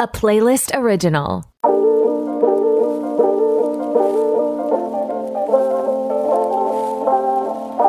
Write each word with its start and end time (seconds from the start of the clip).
a 0.00 0.08
playlist 0.08 0.70
original. 0.74 1.44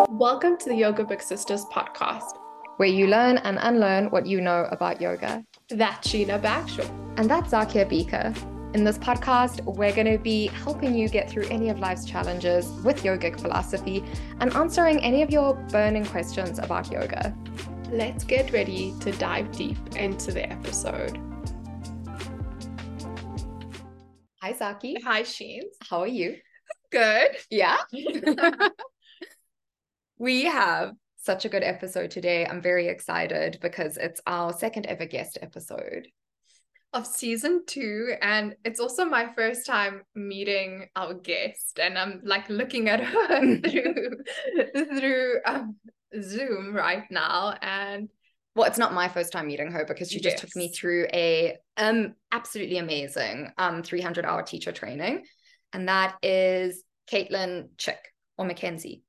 Welcome 0.09 0.57
to 0.57 0.67
the 0.67 0.75
Yoga 0.75 1.05
Big 1.05 1.21
Sisters 1.21 1.63
podcast, 1.71 2.37
where 2.75 2.89
you 2.89 3.07
learn 3.07 3.37
and 3.37 3.57
unlearn 3.61 4.07
what 4.07 4.25
you 4.25 4.41
know 4.41 4.67
about 4.71 4.99
yoga. 4.99 5.41
That's 5.69 6.05
Sheena 6.05 6.41
Bagshaw. 6.41 6.83
And 7.15 7.29
that's 7.29 7.53
Zaakiyah 7.53 7.89
Bhikha. 7.89 8.75
In 8.75 8.83
this 8.83 8.97
podcast, 8.97 9.63
we're 9.63 9.95
going 9.95 10.11
to 10.11 10.21
be 10.21 10.47
helping 10.47 10.93
you 10.93 11.07
get 11.07 11.29
through 11.29 11.45
any 11.45 11.69
of 11.69 11.79
life's 11.79 12.03
challenges 12.03 12.69
with 12.83 13.03
yogic 13.03 13.39
philosophy 13.39 14.03
and 14.41 14.53
answering 14.55 15.01
any 15.01 15.21
of 15.21 15.29
your 15.29 15.53
burning 15.71 16.03
questions 16.03 16.59
about 16.59 16.91
yoga. 16.91 17.33
Let's 17.89 18.25
get 18.25 18.51
ready 18.51 18.93
to 18.99 19.13
dive 19.13 19.53
deep 19.53 19.77
into 19.95 20.33
the 20.33 20.51
episode. 20.51 21.30
Hi, 24.41 24.53
Zaki. 24.53 24.99
Hi, 25.03 25.21
Sheens. 25.21 25.75
How 25.87 25.99
are 25.99 26.07
you? 26.07 26.35
Good. 26.91 27.29
Yeah. 27.51 27.77
we 30.17 30.45
have 30.45 30.93
such 31.17 31.45
a 31.45 31.49
good 31.49 31.61
episode 31.61 32.09
today. 32.09 32.47
I'm 32.47 32.59
very 32.59 32.87
excited 32.87 33.59
because 33.61 33.97
it's 33.97 34.19
our 34.25 34.51
second 34.51 34.87
ever 34.87 35.05
guest 35.05 35.37
episode 35.43 36.07
of 36.91 37.05
season 37.05 37.65
two. 37.67 38.15
And 38.19 38.55
it's 38.65 38.79
also 38.79 39.05
my 39.05 39.31
first 39.31 39.67
time 39.67 40.01
meeting 40.15 40.89
our 40.95 41.13
guest. 41.13 41.79
And 41.79 41.95
I'm 41.95 42.21
like 42.23 42.49
looking 42.49 42.89
at 42.89 43.03
her 43.03 43.57
through, 43.59 44.97
through 44.99 45.35
um, 45.45 45.75
Zoom 46.19 46.73
right 46.73 47.05
now. 47.11 47.55
And 47.61 48.09
well, 48.55 48.67
it's 48.67 48.77
not 48.77 48.93
my 48.93 49.07
first 49.07 49.31
time 49.31 49.47
meeting 49.47 49.71
her 49.71 49.85
because 49.85 50.11
she 50.11 50.19
just 50.19 50.35
yes. 50.35 50.41
took 50.41 50.55
me 50.55 50.69
through 50.69 51.07
a 51.13 51.57
um 51.77 52.13
absolutely 52.31 52.77
amazing 52.77 53.49
um 53.57 53.83
300 53.83 54.25
hour 54.25 54.43
teacher 54.43 54.71
training. 54.71 55.23
And 55.73 55.87
that 55.87 56.17
is 56.21 56.83
Caitlin 57.09 57.69
Chick 57.77 57.99
or 58.37 58.45
Mackenzie. 58.45 59.03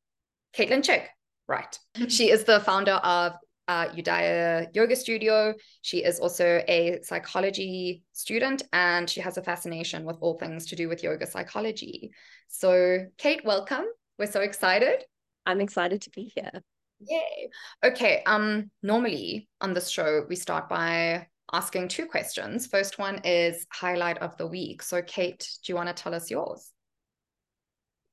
Caitlin 0.57 0.85
Chick, 0.85 1.09
right. 1.49 1.79
she 2.09 2.31
is 2.31 2.45
the 2.45 2.61
founder 2.61 2.93
of 2.93 3.33
uh, 3.69 3.89
Udaya 3.89 4.67
Yoga 4.75 4.97
Studio. 4.97 5.55
She 5.83 6.05
is 6.05 6.19
also 6.19 6.63
a 6.69 7.01
psychology 7.03 8.03
student 8.13 8.63
and 8.73 9.09
she 9.09 9.21
has 9.21 9.39
a 9.39 9.43
fascination 9.43 10.05
with 10.05 10.17
all 10.21 10.39
things 10.39 10.67
to 10.67 10.77
do 10.77 10.89
with 10.89 11.03
yoga 11.03 11.27
psychology. 11.27 12.11
So, 12.49 13.07
Cait, 13.19 13.45
welcome. 13.45 13.85
We're 14.19 14.27
so 14.27 14.41
excited. 14.41 15.05
I'm 15.47 15.61
excited 15.61 16.03
to 16.03 16.11
be 16.11 16.33
here. 16.35 16.63
Yay. 17.09 17.51
Okay. 17.85 18.23
Um, 18.27 18.71
normally 18.83 19.49
on 19.61 19.75
this 19.75 19.89
show, 19.89 20.25
we 20.29 20.37
start 20.37 20.69
by 20.69 21.27
asking 21.53 21.89
two 21.89 22.07
questions. 22.07 22.67
First 22.67 22.99
one 22.99 23.21
is 23.25 23.67
highlight 23.73 24.19
of 24.19 24.37
the 24.37 24.47
week. 24.47 24.83
So, 24.83 25.03
Cait, 25.03 25.49
do 25.65 25.73
you 25.73 25.77
want 25.77 25.95
to 25.95 26.03
tell 26.03 26.15
us 26.15 26.31
yours? 26.31 26.71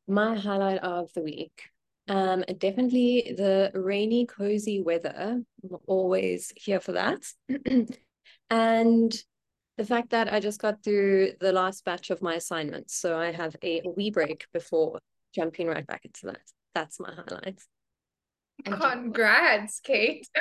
My 0.08 0.36
highlight 0.36 0.80
of 0.80 1.12
the 1.14 1.22
week. 1.22 1.64
Um, 2.08 2.44
definitely 2.58 3.36
the 3.38 3.72
rainy, 3.76 4.26
cozy 4.26 4.82
weather. 4.82 5.42
I'm 5.64 5.78
always 5.86 6.52
here 6.56 6.80
for 6.80 6.94
that. 6.94 7.24
and 8.50 9.24
the 9.78 9.86
fact 9.86 10.10
that 10.10 10.34
I 10.34 10.40
just 10.40 10.60
got 10.60 10.84
through 10.84 11.34
the 11.40 11.54
last 11.54 11.86
batch 11.86 12.10
of 12.10 12.22
my 12.22 12.36
assignments. 12.36 12.96
So 12.96 13.18
I 13.18 13.32
have 13.32 13.56
a 13.64 13.82
wee 13.96 14.10
break 14.10 14.48
before 14.52 15.00
jumping 15.34 15.68
right 15.68 15.86
back 15.86 16.04
into 16.04 16.26
that. 16.26 16.42
That's 16.74 17.00
my 17.00 17.14
highlight. 17.14 17.62
Congrats, 18.66 19.80
Cait. 19.82 20.28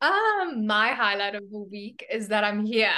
um, 0.00 0.66
my 0.66 0.88
highlight 0.88 1.34
of 1.34 1.50
the 1.50 1.66
week 1.70 2.04
is 2.10 2.28
that 2.28 2.44
I'm 2.44 2.64
here. 2.64 2.92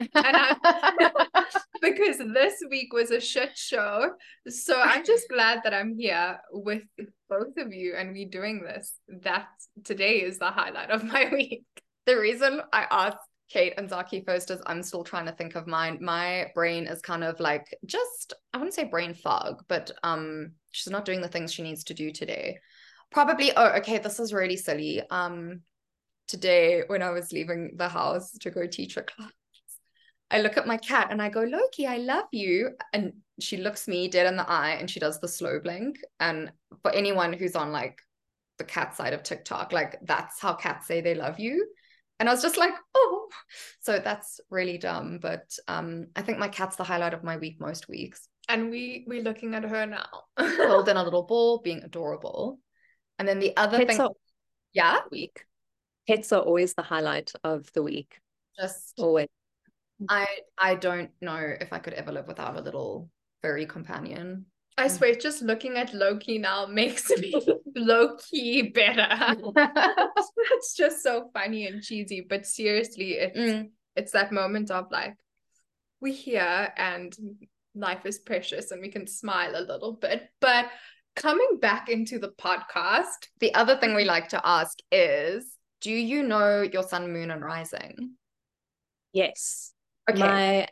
and 0.00 0.36
I'm, 0.36 0.56
because 1.82 2.18
this 2.18 2.54
week 2.70 2.92
was 2.92 3.10
a 3.10 3.20
shit 3.20 3.56
show. 3.56 4.10
So 4.48 4.80
I'm 4.80 5.04
just 5.04 5.28
glad 5.28 5.60
that 5.64 5.74
I'm 5.74 5.96
here 5.98 6.38
with 6.52 6.82
both 7.28 7.56
of 7.58 7.72
you 7.72 7.94
and 7.96 8.12
we're 8.12 8.28
doing 8.28 8.62
this. 8.62 8.92
That 9.22 9.48
today 9.84 10.22
is 10.22 10.38
the 10.38 10.50
highlight 10.50 10.90
of 10.90 11.04
my 11.04 11.28
week. 11.32 11.64
The 12.06 12.18
reason 12.18 12.60
I 12.72 12.86
asked 12.90 13.18
Cait 13.48 13.74
and 13.76 13.88
Zaki 13.88 14.24
first 14.26 14.50
is 14.50 14.60
I'm 14.66 14.82
still 14.82 15.04
trying 15.04 15.26
to 15.26 15.32
think 15.32 15.54
of 15.54 15.68
mine. 15.68 15.98
My 16.00 16.50
brain 16.54 16.86
is 16.86 17.00
kind 17.00 17.22
of 17.22 17.38
like 17.38 17.66
just 17.84 18.34
I 18.52 18.58
wouldn't 18.58 18.74
say 18.74 18.84
brain 18.84 19.14
fog, 19.14 19.62
but 19.68 19.92
um 20.02 20.52
she's 20.72 20.90
not 20.90 21.04
doing 21.04 21.20
the 21.20 21.28
things 21.28 21.52
she 21.52 21.62
needs 21.62 21.84
to 21.84 21.94
do 21.94 22.10
today 22.10 22.58
probably 23.10 23.52
oh 23.56 23.68
okay 23.78 23.98
this 23.98 24.20
is 24.20 24.32
really 24.32 24.56
silly. 24.56 25.02
Um 25.10 25.62
today 26.28 26.82
when 26.86 27.02
i 27.02 27.10
was 27.10 27.32
leaving 27.32 27.72
the 27.76 27.88
house 27.88 28.32
to 28.32 28.50
go 28.50 28.66
teach 28.66 28.96
a 28.96 29.02
class 29.02 29.30
i 30.30 30.40
look 30.40 30.56
at 30.56 30.66
my 30.66 30.76
cat 30.76 31.08
and 31.10 31.22
i 31.22 31.28
go 31.28 31.42
loki 31.42 31.86
i 31.86 31.98
love 31.98 32.26
you. 32.32 32.70
And 32.92 33.12
she 33.40 33.58
looks 33.58 33.86
me 33.86 34.08
dead 34.08 34.26
in 34.26 34.36
the 34.36 34.48
eye 34.48 34.76
and 34.80 34.90
she 34.90 34.98
does 34.98 35.20
the 35.20 35.28
slow 35.28 35.60
blink. 35.60 35.98
And 36.20 36.50
for 36.82 36.90
anyone 36.90 37.32
who's 37.32 37.54
on 37.54 37.70
like 37.70 37.98
the 38.58 38.64
cat 38.64 38.96
side 38.96 39.12
of 39.12 39.22
tiktok 39.22 39.72
like 39.72 39.98
that's 40.02 40.40
how 40.40 40.54
cats 40.54 40.86
say 40.86 41.00
they 41.00 41.14
love 41.14 41.38
you. 41.38 41.68
And 42.18 42.28
i 42.28 42.32
was 42.32 42.42
just 42.42 42.56
like 42.56 42.72
oh. 42.94 43.28
So 43.80 43.98
that's 43.98 44.40
really 44.50 44.78
dumb 44.78 45.18
but 45.20 45.56
um 45.68 46.06
i 46.16 46.22
think 46.22 46.38
my 46.38 46.48
cat's 46.48 46.76
the 46.76 46.84
highlight 46.84 47.14
of 47.14 47.24
my 47.24 47.36
week 47.36 47.60
most 47.60 47.88
weeks. 47.88 48.28
And 48.48 48.70
we 48.70 49.04
we're 49.06 49.22
looking 49.22 49.54
at 49.54 49.64
her 49.64 49.86
now. 49.86 50.08
Holding 50.38 50.96
a 50.96 51.04
little 51.04 51.24
ball 51.24 51.60
being 51.62 51.82
adorable 51.84 52.58
and 53.18 53.26
then 53.26 53.38
the 53.38 53.56
other 53.56 53.78
Pets 53.78 53.96
thing, 53.96 54.00
are, 54.00 54.10
yeah, 54.72 55.00
week. 55.10 55.44
Pets 56.08 56.32
are 56.32 56.42
always 56.42 56.74
the 56.74 56.82
highlight 56.82 57.32
of 57.44 57.70
the 57.72 57.82
week. 57.82 58.18
Just 58.58 58.94
always. 58.98 59.28
I 60.08 60.26
I 60.58 60.74
don't 60.74 61.10
know 61.20 61.54
if 61.60 61.72
I 61.72 61.78
could 61.78 61.94
ever 61.94 62.12
live 62.12 62.26
without 62.26 62.56
a 62.56 62.60
little 62.60 63.10
furry 63.42 63.66
companion. 63.66 64.46
I 64.78 64.88
swear, 64.88 65.14
just 65.14 65.40
looking 65.40 65.76
at 65.76 65.94
Loki 65.94 66.38
now 66.38 66.66
makes 66.70 67.08
me 67.10 67.34
Loki 67.74 68.62
better. 68.62 69.08
That's 69.54 70.74
just 70.76 71.02
so 71.02 71.30
funny 71.32 71.66
and 71.66 71.82
cheesy, 71.82 72.26
but 72.28 72.46
seriously, 72.46 73.12
it's 73.12 73.38
mm. 73.38 73.70
it's 73.94 74.12
that 74.12 74.32
moment 74.32 74.70
of 74.70 74.90
like, 74.90 75.16
we're 76.00 76.12
here 76.12 76.72
and 76.76 77.16
life 77.74 78.04
is 78.04 78.18
precious 78.18 78.70
and 78.70 78.82
we 78.82 78.90
can 78.90 79.06
smile 79.06 79.52
a 79.54 79.64
little 79.64 79.92
bit. 79.92 80.28
But 80.40 80.66
coming 81.16 81.58
back 81.60 81.88
into 81.88 82.18
the 82.18 82.28
podcast, 82.28 83.28
the 83.40 83.52
other 83.54 83.76
thing 83.76 83.94
we 83.94 84.04
like 84.04 84.28
to 84.28 84.40
ask 84.46 84.78
is 84.92 85.56
do 85.80 85.90
you 85.90 86.22
know 86.22 86.62
your 86.62 86.82
sun, 86.82 87.12
moon, 87.12 87.30
and 87.30 87.42
rising? 87.42 88.12
Yes. 89.12 89.72
Okay. 90.08 90.18
My 90.18 90.68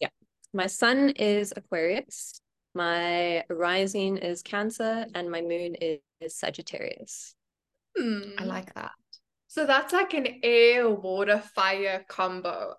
yeah. 0.00 0.08
My 0.54 0.66
sun 0.66 1.10
is 1.10 1.52
Aquarius, 1.54 2.40
my 2.74 3.44
rising 3.50 4.16
is 4.16 4.42
Cancer, 4.42 5.06
and 5.14 5.30
my 5.30 5.42
moon 5.42 5.74
is, 5.74 5.98
is 6.20 6.36
Sagittarius. 6.36 7.34
Hmm. 7.96 8.20
I 8.38 8.44
like 8.44 8.74
that. 8.74 8.92
So 9.48 9.66
that's 9.66 9.92
like 9.92 10.14
an 10.14 10.40
air, 10.42 10.88
water, 10.88 11.42
fire 11.54 12.04
combo. 12.08 12.74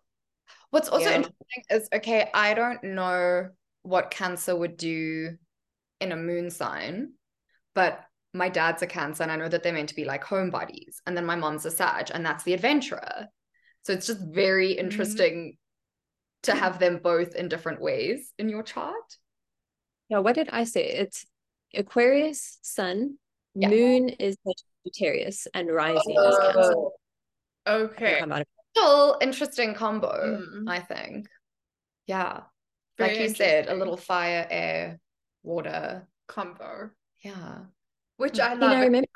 What's 0.69 0.87
also 0.87 1.09
yeah. 1.09 1.15
interesting 1.17 1.63
is 1.69 1.89
okay, 1.93 2.29
I 2.33 2.53
don't 2.53 2.83
know 2.83 3.49
what 3.83 4.11
Cancer 4.11 4.55
would 4.55 4.77
do 4.77 5.37
in 6.01 6.11
a 6.11 6.17
moon 6.17 6.49
sign, 6.49 7.13
but 7.73 8.03
my 8.33 8.49
dad's 8.49 8.81
a 8.81 8.87
Cancer 8.87 9.23
and 9.23 9.31
I 9.31 9.35
know 9.35 9.49
that 9.49 9.63
they're 9.63 9.73
meant 9.73 9.89
to 9.89 9.95
be 9.95 10.05
like 10.05 10.23
homebodies. 10.23 10.97
And 11.05 11.15
then 11.15 11.25
my 11.25 11.35
mom's 11.35 11.65
a 11.65 11.71
Sag 11.71 12.11
and 12.13 12.25
that's 12.25 12.43
the 12.43 12.53
adventurer. 12.53 13.27
So 13.83 13.93
it's 13.93 14.07
just 14.07 14.21
very 14.21 14.69
mm-hmm. 14.69 14.79
interesting 14.79 15.33
mm-hmm. 15.33 16.51
to 16.51 16.59
have 16.59 16.79
them 16.79 16.99
both 17.03 17.35
in 17.35 17.49
different 17.49 17.81
ways 17.81 18.33
in 18.37 18.49
your 18.49 18.63
chart. 18.63 19.17
Yeah, 20.09 20.19
what 20.19 20.35
did 20.35 20.49
I 20.51 20.63
say? 20.65 20.85
It's 20.85 21.25
Aquarius, 21.73 22.59
Sun, 22.61 23.17
yeah. 23.55 23.69
Moon 23.69 24.09
is 24.09 24.37
Sagittarius, 24.83 25.47
and 25.53 25.69
Rising 25.69 26.15
oh, 26.17 26.29
is 26.29 26.37
Cancer. 26.37 26.73
Okay. 27.67 28.43
Still 28.75 29.17
interesting 29.21 29.73
combo, 29.73 30.39
mm. 30.53 30.69
I 30.69 30.79
think. 30.79 31.27
Yeah. 32.07 32.41
Very 32.97 33.11
like 33.11 33.21
you 33.21 33.35
said, 33.35 33.67
a 33.67 33.75
little 33.75 33.97
fire, 33.97 34.47
air, 34.49 34.99
water 35.43 36.07
combo. 36.27 36.91
Yeah. 37.21 37.59
Which 38.17 38.39
I 38.39 38.53
love. 38.53 38.71
You 38.71 38.77
know, 38.77 38.83
remember 38.83 39.07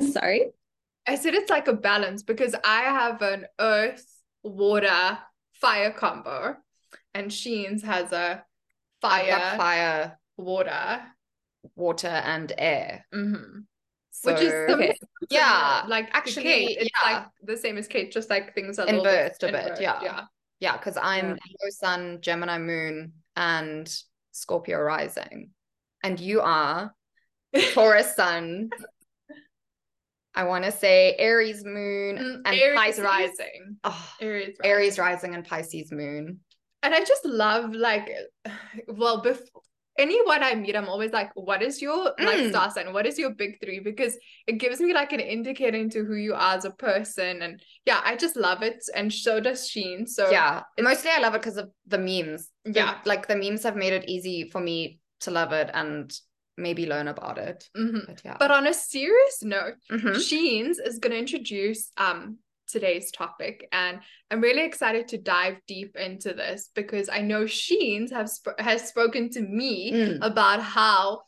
Sorry. 0.12 0.52
I 1.06 1.16
said 1.16 1.34
it's 1.34 1.50
like 1.50 1.68
a 1.68 1.74
balance 1.74 2.22
because 2.22 2.54
I 2.64 2.82
have 2.82 3.20
an 3.22 3.46
earth, 3.58 4.06
water, 4.42 5.18
fire 5.52 5.90
combo, 5.90 6.56
and 7.14 7.32
Sheens 7.32 7.82
has 7.82 8.12
a 8.12 8.44
fire, 9.00 9.56
fire, 9.56 10.18
water, 10.36 11.02
water, 11.76 12.08
and 12.08 12.52
air. 12.56 13.04
Mm-hmm. 13.14 13.60
So, 14.10 14.32
Which 14.32 14.42
is 14.42 14.52
okay. 14.70 14.94
yeah, 15.28 15.84
like 15.88 16.08
actually, 16.12 16.44
Cait, 16.44 16.78
it's 16.80 16.90
yeah. 17.02 17.12
like 17.12 17.26
the 17.42 17.56
same 17.56 17.76
as 17.76 17.86
Cait, 17.86 18.12
just 18.12 18.30
like 18.30 18.54
things 18.54 18.78
are 18.78 18.86
inversed 18.86 19.42
a 19.42 19.52
bit. 19.52 19.80
Yeah, 19.80 20.00
yeah, 20.02 20.20
yeah. 20.60 20.76
Because 20.76 20.96
I'm 20.96 21.30
yeah. 21.30 21.32
Leo 21.32 21.70
Sun, 21.70 22.18
Gemini 22.22 22.58
Moon, 22.58 23.12
and 23.36 23.92
Scorpio 24.32 24.78
rising, 24.80 25.50
and 26.02 26.18
you 26.18 26.40
are 26.40 26.92
Taurus 27.72 28.14
Sun, 28.16 28.70
I 30.34 30.44
want 30.44 30.64
to 30.64 30.72
say 30.72 31.14
Aries 31.18 31.64
moon 31.64 32.18
Mm, 32.18 32.34
and 32.44 32.46
Aries 32.46 32.76
Pisces 32.76 33.04
rising. 33.04 33.76
Oh, 33.84 34.10
Aries 34.20 34.56
rising. 34.58 34.72
Aries 34.72 34.98
rising 34.98 35.34
and 35.34 35.44
Pisces 35.44 35.92
moon. 35.92 36.40
And 36.82 36.94
I 36.94 37.00
just 37.04 37.24
love 37.24 37.72
like 37.72 38.10
well 38.88 39.22
before 39.22 39.62
anyone 39.98 40.42
I 40.42 40.54
meet, 40.54 40.74
I'm 40.76 40.88
always 40.88 41.12
like, 41.12 41.30
what 41.34 41.62
is 41.62 41.80
your 41.80 42.14
like 42.18 42.38
Mm. 42.38 42.50
star 42.50 42.70
sign? 42.70 42.92
What 42.92 43.06
is 43.06 43.18
your 43.18 43.30
big 43.30 43.60
three? 43.60 43.80
Because 43.80 44.16
it 44.46 44.58
gives 44.58 44.80
me 44.80 44.92
like 44.92 45.12
an 45.12 45.20
indicator 45.20 45.76
into 45.76 46.04
who 46.04 46.14
you 46.14 46.34
are 46.34 46.56
as 46.56 46.64
a 46.64 46.70
person. 46.70 47.42
And 47.42 47.62
yeah, 47.86 48.00
I 48.04 48.16
just 48.16 48.36
love 48.36 48.62
it. 48.62 48.82
And 48.94 49.12
so 49.12 49.40
does 49.40 49.68
Sheen. 49.68 50.06
So 50.06 50.30
yeah, 50.30 50.62
mostly 50.80 51.10
I 51.10 51.20
love 51.20 51.34
it 51.34 51.42
because 51.42 51.56
of 51.56 51.70
the 51.86 51.98
memes. 51.98 52.50
The- 52.64 52.72
Yeah. 52.72 52.98
like 53.04 53.28
the 53.28 53.36
memes 53.36 53.62
have 53.62 53.76
made 53.76 53.92
it 53.92 54.08
easy 54.08 54.48
for 54.50 54.60
me 54.60 54.98
to 55.20 55.30
love 55.30 55.52
it 55.52 55.70
and 55.72 56.12
maybe 56.56 56.86
learn 56.86 57.08
about 57.08 57.38
it. 57.38 57.68
mhm. 57.76 58.06
But 58.06 58.22
yeah. 58.24 58.36
But 58.38 58.50
on 58.52 58.66
a 58.66 58.74
serious 58.74 59.42
note, 59.42 59.74
Mhm. 59.90 60.20
Sheens 60.20 60.78
is 60.78 60.98
going 60.98 61.12
to 61.12 61.18
introduce 61.18 61.90
um 61.96 62.38
today's 62.66 63.10
topic 63.10 63.68
and 63.72 64.00
I'm 64.30 64.40
really 64.40 64.64
excited 64.64 65.08
to 65.08 65.18
dive 65.18 65.56
deep 65.66 65.96
into 65.96 66.32
this 66.32 66.70
because 66.74 67.08
I 67.08 67.20
know 67.20 67.44
Sheens 67.46 68.10
have 68.12 68.28
sp- 68.30 68.58
has 68.58 68.88
spoken 68.88 69.30
to 69.30 69.40
me 69.40 69.92
Mm. 69.92 70.18
about 70.22 70.60
how 70.60 71.22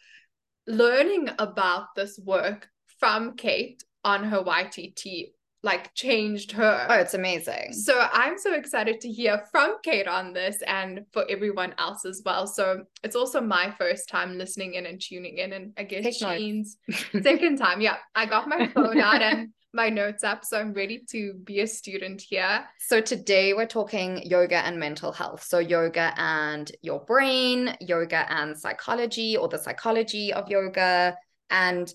learning 0.67 1.31
about 1.39 1.95
this 1.95 2.19
work 2.19 2.69
from 2.99 3.37
Cait 3.37 3.85
on 4.05 4.25
her 4.25 4.43
YTT 4.43 5.33
like 5.63 5.93
changed 5.95 6.53
her. 6.53 6.87
Oh, 6.89 6.95
it's 6.95 7.15
amazing. 7.15 7.73
So 7.73 8.07
I'm 8.13 8.39
so 8.39 8.55
excited 8.55 9.01
to 9.01 9.09
hear 9.11 9.43
from 9.51 9.77
Cait 9.83 10.07
on 10.07 10.33
this 10.33 10.63
and 10.63 11.01
for 11.13 11.25
everyone 11.29 11.75
else 11.79 12.05
as 12.05 12.23
well. 12.25 12.47
So 12.47 12.85
it's 13.03 13.17
also 13.17 13.41
my 13.41 13.73
first 13.77 14.09
time 14.09 14.39
listening 14.39 14.75
in 14.75 14.87
and 14.87 15.01
tuning 15.01 15.39
in 15.39 15.53
and 15.53 15.73
I 15.77 15.83
guess. 15.83 16.19
Sheen's 16.19 16.77
second 17.23 17.57
time. 17.59 17.81
Yeah, 17.81 17.97
I 18.15 18.27
got 18.27 18.49
my 18.49 18.69
phone 18.69 19.01
out 19.01 19.23
and 19.23 19.49
my 19.77 19.91
notes 19.91 20.25
up, 20.25 20.45
so 20.45 20.59
I'm 20.59 20.73
ready 20.73 21.05
to 21.11 21.35
be 21.45 21.61
a 21.61 21.67
student 21.67 22.21
here. 22.21 22.65
So 22.81 23.01
today 23.01 23.53
we're 23.53 23.67
talking 23.67 24.23
yoga 24.25 24.57
and 24.57 24.81
mental 24.81 25.13
health. 25.13 25.45
So 25.45 25.59
yoga 25.61 26.13
and 26.17 26.73
your 26.83 27.05
brain, 27.05 27.77
yoga 27.81 28.27
and 28.33 28.59
psychology 28.59 29.37
or 29.37 29.49
the 29.49 29.59
psychology 29.59 30.33
of 30.33 30.49
yoga 30.49 31.15
and 31.51 31.93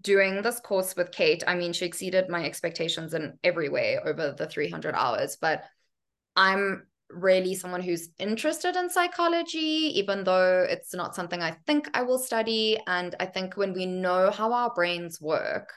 doing 0.00 0.40
this 0.40 0.60
course 0.60 0.94
with 0.96 1.10
Cait, 1.10 1.42
I 1.46 1.56
mean 1.56 1.72
she 1.72 1.84
exceeded 1.84 2.28
my 2.28 2.44
expectations 2.44 3.12
in 3.12 3.38
every 3.42 3.68
way 3.68 3.98
over 4.02 4.32
the 4.38 4.46
300 4.46 4.94
hours, 4.94 5.36
but 5.38 5.64
I'm 6.36 6.86
really 7.10 7.56
someone 7.56 7.82
who's 7.82 8.10
interested 8.20 8.76
in 8.76 8.88
psychology 8.88 9.98
even 9.98 10.22
though 10.22 10.64
it's 10.68 10.94
not 10.94 11.16
something 11.16 11.42
I 11.42 11.56
think 11.66 11.90
I 11.92 12.02
will 12.02 12.20
study 12.20 12.78
and 12.86 13.16
I 13.18 13.26
think 13.26 13.56
when 13.56 13.72
we 13.72 13.84
know 13.84 14.30
how 14.30 14.52
our 14.52 14.72
brains 14.72 15.20
work 15.20 15.72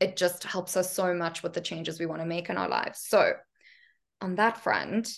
it 0.00 0.16
just 0.16 0.44
helps 0.44 0.76
us 0.76 0.92
so 0.92 1.14
much 1.14 1.42
with 1.42 1.52
the 1.52 1.60
changes 1.60 2.00
we 2.00 2.06
want 2.06 2.20
to 2.20 2.26
make 2.26 2.48
in 2.48 2.56
our 2.56 2.68
lives. 2.68 3.04
So, 3.06 3.34
on 4.20 4.34
that 4.36 4.62
front, 4.62 5.10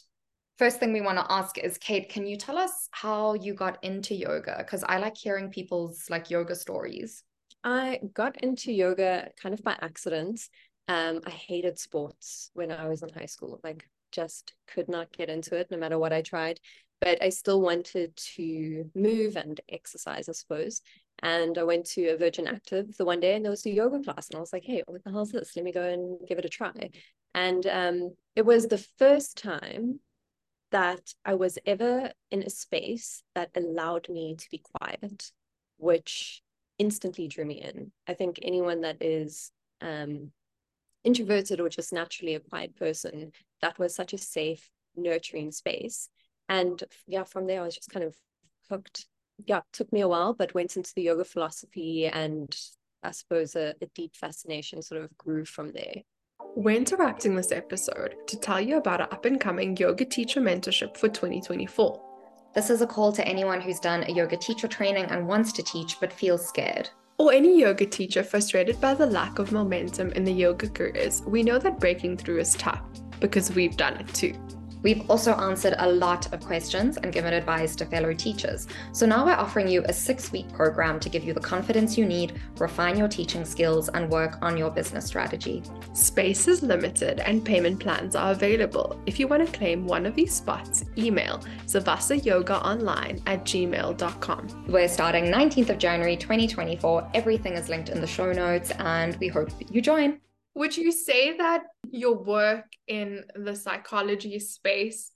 first 0.58 0.79
thing 0.79 0.93
we 0.93 1.00
want 1.00 1.19
to 1.19 1.32
ask 1.32 1.56
is 1.58 1.79
Cait, 1.79 2.08
can 2.08 2.26
you 2.26 2.37
tell 2.37 2.58
us 2.58 2.88
how 2.90 3.34
you 3.34 3.55
got 3.55 3.82
into 3.82 4.14
yoga? 4.14 4.56
Because 4.58 4.84
I 4.84 4.99
like 4.99 5.17
hearing 5.17 5.50
people's 5.50 6.05
like 6.11 6.31
yoga 6.31 6.55
stories. 6.55 7.23
I 7.64 8.00
got 8.12 8.43
into 8.43 8.73
yoga 8.73 9.31
kind 9.40 9.55
of 9.55 9.62
by 9.62 9.76
accident. 9.81 10.40
Um, 10.88 11.20
I 11.25 11.31
hated 11.31 11.78
sports 11.78 12.50
when 12.55 12.73
I 12.73 12.88
was 12.88 13.02
in 13.02 13.08
high 13.08 13.26
school. 13.26 13.61
Like, 13.62 13.88
just 14.11 14.52
could 14.67 14.88
not 14.88 15.12
get 15.12 15.31
into 15.31 15.56
it 15.56 15.70
no 15.70 15.78
matter 15.78 15.99
what 15.99 16.12
I 16.12 16.23
tried. 16.23 16.61
But 17.00 17.23
I 17.23 17.31
still 17.31 17.61
wanted 17.61 18.14
to 18.37 18.90
move 18.94 19.37
and 19.37 19.61
exercise, 19.69 20.28
I 20.28 20.32
suppose. 20.32 20.82
And 21.20 21.56
I 21.56 21.62
went 21.62 21.87
to 21.91 22.09
a 22.09 22.17
Virgin 22.17 22.47
Active 22.47 22.97
the 22.97 23.05
one 23.05 23.20
day 23.20 23.35
and 23.35 23.44
there 23.44 23.50
was 23.50 23.64
a 23.67 23.70
yoga 23.70 24.00
class. 24.00 24.29
And 24.29 24.37
I 24.37 24.41
was 24.41 24.53
like, 24.53 24.64
hey, 24.64 24.82
what 24.87 25.05
the 25.05 25.11
hell 25.11 25.23
is 25.23 25.32
this? 25.32 25.55
Let 25.55 25.64
me 25.64 25.73
go 25.73 25.82
and 25.82 26.19
give 26.26 26.38
it 26.38 26.44
a 26.44 26.49
try. 26.49 26.91
And 27.35 27.67
um, 27.67 28.14
it 28.35 28.44
was 28.44 28.67
the 28.67 28.85
first 28.99 29.38
time 29.38 30.00
that 30.73 31.12
I 31.25 31.35
was 31.35 31.59
ever 31.64 32.11
in 32.31 32.43
a 32.43 32.50
space 32.50 33.23
that 33.35 33.50
allowed 33.55 34.09
me 34.09 34.37
to 34.37 34.50
be 34.50 34.62
quiet, 34.81 35.31
which 35.76 36.43
instantly 36.79 37.29
drew 37.29 37.44
me 37.44 37.62
in. 37.62 37.93
I 38.09 38.14
think 38.14 38.38
anyone 38.43 38.81
that 38.81 39.03
is 39.03 39.53
um, 39.81 40.32
introverted 41.05 41.61
or 41.61 41.69
just 41.69 41.93
naturally 41.93 42.35
a 42.35 42.41
quiet 42.41 42.76
person, 42.76 43.32
that 43.61 43.79
was 43.79 43.94
such 43.94 44.12
a 44.12 44.19
safe, 44.19 44.69
nurturing 44.97 45.53
space. 45.53 46.09
And 46.49 46.82
yeah, 47.06 47.25
from 47.25 47.47
there, 47.47 47.61
I 47.61 47.64
was 47.64 47.76
just 47.76 47.91
kind 47.91 48.05
of 48.05 48.17
hooked. 48.69 49.06
Yeah, 49.46 49.60
took 49.72 49.92
me 49.92 50.00
a 50.00 50.08
while, 50.08 50.34
but 50.34 50.54
went 50.54 50.76
into 50.76 50.92
the 50.94 51.02
yoga 51.02 51.24
philosophy 51.24 52.06
and 52.06 52.54
I 53.02 53.10
suppose 53.10 53.56
a, 53.56 53.74
a 53.80 53.86
deep 53.94 54.14
fascination 54.14 54.82
sort 54.82 55.02
of 55.02 55.16
grew 55.18 55.44
from 55.44 55.72
there. 55.72 56.02
We're 56.54 56.76
interrupting 56.76 57.34
this 57.34 57.50
episode 57.50 58.14
to 58.26 58.38
tell 58.38 58.60
you 58.60 58.76
about 58.76 59.00
our 59.00 59.12
up 59.12 59.24
and 59.24 59.40
coming 59.40 59.76
yoga 59.76 60.04
teacher 60.04 60.40
mentorship 60.40 60.96
for 60.96 61.08
2024. 61.08 62.00
This 62.54 62.68
is 62.68 62.82
a 62.82 62.86
call 62.86 63.12
to 63.12 63.26
anyone 63.26 63.60
who's 63.60 63.80
done 63.80 64.04
a 64.04 64.12
yoga 64.12 64.36
teacher 64.36 64.68
training 64.68 65.06
and 65.06 65.26
wants 65.26 65.52
to 65.52 65.62
teach 65.62 65.98
but 65.98 66.12
feels 66.12 66.46
scared. 66.46 66.90
Or 67.18 67.32
any 67.32 67.58
yoga 67.58 67.86
teacher 67.86 68.22
frustrated 68.22 68.80
by 68.80 68.94
the 68.94 69.06
lack 69.06 69.38
of 69.38 69.52
momentum 69.52 70.12
in 70.12 70.24
the 70.24 70.32
yoga 70.32 70.68
careers, 70.68 71.22
we 71.22 71.42
know 71.42 71.58
that 71.58 71.80
breaking 71.80 72.18
through 72.18 72.40
is 72.40 72.54
tough 72.54 72.82
because 73.20 73.54
we've 73.54 73.76
done 73.76 73.96
it 73.96 74.08
too. 74.12 74.34
We've 74.82 75.08
also 75.11 75.32
answered 75.32 75.75
a 75.79 75.90
lot 75.90 76.32
of 76.32 76.40
questions 76.44 76.96
and 76.96 77.12
given 77.12 77.32
advice 77.32 77.76
to 77.76 77.87
fellow 77.87 78.12
teachers. 78.12 78.67
So 78.93 79.06
now 79.06 79.25
we're 79.25 79.32
offering 79.32 79.69
you 79.69 79.82
a 79.87 79.93
six 79.93 80.32
week 80.32 80.52
program 80.52 80.99
to 81.00 81.08
give 81.08 81.25
you 81.25 81.32
the 81.32 81.40
confidence 81.40 81.96
you 81.96 82.05
need, 82.05 82.40
refine 82.58 82.99
your 82.99 83.08
teaching 83.08 83.44
skills, 83.44 83.88
and 83.88 84.11
work 84.11 84.38
on 84.43 84.56
your 84.56 84.70
business 84.70 85.06
strategy. 85.06 85.62
Space 85.93 86.49
is 86.49 86.62
limited 86.62 87.20
and 87.20 87.44
payment 87.44 87.81
plans 87.81 88.17
are 88.17 88.32
available. 88.32 88.99
If 89.06 89.20
you 89.20 89.29
want 89.29 89.46
to 89.46 89.58
claim 89.58 89.87
one 89.87 90.06
of 90.06 90.14
these 90.14 90.34
spots, 90.34 90.85
email 90.96 91.40
zavasayogaonline 91.67 93.23
at 93.26 93.44
gmail.com. 93.44 94.64
We're 94.69 94.88
starting 94.88 95.25
19th 95.25 95.70
of 95.70 95.78
January 95.78 96.17
2024. 96.17 97.11
Everything 97.14 97.55
is 97.55 97.69
linked 97.69 97.88
in 97.88 98.00
the 98.00 98.06
show 98.06 98.32
notes, 98.32 98.70
and 98.78 99.17
we 99.17 99.28
hope 99.28 99.50
you 99.70 99.81
join. 99.81 100.19
Would 100.54 100.76
you 100.76 100.93
say 100.93 101.37
that 101.37 101.62
your 101.90 102.14
work 102.14 102.66
in 102.87 103.25
the 103.34 103.56
psychology 103.56 104.38
space 104.38 105.10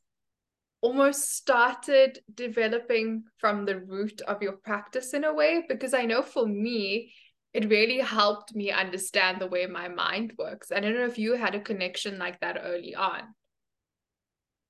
almost 0.81 1.35
started 1.35 2.21
developing 2.35 3.25
from 3.38 3.65
the 3.65 3.79
root 3.79 4.23
of 4.23 4.43
your 4.43 4.53
practice 4.53 5.15
in 5.15 5.25
a 5.25 5.35
way? 5.35 5.65
Because 5.69 5.94
I 5.94 6.05
know 6.06 6.23
for 6.23 6.47
me, 6.47 7.12
it 7.53 7.69
really 7.71 7.99
helped 7.99 8.55
me 8.55 8.71
understand 8.71 9.41
the 9.41 9.47
way 9.47 9.67
my 9.67 9.88
mind 9.88 10.35
works. 10.38 10.73
I 10.73 10.81
don't 10.81 10.94
know 10.94 11.06
if 11.06 11.19
you 11.19 11.35
had 11.35 11.55
a 11.55 11.61
connection 11.61 12.19
like 12.19 12.41
that 12.41 12.61
early 12.62 12.94
on. 12.94 13.23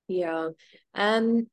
Yeah. 0.08 0.50
Um, 0.94 1.49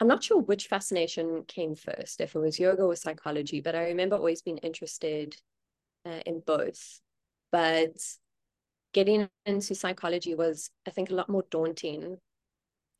I'm 0.00 0.08
not 0.08 0.24
sure 0.24 0.40
which 0.40 0.68
fascination 0.68 1.44
came 1.46 1.74
first, 1.74 2.22
if 2.22 2.34
it 2.34 2.38
was 2.38 2.58
yoga 2.58 2.82
or 2.82 2.96
psychology, 2.96 3.60
but 3.60 3.74
I 3.74 3.88
remember 3.88 4.16
always 4.16 4.40
being 4.40 4.56
interested 4.58 5.36
uh, 6.06 6.20
in 6.24 6.40
both. 6.40 7.00
But 7.52 7.98
getting 8.92 9.28
into 9.46 9.74
psychology 9.74 10.34
was, 10.34 10.70
I 10.86 10.90
think, 10.90 11.10
a 11.10 11.14
lot 11.14 11.28
more 11.28 11.44
daunting. 11.50 12.18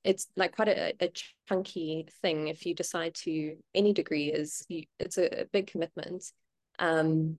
It's 0.04 0.28
like 0.36 0.56
quite 0.56 0.68
a, 0.68 0.94
a 1.00 1.10
chunky 1.48 2.08
thing 2.22 2.48
if 2.48 2.64
you 2.64 2.74
decide 2.74 3.14
to 3.16 3.56
any 3.74 3.92
degree 3.92 4.32
is 4.32 4.64
you, 4.68 4.84
it's 4.98 5.18
a, 5.18 5.42
a 5.42 5.44
big 5.46 5.66
commitment. 5.66 6.24
Um, 6.78 7.38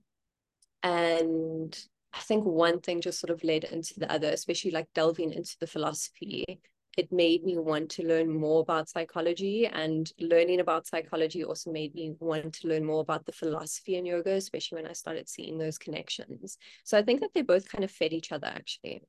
and 0.82 1.76
I 2.12 2.20
think 2.20 2.44
one 2.44 2.80
thing 2.80 3.00
just 3.00 3.20
sort 3.20 3.30
of 3.30 3.42
led 3.42 3.64
into 3.64 3.98
the 3.98 4.10
other, 4.12 4.28
especially 4.28 4.70
like 4.70 4.86
delving 4.94 5.32
into 5.32 5.56
the 5.60 5.66
philosophy 5.66 6.60
it 6.96 7.12
made 7.12 7.44
me 7.44 7.56
want 7.56 7.90
to 7.90 8.06
learn 8.06 8.28
more 8.28 8.60
about 8.60 8.88
psychology 8.88 9.66
and 9.66 10.12
learning 10.20 10.60
about 10.60 10.86
psychology 10.86 11.44
also 11.44 11.70
made 11.72 11.94
me 11.94 12.14
want 12.20 12.52
to 12.52 12.68
learn 12.68 12.84
more 12.84 13.00
about 13.00 13.24
the 13.24 13.32
philosophy 13.32 13.96
in 13.96 14.06
yoga 14.06 14.32
especially 14.32 14.76
when 14.76 14.90
i 14.90 14.92
started 14.92 15.28
seeing 15.28 15.58
those 15.58 15.78
connections 15.78 16.58
so 16.84 16.98
i 16.98 17.02
think 17.02 17.20
that 17.20 17.30
they 17.34 17.42
both 17.42 17.68
kind 17.68 17.84
of 17.84 17.90
fed 17.90 18.12
each 18.12 18.32
other 18.32 18.46
actually 18.46 19.02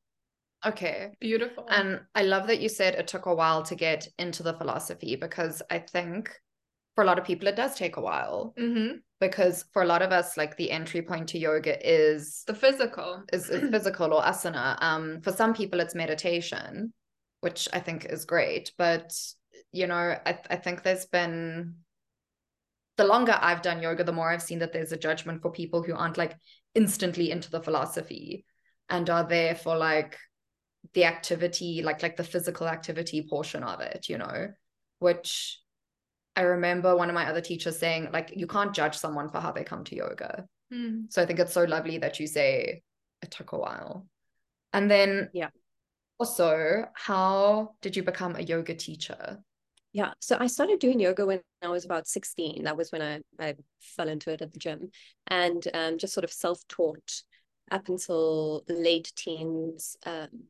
Okay. 0.66 1.12
Beautiful. 1.20 1.66
And 1.70 2.00
I 2.16 2.24
love 2.24 2.48
that 2.48 2.62
you 2.62 2.70
said 2.70 2.96
it 2.96 3.08
took 3.08 3.26
a 3.26 3.36
while 3.36 3.64
to 3.64 3.76
get 3.76 4.08
into 4.18 4.44
the 4.44 4.54
philosophy 4.54 5.16
because 5.16 5.62
I 5.70 5.80
think 5.80 6.32
for 6.96 7.04
a 7.04 7.08
lot 7.08 7.20
of 7.20 7.26
people 7.26 7.48
it 7.48 7.56
does 7.56 7.76
take 7.76 7.98
a 7.98 8.02
while 8.02 8.54
mm-hmm. 8.58 8.98
because 9.20 9.66
for 9.74 9.82
a 9.82 9.86
lot 9.86 10.02
of 10.02 10.12
us 10.12 10.38
like 10.38 10.56
the 10.58 10.72
entry 10.72 11.02
point 11.02 11.28
to 11.30 11.40
yoga 11.40 11.76
is 11.88 12.44
the 12.46 12.54
physical. 12.54 13.24
is, 13.34 13.50
is 13.50 13.70
physical 13.72 14.14
or 14.14 14.22
asana. 14.22 14.82
Um, 14.82 15.22
for 15.22 15.32
some 15.32 15.54
people 15.54 15.80
it's 15.80 15.96
meditation, 15.96 16.94
which 17.44 17.68
I 17.74 17.80
think 17.80 18.06
is 18.06 18.26
great. 18.26 18.72
But 18.78 19.14
you 19.72 19.88
know, 19.88 20.18
I 20.26 20.40
I 20.50 20.56
think 20.56 20.82
there's 20.82 21.06
been 21.06 21.76
the 22.96 23.06
longer 23.06 23.38
I've 23.40 23.62
done 23.62 23.82
yoga, 23.82 24.04
the 24.04 24.14
more 24.14 24.30
I've 24.30 24.42
seen 24.42 24.60
that 24.60 24.72
there's 24.72 24.92
a 24.92 24.98
judgment 24.98 25.42
for 25.42 25.52
people 25.52 25.84
who 25.84 25.94
aren't 25.94 26.18
like 26.18 26.38
instantly 26.74 27.32
into 27.32 27.52
the 27.52 27.62
philosophy 27.62 28.46
and 28.90 29.10
are 29.10 29.28
there 29.28 29.56
for 29.56 29.76
like 29.76 30.18
the 30.94 31.06
activity, 31.06 31.82
like 31.84 32.02
like 32.02 32.16
the 32.16 32.24
physical 32.24 32.68
activity 32.68 33.28
portion 33.30 33.64
of 33.64 33.82
it, 33.82 34.08
you 34.08 34.18
know, 34.18 34.48
which 35.00 35.60
I 36.36 36.42
remember 36.42 36.96
one 36.96 37.10
of 37.10 37.16
my 37.16 37.28
other 37.28 37.42
teachers 37.42 37.78
saying, 37.78 38.10
like, 38.12 38.34
you 38.36 38.48
can't 38.48 38.74
judge 38.74 38.98
someone 38.98 39.30
for 39.30 39.40
how 39.40 39.52
they 39.52 39.64
come 39.64 39.84
to 39.84 39.96
yoga. 39.96 40.46
Mm. 40.74 41.12
So 41.12 41.22
I 41.22 41.26
think 41.26 41.40
it's 41.40 41.54
so 41.54 41.64
lovely 41.64 42.00
that 42.00 42.20
you 42.20 42.26
say 42.26 42.82
it 43.22 43.32
took 43.32 43.52
a 43.52 43.58
while. 43.58 44.08
And 44.72 44.90
then 44.90 45.30
Yeah. 45.34 45.50
Also, 46.20 46.86
how 46.94 47.76
did 47.82 47.96
you 47.96 48.04
become 48.04 48.36
a 48.36 48.42
yoga 48.42 48.76
teacher? 48.76 49.44
Yeah, 49.92 50.14
so 50.20 50.38
I 50.40 50.48
started 50.48 50.80
doing 50.80 51.00
yoga 51.00 51.26
when 51.26 51.42
I 51.62 51.68
was 51.68 51.86
about 51.86 52.08
16. 52.08 52.64
That 52.64 52.78
was 52.78 52.92
when 52.92 53.02
I, 53.02 53.22
I 53.40 53.56
fell 53.80 54.10
into 54.10 54.32
it 54.32 54.42
at 54.42 54.52
the 54.52 54.60
gym 54.60 54.90
and 55.28 55.66
um, 55.74 55.98
just 55.98 56.14
sort 56.14 56.24
of 56.24 56.32
self-taught 56.32 57.22
up 57.72 57.90
until 57.90 58.64
late 58.68 59.12
teens. 59.16 59.96
Um, 60.06 60.46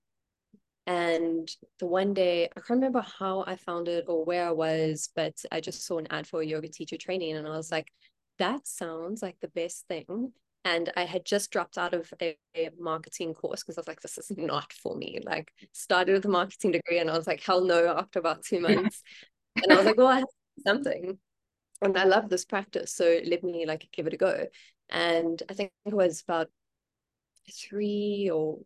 and 0.85 1.49
the 1.79 1.85
one 1.85 2.13
day, 2.13 2.45
I 2.45 2.59
can't 2.59 2.81
remember 2.81 3.01
how 3.01 3.43
I 3.47 3.55
found 3.55 3.87
it 3.87 4.05
or 4.07 4.25
where 4.25 4.47
I 4.47 4.51
was, 4.51 5.09
but 5.15 5.33
I 5.51 5.61
just 5.61 5.85
saw 5.85 5.97
an 5.97 6.07
ad 6.09 6.27
for 6.27 6.41
a 6.41 6.45
yoga 6.45 6.67
teacher 6.67 6.97
training 6.97 7.35
and 7.35 7.47
I 7.47 7.51
was 7.51 7.71
like, 7.71 7.91
that 8.39 8.67
sounds 8.67 9.21
like 9.21 9.37
the 9.39 9.47
best 9.49 9.87
thing. 9.87 10.33
And 10.65 10.91
I 10.95 11.03
had 11.03 11.25
just 11.25 11.51
dropped 11.51 11.77
out 11.77 11.93
of 11.93 12.13
a, 12.21 12.37
a 12.55 12.69
marketing 12.79 13.33
course 13.33 13.61
because 13.61 13.77
I 13.77 13.81
was 13.81 13.87
like, 13.87 14.01
this 14.01 14.17
is 14.17 14.31
not 14.37 14.71
for 14.71 14.95
me. 14.95 15.19
Like, 15.23 15.51
started 15.73 16.13
with 16.13 16.25
a 16.25 16.29
marketing 16.29 16.71
degree 16.71 16.99
and 16.99 17.09
I 17.09 17.17
was 17.17 17.27
like, 17.27 17.41
hell 17.41 17.65
no, 17.65 17.87
after 17.97 18.19
about 18.19 18.43
two 18.43 18.59
months. 18.61 19.03
and 19.61 19.71
I 19.71 19.75
was 19.75 19.85
like, 19.85 19.97
well, 19.97 20.07
I 20.07 20.19
have 20.19 20.27
something. 20.65 21.17
And 21.81 21.97
I 21.97 22.05
love 22.05 22.29
this 22.29 22.45
practice. 22.45 22.93
So 22.93 23.19
let 23.25 23.43
me 23.43 23.65
like 23.65 23.89
give 23.91 24.07
it 24.07 24.13
a 24.13 24.17
go. 24.17 24.47
And 24.89 25.41
I 25.49 25.53
think 25.53 25.71
it 25.85 25.93
was 25.93 26.21
about 26.21 26.49
three 27.51 28.29
or 28.33 28.59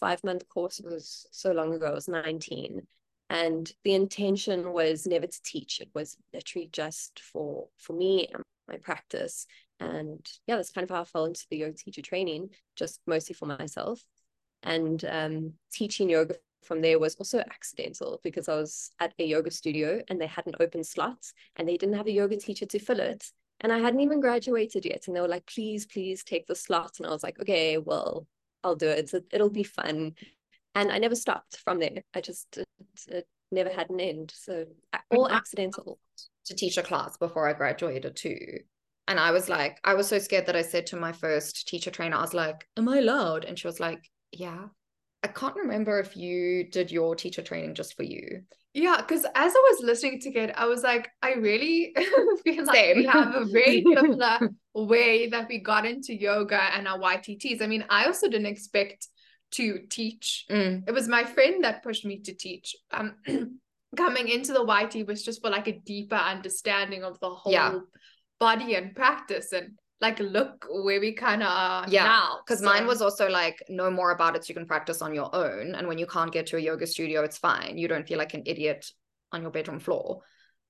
five 0.00 0.24
month 0.24 0.48
course. 0.48 0.80
It 0.80 0.86
was 0.86 1.26
so 1.30 1.52
long 1.52 1.72
ago. 1.72 1.86
I 1.86 1.94
was 1.94 2.08
19. 2.08 2.82
And 3.30 3.70
the 3.84 3.94
intention 3.94 4.72
was 4.72 5.06
never 5.06 5.26
to 5.26 5.42
teach. 5.42 5.80
It 5.80 5.90
was 5.94 6.16
literally 6.32 6.68
just 6.72 7.20
for 7.20 7.68
for 7.78 7.92
me 7.92 8.28
and 8.32 8.42
my 8.68 8.76
practice. 8.76 9.46
And 9.80 10.26
yeah, 10.46 10.56
that's 10.56 10.70
kind 10.70 10.84
of 10.84 10.90
how 10.90 11.02
I 11.02 11.04
fell 11.04 11.24
into 11.24 11.46
the 11.50 11.58
yoga 11.58 11.76
teacher 11.76 12.02
training, 12.02 12.50
just 12.76 13.00
mostly 13.06 13.34
for 13.34 13.46
myself. 13.46 14.02
And 14.62 15.04
um, 15.04 15.52
teaching 15.72 16.08
yoga 16.08 16.36
from 16.62 16.80
there 16.80 16.98
was 16.98 17.14
also 17.16 17.40
accidental 17.40 18.20
because 18.24 18.48
I 18.48 18.56
was 18.56 18.90
at 18.98 19.12
a 19.18 19.24
yoga 19.24 19.50
studio 19.50 20.02
and 20.08 20.20
they 20.20 20.26
had 20.26 20.46
an 20.46 20.54
open 20.60 20.82
slot 20.82 21.18
and 21.56 21.68
they 21.68 21.76
didn't 21.76 21.96
have 21.96 22.06
a 22.06 22.12
yoga 22.12 22.36
teacher 22.36 22.66
to 22.66 22.78
fill 22.78 23.00
it. 23.00 23.24
And 23.60 23.72
I 23.72 23.78
hadn't 23.78 24.00
even 24.00 24.20
graduated 24.20 24.84
yet. 24.84 25.04
And 25.06 25.16
they 25.16 25.20
were 25.20 25.28
like, 25.28 25.46
please, 25.46 25.86
please 25.86 26.24
take 26.24 26.46
the 26.46 26.54
slot. 26.54 26.92
And 26.98 27.06
I 27.06 27.10
was 27.10 27.22
like, 27.22 27.38
okay, 27.40 27.78
well, 27.78 28.26
I'll 28.62 28.76
do 28.76 28.88
it. 28.88 29.12
It'll 29.30 29.50
be 29.50 29.62
fun. 29.62 30.14
And 30.74 30.90
I 30.90 30.98
never 30.98 31.14
stopped 31.14 31.58
from 31.58 31.78
there. 31.78 32.02
I 32.14 32.20
just 32.20 32.58
it, 32.58 32.66
it 33.08 33.28
never 33.52 33.70
had 33.70 33.90
an 33.90 34.00
end. 34.00 34.32
So 34.34 34.66
all 35.10 35.30
accidental. 35.30 35.98
To 36.46 36.54
teach 36.54 36.76
a 36.76 36.82
class 36.82 37.16
before 37.16 37.48
I 37.48 37.52
graduated 37.54 38.16
too. 38.16 38.58
And 39.06 39.20
I 39.20 39.32
was 39.32 39.48
like, 39.48 39.78
I 39.84 39.94
was 39.94 40.08
so 40.08 40.18
scared 40.18 40.46
that 40.46 40.56
I 40.56 40.62
said 40.62 40.86
to 40.86 40.96
my 40.96 41.12
first 41.12 41.68
teacher 41.68 41.90
trainer, 41.90 42.16
I 42.16 42.22
was 42.22 42.34
like, 42.34 42.66
Am 42.76 42.88
I 42.88 42.98
allowed? 42.98 43.44
And 43.44 43.58
she 43.58 43.66
was 43.66 43.80
like, 43.80 44.02
Yeah. 44.32 44.66
I 45.22 45.28
can't 45.28 45.56
remember 45.56 45.98
if 46.00 46.16
you 46.16 46.68
did 46.70 46.92
your 46.92 47.16
teacher 47.16 47.42
training 47.42 47.74
just 47.74 47.96
for 47.96 48.02
you. 48.02 48.42
Yeah, 48.74 48.96
because 48.96 49.24
as 49.24 49.30
I 49.34 49.70
was 49.70 49.82
listening 49.82 50.20
to 50.20 50.30
it, 50.36 50.52
I 50.54 50.66
was 50.66 50.82
like, 50.82 51.08
I 51.22 51.34
really 51.34 51.94
feel 52.44 52.66
like 52.66 52.76
Same. 52.76 52.96
we 52.98 53.06
have 53.06 53.34
a 53.34 53.46
very 53.46 53.82
similar 53.94 54.50
way 54.74 55.28
that 55.28 55.48
we 55.48 55.60
got 55.60 55.86
into 55.86 56.12
yoga 56.12 56.60
and 56.74 56.86
our 56.88 56.98
YTTs. 56.98 57.62
I 57.62 57.68
mean, 57.68 57.84
I 57.88 58.06
also 58.06 58.28
didn't 58.28 58.46
expect 58.46 59.06
to 59.52 59.78
teach. 59.88 60.44
Mm. 60.50 60.88
It 60.88 60.92
was 60.92 61.08
my 61.08 61.24
friend 61.24 61.62
that 61.62 61.82
pushed 61.82 62.04
me 62.04 62.20
to 62.20 62.34
teach. 62.34 62.74
Um, 62.90 63.14
coming 63.96 64.28
into 64.28 64.52
the 64.52 64.64
YT 64.64 65.06
was 65.06 65.22
just 65.22 65.40
for 65.40 65.50
like 65.50 65.68
a 65.68 65.78
deeper 65.86 66.16
understanding 66.16 67.04
of 67.04 67.18
the 67.20 67.30
whole 67.30 67.52
yeah. 67.52 67.78
Body 68.38 68.74
and 68.74 68.94
practice 68.94 69.52
and 69.52 69.70
like 70.00 70.18
look 70.20 70.66
where 70.68 71.00
we 71.00 71.12
kind 71.12 71.42
of 71.42 71.48
are 71.48 71.86
yeah 71.88 72.04
now 72.04 72.38
because 72.44 72.60
so. 72.60 72.66
mine 72.66 72.86
was 72.86 73.00
also 73.00 73.28
like 73.28 73.62
know 73.68 73.90
more 73.90 74.10
about 74.10 74.36
it 74.36 74.44
so 74.44 74.50
you 74.50 74.54
can 74.54 74.66
practice 74.66 75.00
on 75.00 75.14
your 75.14 75.34
own 75.34 75.74
and 75.74 75.86
when 75.86 75.98
you 75.98 76.06
can't 76.06 76.32
get 76.32 76.46
to 76.46 76.56
a 76.56 76.60
yoga 76.60 76.86
studio 76.86 77.22
it's 77.22 77.38
fine 77.38 77.78
you 77.78 77.88
don't 77.88 78.06
feel 78.06 78.18
like 78.18 78.34
an 78.34 78.42
idiot 78.44 78.90
on 79.32 79.40
your 79.40 79.50
bedroom 79.50 79.78
floor 79.80 80.20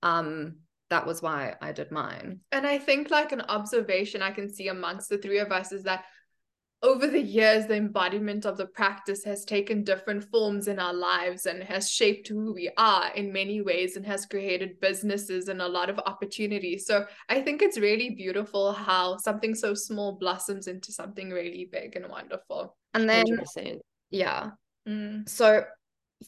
um 0.03 0.55
that 0.89 1.05
was 1.05 1.21
why 1.21 1.55
i 1.61 1.71
did 1.71 1.91
mine 1.91 2.39
and 2.51 2.65
i 2.67 2.77
think 2.77 3.09
like 3.09 3.31
an 3.31 3.41
observation 3.41 4.21
i 4.21 4.31
can 4.31 4.47
see 4.47 4.67
amongst 4.67 5.09
the 5.09 5.17
three 5.17 5.39
of 5.39 5.51
us 5.51 5.71
is 5.71 5.83
that 5.83 6.05
over 6.81 7.07
the 7.07 7.21
years, 7.21 7.65
the 7.65 7.75
embodiment 7.75 8.45
of 8.45 8.57
the 8.57 8.67
practice 8.67 9.23
has 9.23 9.43
taken 9.43 9.83
different 9.83 10.23
forms 10.23 10.67
in 10.67 10.79
our 10.79 10.93
lives 10.93 11.45
and 11.45 11.63
has 11.63 11.89
shaped 11.89 12.27
who 12.27 12.53
we 12.53 12.69
are 12.77 13.11
in 13.15 13.33
many 13.33 13.61
ways 13.61 13.95
and 13.95 14.05
has 14.05 14.25
created 14.25 14.79
businesses 14.79 15.47
and 15.47 15.61
a 15.61 15.67
lot 15.67 15.89
of 15.89 15.99
opportunities. 15.99 16.85
So 16.85 17.05
I 17.27 17.41
think 17.41 17.61
it's 17.61 17.79
really 17.79 18.11
beautiful 18.11 18.71
how 18.71 19.17
something 19.17 19.55
so 19.55 19.73
small 19.73 20.13
blossoms 20.13 20.67
into 20.67 20.91
something 20.91 21.31
really 21.31 21.67
big 21.71 21.95
and 21.95 22.07
wonderful. 22.07 22.77
And 22.93 23.09
then, 23.09 23.25
yeah. 24.11 24.49
Mm. 24.87 25.27
So 25.27 25.63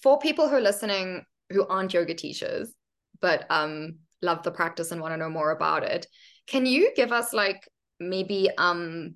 for 0.02 0.18
people 0.18 0.50
who 0.50 0.56
are 0.56 0.62
listening 0.62 1.24
who 1.50 1.66
aren't 1.68 1.94
yoga 1.94 2.14
teachers, 2.14 2.74
but 3.22 3.46
um 3.50 4.00
love 4.24 4.42
the 4.42 4.52
practice 4.52 4.92
and 4.92 5.00
want 5.00 5.14
to 5.14 5.18
know 5.18 5.30
more 5.30 5.52
about 5.52 5.84
it, 5.84 6.08
can 6.48 6.66
you 6.66 6.92
give 6.96 7.12
us 7.12 7.34
like 7.34 7.68
maybe 8.00 8.50
um 8.58 9.16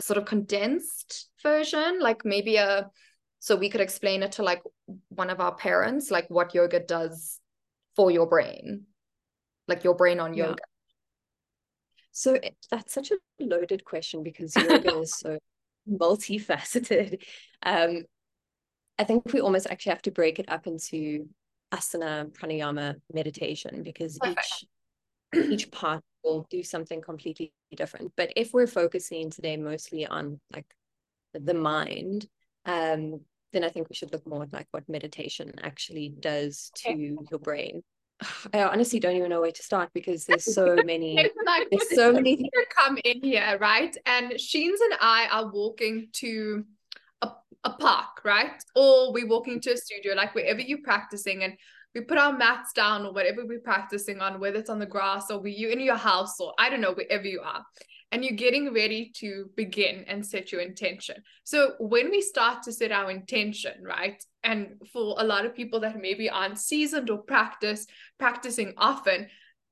sort 0.00 0.18
of 0.18 0.24
condensed 0.24 1.28
version 1.42 1.98
like 2.00 2.24
maybe 2.24 2.56
a 2.56 2.88
so 3.40 3.56
we 3.56 3.68
could 3.68 3.80
explain 3.80 4.22
it 4.22 4.32
to 4.32 4.42
like 4.42 4.62
one 5.08 5.30
of 5.30 5.40
our 5.40 5.54
parents 5.54 6.10
like 6.10 6.28
what 6.28 6.54
yoga 6.54 6.80
does 6.80 7.40
for 7.96 8.10
your 8.10 8.26
brain 8.26 8.84
like 9.66 9.84
your 9.84 9.94
brain 9.94 10.20
on 10.20 10.34
yoga 10.34 10.56
yeah. 10.58 10.64
so 12.12 12.34
it, 12.34 12.56
that's 12.70 12.92
such 12.94 13.10
a 13.10 13.16
loaded 13.40 13.84
question 13.84 14.22
because 14.22 14.54
yoga 14.56 14.98
is 15.00 15.12
so 15.14 15.38
multifaceted 15.90 17.22
um 17.64 18.04
i 18.98 19.04
think 19.04 19.32
we 19.32 19.40
almost 19.40 19.66
actually 19.70 19.90
have 19.90 20.02
to 20.02 20.10
break 20.10 20.38
it 20.38 20.48
up 20.48 20.66
into 20.66 21.26
asana 21.72 22.30
pranayama 22.32 22.94
meditation 23.12 23.82
because 23.82 24.18
Perfect. 24.18 24.46
each 24.62 24.68
each 25.34 25.70
part 25.72 26.02
will 26.24 26.46
do 26.50 26.62
something 26.62 27.00
completely 27.00 27.52
different. 27.74 28.12
But 28.16 28.32
if 28.36 28.52
we're 28.52 28.66
focusing 28.66 29.30
today 29.30 29.56
mostly 29.56 30.06
on 30.06 30.40
like 30.52 30.66
the 31.34 31.54
mind, 31.54 32.26
um, 32.64 33.20
then 33.52 33.64
I 33.64 33.68
think 33.68 33.88
we 33.88 33.94
should 33.94 34.12
look 34.12 34.26
more 34.26 34.42
at 34.42 34.52
like 34.52 34.66
what 34.70 34.88
meditation 34.88 35.52
actually 35.62 36.14
does 36.20 36.70
to 36.76 36.90
okay. 36.90 37.16
your 37.30 37.40
brain. 37.40 37.82
I 38.52 38.62
honestly 38.64 39.00
don't 39.00 39.16
even 39.16 39.30
know 39.30 39.40
where 39.40 39.52
to 39.52 39.62
start 39.62 39.90
because 39.94 40.24
there's 40.26 40.52
so 40.54 40.76
many 40.84 41.16
like, 41.46 41.68
there's 41.70 41.94
so 41.94 42.12
many 42.12 42.36
things 42.36 42.50
come 42.76 42.98
in 43.04 43.22
here, 43.22 43.56
right? 43.60 43.96
And 44.06 44.38
Sheens 44.38 44.80
and 44.80 44.94
I 45.00 45.28
are 45.30 45.50
walking 45.50 46.08
to 46.14 46.64
a, 47.22 47.30
a 47.64 47.70
park, 47.70 48.24
right? 48.24 48.62
Or 48.74 49.12
we're 49.12 49.28
walking 49.28 49.60
to 49.62 49.72
a 49.72 49.76
studio, 49.76 50.14
like 50.14 50.34
wherever 50.34 50.60
you're 50.60 50.82
practicing, 50.82 51.42
and 51.44 51.54
we 51.94 52.02
put 52.02 52.18
our 52.18 52.36
mats 52.36 52.72
down 52.72 53.06
or 53.06 53.12
whatever 53.12 53.46
we're 53.46 53.60
practicing 53.60 54.20
on, 54.20 54.40
whether 54.40 54.58
it's 54.58 54.70
on 54.70 54.78
the 54.78 54.86
grass 54.86 55.30
or 55.30 55.46
you 55.46 55.70
in 55.70 55.80
your 55.80 55.96
house 55.96 56.38
or 56.40 56.52
I 56.58 56.70
don't 56.70 56.80
know, 56.80 56.92
wherever 56.92 57.24
you 57.24 57.40
are. 57.40 57.64
And 58.10 58.24
you're 58.24 58.36
getting 58.36 58.72
ready 58.72 59.12
to 59.16 59.50
begin 59.54 60.04
and 60.08 60.24
set 60.24 60.50
your 60.50 60.62
intention. 60.62 61.16
So 61.44 61.74
when 61.78 62.10
we 62.10 62.22
start 62.22 62.62
to 62.62 62.72
set 62.72 62.90
our 62.90 63.10
intention, 63.10 63.74
right? 63.82 64.22
And 64.42 64.80
for 64.92 65.14
a 65.18 65.24
lot 65.24 65.44
of 65.44 65.54
people 65.54 65.80
that 65.80 66.00
maybe 66.00 66.30
aren't 66.30 66.58
seasoned 66.58 67.10
or 67.10 67.18
practice 67.18 67.86
practicing 68.18 68.72
often, 68.78 69.28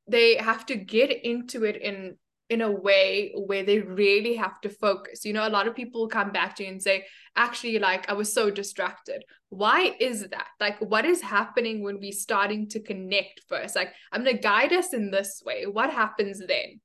they 0.07 0.37
have 0.37 0.67
to 0.67 0.77
get 0.77 1.11
into 1.11 1.65
it 1.65 1.77
in 1.77 2.17
in 2.49 2.61
a 2.61 2.71
way 2.71 3.33
where 3.35 3.65
they 3.65 3.81
really 3.81 4.35
have 4.37 4.61
to 4.61 4.69
focus. 4.69 5.25
You 5.25 5.33
know, 5.33 5.47
a 5.47 5.51
lot 5.51 5.67
of 5.67 5.75
people 5.75 6.09
come 6.09 6.31
back 6.31 6.55
to 6.57 6.65
you 6.65 6.71
and 6.71 6.83
say, 6.83 7.05
actually, 7.35 7.79
like, 7.79 8.09
I 8.09 8.13
was 8.13 8.33
so 8.33 8.51
distracted. 8.51 9.25
Why 9.49 9.97
is 9.99 10.29
that? 10.29 10.47
Like, 10.61 10.81
what 10.81 11.05
is 11.05 11.21
happening 11.21 11.83
when 11.83 11.99
we're 11.99 12.13
starting 12.13 12.69
to 12.71 12.81
connect 12.81 13.43
first? 13.49 13.75
Like, 13.75 13.93
I'm 14.13 14.23
going 14.23 14.37
to 14.37 14.43
guide 14.43 14.73
us 14.73 14.95
in 14.95 15.11
this 15.11 15.43
way. 15.45 15.67
What 15.67 15.91
happens 15.91 16.41
then? 16.47 16.81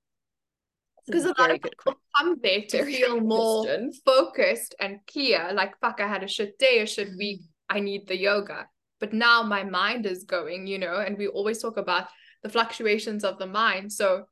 Because 1.05 1.25
a 1.25 1.35
lot 1.37 1.51
of 1.51 1.61
people 1.61 1.95
come 2.17 2.35
there 2.41 2.61
to 2.69 2.85
feel 2.85 3.19
more 3.19 3.63
question. 3.63 3.91
focused 4.05 4.75
and 4.79 4.99
clear. 5.11 5.51
Like, 5.53 5.79
fuck, 5.79 5.99
I 5.99 6.07
had 6.07 6.23
a 6.23 6.27
shit 6.27 6.57
day, 6.57 6.79
a 6.79 6.85
shit 6.85 7.09
week. 7.17 7.41
I 7.69 7.79
need 7.79 8.07
the 8.07 8.17
yoga. 8.17 8.67
But 8.99 9.13
now 9.13 9.41
my 9.41 9.63
mind 9.63 10.05
is 10.05 10.23
going, 10.23 10.67
you 10.67 10.77
know, 10.77 10.99
and 10.99 11.17
we 11.17 11.27
always 11.27 11.59
talk 11.59 11.77
about 11.77 12.07
the 12.43 12.49
fluctuations 12.49 13.23
of 13.23 13.39
the 13.39 13.47
mind. 13.47 13.91
So 13.91 14.25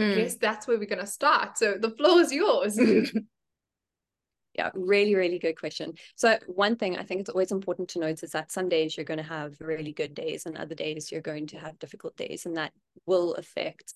mm. 0.00 0.12
I 0.12 0.14
guess 0.16 0.36
that's 0.36 0.66
where 0.66 0.78
we're 0.78 0.86
going 0.86 1.00
to 1.00 1.06
start. 1.06 1.58
So 1.58 1.76
the 1.78 1.90
floor 1.90 2.20
is 2.20 2.32
yours. 2.32 2.78
yeah, 4.54 4.70
really, 4.74 5.14
really 5.14 5.38
good 5.38 5.58
question. 5.58 5.94
So 6.16 6.38
one 6.46 6.76
thing 6.76 6.98
I 6.98 7.04
think 7.04 7.20
it's 7.20 7.30
always 7.30 7.52
important 7.52 7.88
to 7.90 8.00
note 8.00 8.22
is 8.22 8.30
that 8.32 8.52
some 8.52 8.68
days 8.68 8.96
you're 8.96 9.04
going 9.04 9.18
to 9.18 9.24
have 9.24 9.54
really 9.60 9.92
good 9.92 10.14
days 10.14 10.46
and 10.46 10.56
other 10.56 10.74
days 10.74 11.10
you're 11.12 11.20
going 11.20 11.46
to 11.48 11.58
have 11.58 11.78
difficult 11.78 12.16
days 12.16 12.46
and 12.46 12.56
that 12.56 12.72
will 13.06 13.34
affect 13.34 13.94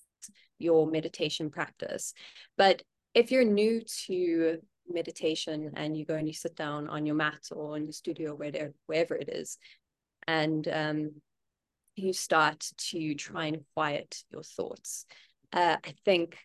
your 0.59 0.87
meditation 0.87 1.49
practice. 1.49 2.13
But 2.57 2.83
if 3.13 3.31
you're 3.31 3.43
new 3.43 3.81
to 4.07 4.59
meditation 4.87 5.71
and 5.75 5.97
you 5.97 6.05
go 6.05 6.15
and 6.15 6.27
you 6.27 6.33
sit 6.33 6.55
down 6.55 6.87
on 6.87 7.05
your 7.05 7.15
mat 7.15 7.41
or 7.51 7.75
in 7.75 7.83
your 7.83 7.93
studio 7.93 8.33
wherever, 8.33 8.73
wherever 8.85 9.15
it 9.15 9.29
is, 9.29 9.57
and 10.27 10.67
um, 10.67 11.11
you 11.95 12.13
start 12.13 12.71
to 12.77 13.13
try 13.15 13.45
and 13.45 13.63
quiet 13.73 14.23
your 14.31 14.43
thoughts, 14.43 15.05
uh, 15.55 15.77
I 15.83 15.93
think 16.03 16.37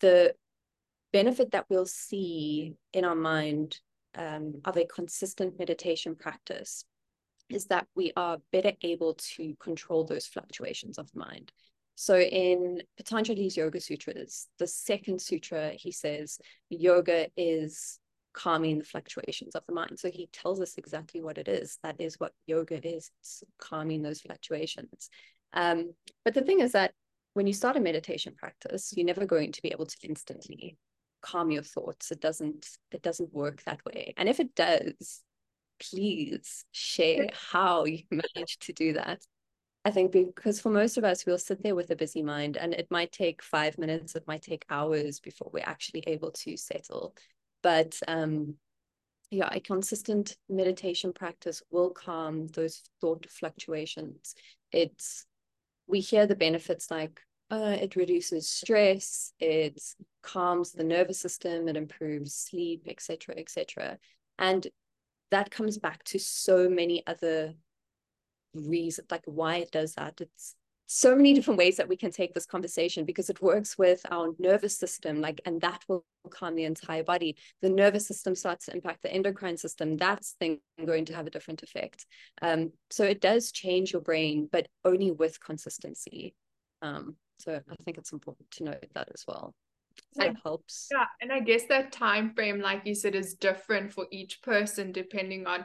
the 0.00 0.34
benefit 1.12 1.52
that 1.52 1.66
we'll 1.68 1.86
see 1.86 2.74
in 2.92 3.04
our 3.04 3.14
mind 3.14 3.78
um, 4.16 4.60
of 4.64 4.76
a 4.76 4.86
consistent 4.86 5.58
meditation 5.58 6.16
practice 6.16 6.84
is 7.50 7.66
that 7.66 7.86
we 7.94 8.12
are 8.16 8.38
better 8.52 8.72
able 8.82 9.14
to 9.14 9.54
control 9.60 10.04
those 10.04 10.26
fluctuations 10.26 10.98
of 10.98 11.10
the 11.12 11.20
mind. 11.20 11.52
So 11.96 12.18
in 12.18 12.82
Patanjali's 12.96 13.56
Yoga 13.56 13.80
Sutras, 13.80 14.48
the 14.58 14.66
second 14.66 15.20
sutra, 15.20 15.72
he 15.76 15.92
says 15.92 16.38
yoga 16.68 17.28
is 17.36 18.00
calming 18.32 18.78
the 18.78 18.84
fluctuations 18.84 19.54
of 19.54 19.62
the 19.68 19.74
mind. 19.74 19.98
So 19.98 20.10
he 20.10 20.28
tells 20.32 20.60
us 20.60 20.76
exactly 20.76 21.22
what 21.22 21.38
it 21.38 21.46
is. 21.46 21.78
That 21.84 21.96
is 22.00 22.18
what 22.18 22.32
yoga 22.46 22.84
is. 22.84 23.10
It's 23.20 23.44
calming 23.58 24.02
those 24.02 24.22
fluctuations. 24.22 25.08
Um, 25.52 25.92
but 26.24 26.34
the 26.34 26.42
thing 26.42 26.60
is 26.60 26.72
that 26.72 26.94
when 27.34 27.46
you 27.46 27.52
start 27.52 27.76
a 27.76 27.80
meditation 27.80 28.34
practice, 28.36 28.92
you're 28.96 29.06
never 29.06 29.26
going 29.26 29.52
to 29.52 29.62
be 29.62 29.70
able 29.70 29.86
to 29.86 29.96
instantly 30.02 30.78
calm 31.20 31.50
your 31.50 31.62
thoughts. 31.62 32.10
It 32.10 32.20
doesn't, 32.20 32.68
it 32.92 33.02
doesn't 33.02 33.34
work 33.34 33.62
that 33.64 33.84
way. 33.84 34.14
And 34.16 34.28
if 34.28 34.40
it 34.40 34.54
does, 34.54 35.22
please 35.80 36.64
share 36.70 37.28
how 37.32 37.84
you 37.84 38.04
managed 38.10 38.62
to 38.62 38.72
do 38.72 38.94
that. 38.94 39.20
I 39.84 39.90
think 39.90 40.12
because 40.12 40.60
for 40.60 40.70
most 40.70 40.96
of 40.96 41.04
us, 41.04 41.26
we'll 41.26 41.38
sit 41.38 41.62
there 41.62 41.74
with 41.74 41.90
a 41.90 41.96
busy 41.96 42.22
mind 42.22 42.56
and 42.56 42.72
it 42.72 42.86
might 42.90 43.12
take 43.12 43.42
five 43.42 43.76
minutes, 43.76 44.14
it 44.14 44.26
might 44.26 44.40
take 44.40 44.64
hours 44.70 45.20
before 45.20 45.50
we're 45.52 45.64
actually 45.66 46.04
able 46.06 46.30
to 46.30 46.56
settle. 46.56 47.14
But 47.62 47.98
um, 48.08 48.54
yeah, 49.30 49.48
a 49.52 49.60
consistent 49.60 50.36
meditation 50.48 51.12
practice 51.12 51.62
will 51.70 51.90
calm 51.90 52.46
those 52.48 52.82
thought 53.00 53.26
fluctuations. 53.28 54.34
It's 54.72 55.26
we 55.86 56.00
hear 56.00 56.26
the 56.26 56.36
benefits 56.36 56.90
like 56.90 57.20
uh, 57.50 57.76
it 57.80 57.96
reduces 57.96 58.48
stress, 58.48 59.32
it 59.38 59.80
calms 60.22 60.72
the 60.72 60.84
nervous 60.84 61.20
system, 61.20 61.68
it 61.68 61.76
improves 61.76 62.34
sleep, 62.34 62.86
etc., 62.88 63.34
etc. 63.36 63.98
And 64.38 64.66
that 65.30 65.50
comes 65.50 65.78
back 65.78 66.02
to 66.04 66.18
so 66.18 66.68
many 66.68 67.06
other 67.06 67.54
reasons, 68.54 69.08
like 69.10 69.24
why 69.26 69.56
it 69.56 69.70
does 69.70 69.94
that. 69.94 70.20
It's 70.20 70.54
so 70.86 71.16
many 71.16 71.32
different 71.32 71.58
ways 71.58 71.76
that 71.76 71.88
we 71.88 71.96
can 71.96 72.10
take 72.10 72.34
this 72.34 72.46
conversation 72.46 73.04
because 73.04 73.30
it 73.30 73.40
works 73.40 73.78
with 73.78 74.00
our 74.10 74.34
nervous 74.38 74.76
system, 74.76 75.20
like, 75.20 75.40
and 75.44 75.60
that 75.62 75.82
will 75.88 76.04
calm 76.30 76.54
the 76.54 76.64
entire 76.64 77.02
body. 77.02 77.36
The 77.62 77.70
nervous 77.70 78.06
system 78.06 78.34
starts 78.34 78.66
to 78.66 78.74
impact 78.74 79.02
the 79.02 79.12
endocrine 79.12 79.56
system. 79.56 79.96
That's 79.96 80.32
thing 80.32 80.60
going 80.84 81.06
to 81.06 81.14
have 81.14 81.26
a 81.26 81.30
different 81.30 81.62
effect. 81.62 82.06
Um, 82.42 82.72
so 82.90 83.04
it 83.04 83.20
does 83.20 83.52
change 83.52 83.92
your 83.92 84.02
brain, 84.02 84.48
but 84.50 84.68
only 84.84 85.10
with 85.10 85.42
consistency. 85.42 86.34
Um, 86.82 87.16
so 87.38 87.54
I 87.54 87.74
think 87.84 87.98
it's 87.98 88.12
important 88.12 88.50
to 88.52 88.64
note 88.64 88.86
that 88.94 89.08
as 89.14 89.24
well. 89.26 89.54
It 90.16 90.36
helps. 90.42 90.88
Yeah, 90.92 91.06
and 91.20 91.32
I 91.32 91.40
guess 91.40 91.66
that 91.68 91.92
time 91.92 92.34
frame, 92.34 92.60
like 92.60 92.82
you 92.84 92.94
said, 92.94 93.14
is 93.14 93.34
different 93.34 93.92
for 93.92 94.06
each 94.10 94.42
person 94.42 94.92
depending 94.92 95.46
on 95.46 95.64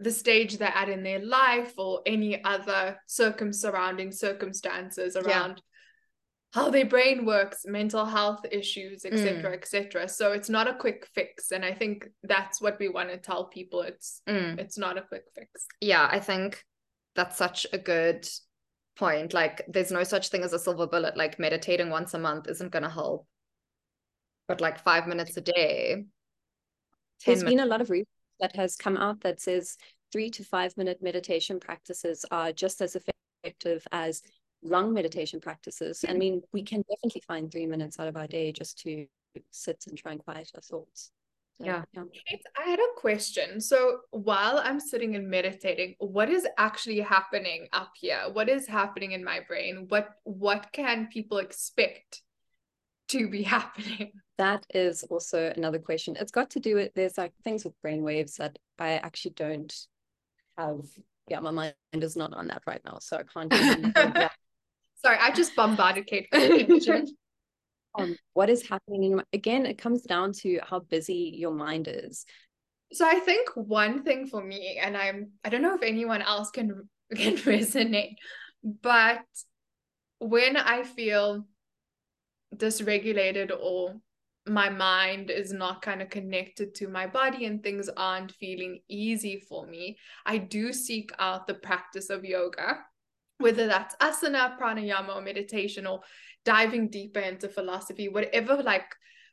the 0.00 0.10
stage 0.10 0.56
they're 0.56 0.68
at 0.74 0.88
in 0.88 1.02
their 1.02 1.24
life 1.24 1.74
or 1.76 2.00
any 2.06 2.42
other 2.42 2.96
circum 3.06 3.52
surrounding 3.52 4.10
circumstances 4.10 5.14
around 5.14 5.62
yeah. 6.54 6.62
how 6.62 6.70
their 6.70 6.86
brain 6.86 7.26
works, 7.26 7.64
mental 7.66 8.06
health 8.06 8.40
issues, 8.50 9.04
etc., 9.04 9.50
mm. 9.50 9.54
etc. 9.54 10.08
So 10.08 10.32
it's 10.32 10.48
not 10.48 10.66
a 10.68 10.74
quick 10.74 11.06
fix, 11.14 11.52
and 11.52 11.64
I 11.64 11.74
think 11.74 12.08
that's 12.22 12.62
what 12.62 12.78
we 12.80 12.88
want 12.88 13.10
to 13.10 13.18
tell 13.18 13.44
people. 13.44 13.82
It's 13.82 14.22
mm. 14.28 14.58
it's 14.58 14.78
not 14.78 14.96
a 14.96 15.02
quick 15.02 15.24
fix. 15.34 15.66
Yeah, 15.82 16.08
I 16.10 16.18
think 16.18 16.64
that's 17.14 17.36
such 17.36 17.66
a 17.72 17.78
good 17.78 18.26
point. 18.96 19.34
Like, 19.34 19.62
there's 19.68 19.92
no 19.92 20.02
such 20.02 20.30
thing 20.30 20.42
as 20.42 20.54
a 20.54 20.58
silver 20.58 20.86
bullet. 20.86 21.16
Like, 21.16 21.38
meditating 21.38 21.90
once 21.90 22.14
a 22.14 22.18
month 22.18 22.48
isn't 22.48 22.72
going 22.72 22.84
to 22.84 22.90
help, 22.90 23.26
but 24.48 24.62
like 24.62 24.82
five 24.82 25.06
minutes 25.06 25.36
a 25.36 25.42
day. 25.42 26.04
There's 27.26 27.44
minutes- 27.44 27.52
been 27.52 27.64
a 27.64 27.66
lot 27.66 27.82
of 27.82 27.90
research 27.90 28.08
that 28.40 28.56
has 28.56 28.76
come 28.76 28.96
out 28.96 29.20
that 29.20 29.40
says 29.40 29.76
three 30.12 30.30
to 30.30 30.44
five 30.44 30.76
minute 30.76 31.02
meditation 31.02 31.60
practices 31.60 32.24
are 32.30 32.52
just 32.52 32.80
as 32.80 32.96
effective 32.96 33.86
as 33.92 34.22
long 34.62 34.92
meditation 34.92 35.40
practices. 35.40 36.04
I 36.08 36.14
mean, 36.14 36.42
we 36.52 36.62
can 36.62 36.82
definitely 36.90 37.22
find 37.26 37.50
three 37.50 37.66
minutes 37.66 37.98
out 37.98 38.08
of 38.08 38.16
our 38.16 38.26
day 38.26 38.52
just 38.52 38.78
to 38.80 39.06
sit 39.50 39.84
and 39.88 39.96
try 39.96 40.12
and 40.12 40.24
quiet 40.24 40.50
our 40.54 40.60
thoughts. 40.60 41.12
So, 41.60 41.66
yeah. 41.66 41.82
yeah. 41.92 42.04
I 42.58 42.68
had 42.68 42.78
a 42.78 43.00
question. 43.00 43.60
So 43.60 44.00
while 44.10 44.58
I'm 44.58 44.80
sitting 44.80 45.14
and 45.14 45.28
meditating, 45.28 45.94
what 45.98 46.30
is 46.30 46.46
actually 46.56 47.00
happening 47.00 47.68
up 47.72 47.92
here? 47.94 48.22
What 48.32 48.48
is 48.48 48.66
happening 48.66 49.12
in 49.12 49.22
my 49.22 49.40
brain? 49.46 49.86
What 49.88 50.08
what 50.24 50.68
can 50.72 51.08
people 51.12 51.38
expect 51.38 52.22
to 53.10 53.28
be 53.28 53.42
happening? 53.56 54.12
That 54.38 54.64
is 54.72 55.04
also 55.04 55.52
another 55.56 55.78
question. 55.78 56.16
It's 56.18 56.32
got 56.32 56.50
to 56.50 56.60
do 56.60 56.76
with 56.76 56.94
there's 56.94 57.18
like 57.18 57.32
things 57.44 57.64
with 57.64 57.80
brain 57.82 58.02
waves 58.02 58.36
that 58.36 58.58
I 58.78 58.92
actually 58.92 59.32
don't 59.32 59.74
have. 60.56 60.80
Yeah, 61.28 61.40
my 61.40 61.50
mind 61.50 61.74
is 61.92 62.16
not 62.16 62.32
on 62.32 62.48
that 62.48 62.62
right 62.66 62.80
now, 62.84 62.98
so 63.00 63.18
I 63.18 63.22
can't. 63.22 63.52
Sorry, 65.02 65.16
I 65.18 65.30
just 65.30 65.54
bombarded 65.54 66.06
Cait. 66.06 66.28
um, 67.98 68.16
what 68.34 68.50
is 68.50 68.68
happening 68.68 69.12
in, 69.12 69.22
again? 69.32 69.66
It 69.66 69.78
comes 69.78 70.02
down 70.02 70.32
to 70.40 70.60
how 70.62 70.80
busy 70.80 71.34
your 71.36 71.52
mind 71.52 71.88
is. 71.88 72.24
So 72.92 73.06
I 73.06 73.20
think 73.20 73.50
one 73.54 74.02
thing 74.02 74.26
for 74.26 74.42
me, 74.42 74.80
and 74.82 74.96
I'm 74.96 75.32
I 75.44 75.48
don't 75.48 75.62
know 75.62 75.74
if 75.74 75.82
anyone 75.82 76.22
else 76.22 76.50
can 76.50 76.88
can 77.14 77.36
resonate, 77.36 78.16
but 78.62 79.20
when 80.18 80.56
I 80.56 80.82
feel 80.82 81.46
dysregulated 82.56 83.50
or 83.60 83.94
my 84.46 84.68
mind 84.68 85.30
is 85.30 85.52
not 85.52 85.82
kind 85.82 86.02
of 86.02 86.10
connected 86.10 86.74
to 86.74 86.88
my 86.88 87.06
body 87.06 87.44
and 87.44 87.62
things 87.62 87.88
aren't 87.96 88.32
feeling 88.32 88.80
easy 88.88 89.42
for 89.48 89.66
me, 89.66 89.98
I 90.26 90.38
do 90.38 90.72
seek 90.72 91.10
out 91.18 91.46
the 91.46 91.54
practice 91.54 92.10
of 92.10 92.24
yoga, 92.24 92.78
whether 93.38 93.66
that's 93.66 93.94
asana, 93.96 94.58
pranayama, 94.58 95.16
or 95.16 95.20
meditation, 95.20 95.86
or 95.86 96.00
diving 96.44 96.88
deeper 96.88 97.20
into 97.20 97.48
philosophy, 97.48 98.08
whatever 98.08 98.62
like 98.62 98.86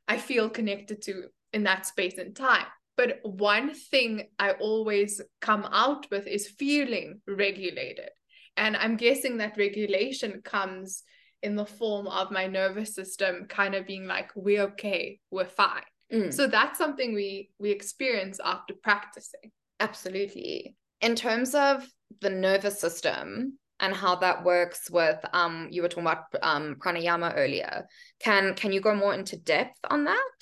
I 0.07 0.17
feel 0.17 0.49
connected 0.49 1.01
to 1.03 1.25
in 1.53 1.63
that 1.63 1.85
space 1.85 2.17
and 2.17 2.35
time. 2.35 2.65
But 2.97 3.19
one 3.23 3.73
thing 3.73 4.27
I 4.39 4.51
always 4.51 5.21
come 5.39 5.67
out 5.71 6.07
with 6.11 6.27
is 6.27 6.47
feeling 6.47 7.21
regulated. 7.27 8.09
And 8.57 8.75
I'm 8.75 8.97
guessing 8.97 9.37
that 9.37 9.57
regulation 9.57 10.41
comes 10.43 11.03
in 11.43 11.55
the 11.55 11.65
form 11.65 12.07
of 12.07 12.31
my 12.31 12.47
nervous 12.47 12.95
system 12.95 13.45
kind 13.47 13.75
of 13.75 13.85
being 13.85 14.07
like 14.07 14.31
we're 14.35 14.63
okay 14.63 15.19
we're 15.31 15.45
fine. 15.45 15.83
Mm. 16.11 16.33
so 16.33 16.47
that's 16.47 16.77
something 16.77 17.13
we 17.13 17.49
we 17.59 17.71
experience 17.71 18.39
after 18.43 18.73
practicing. 18.81 19.51
Absolutely. 19.79 20.75
In 21.01 21.15
terms 21.15 21.53
of 21.53 21.85
the 22.21 22.29
nervous 22.29 22.79
system 22.79 23.59
and 23.79 23.93
how 23.93 24.15
that 24.15 24.43
works 24.43 24.89
with 24.89 25.19
um 25.33 25.67
you 25.69 25.81
were 25.81 25.89
talking 25.89 26.05
about 26.05 26.23
um 26.41 26.75
pranayama 26.79 27.33
earlier 27.35 27.85
can 28.19 28.55
can 28.55 28.71
you 28.71 28.81
go 28.81 28.95
more 28.95 29.13
into 29.13 29.37
depth 29.37 29.79
on 29.89 30.05
that? 30.05 30.39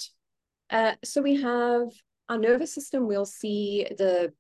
Uh 0.70 0.94
so 1.04 1.22
we 1.22 1.42
have 1.42 1.88
our 2.30 2.38
nervous 2.38 2.74
system 2.74 3.08
we'll 3.08 3.26
see 3.26 3.86
the 3.98 4.32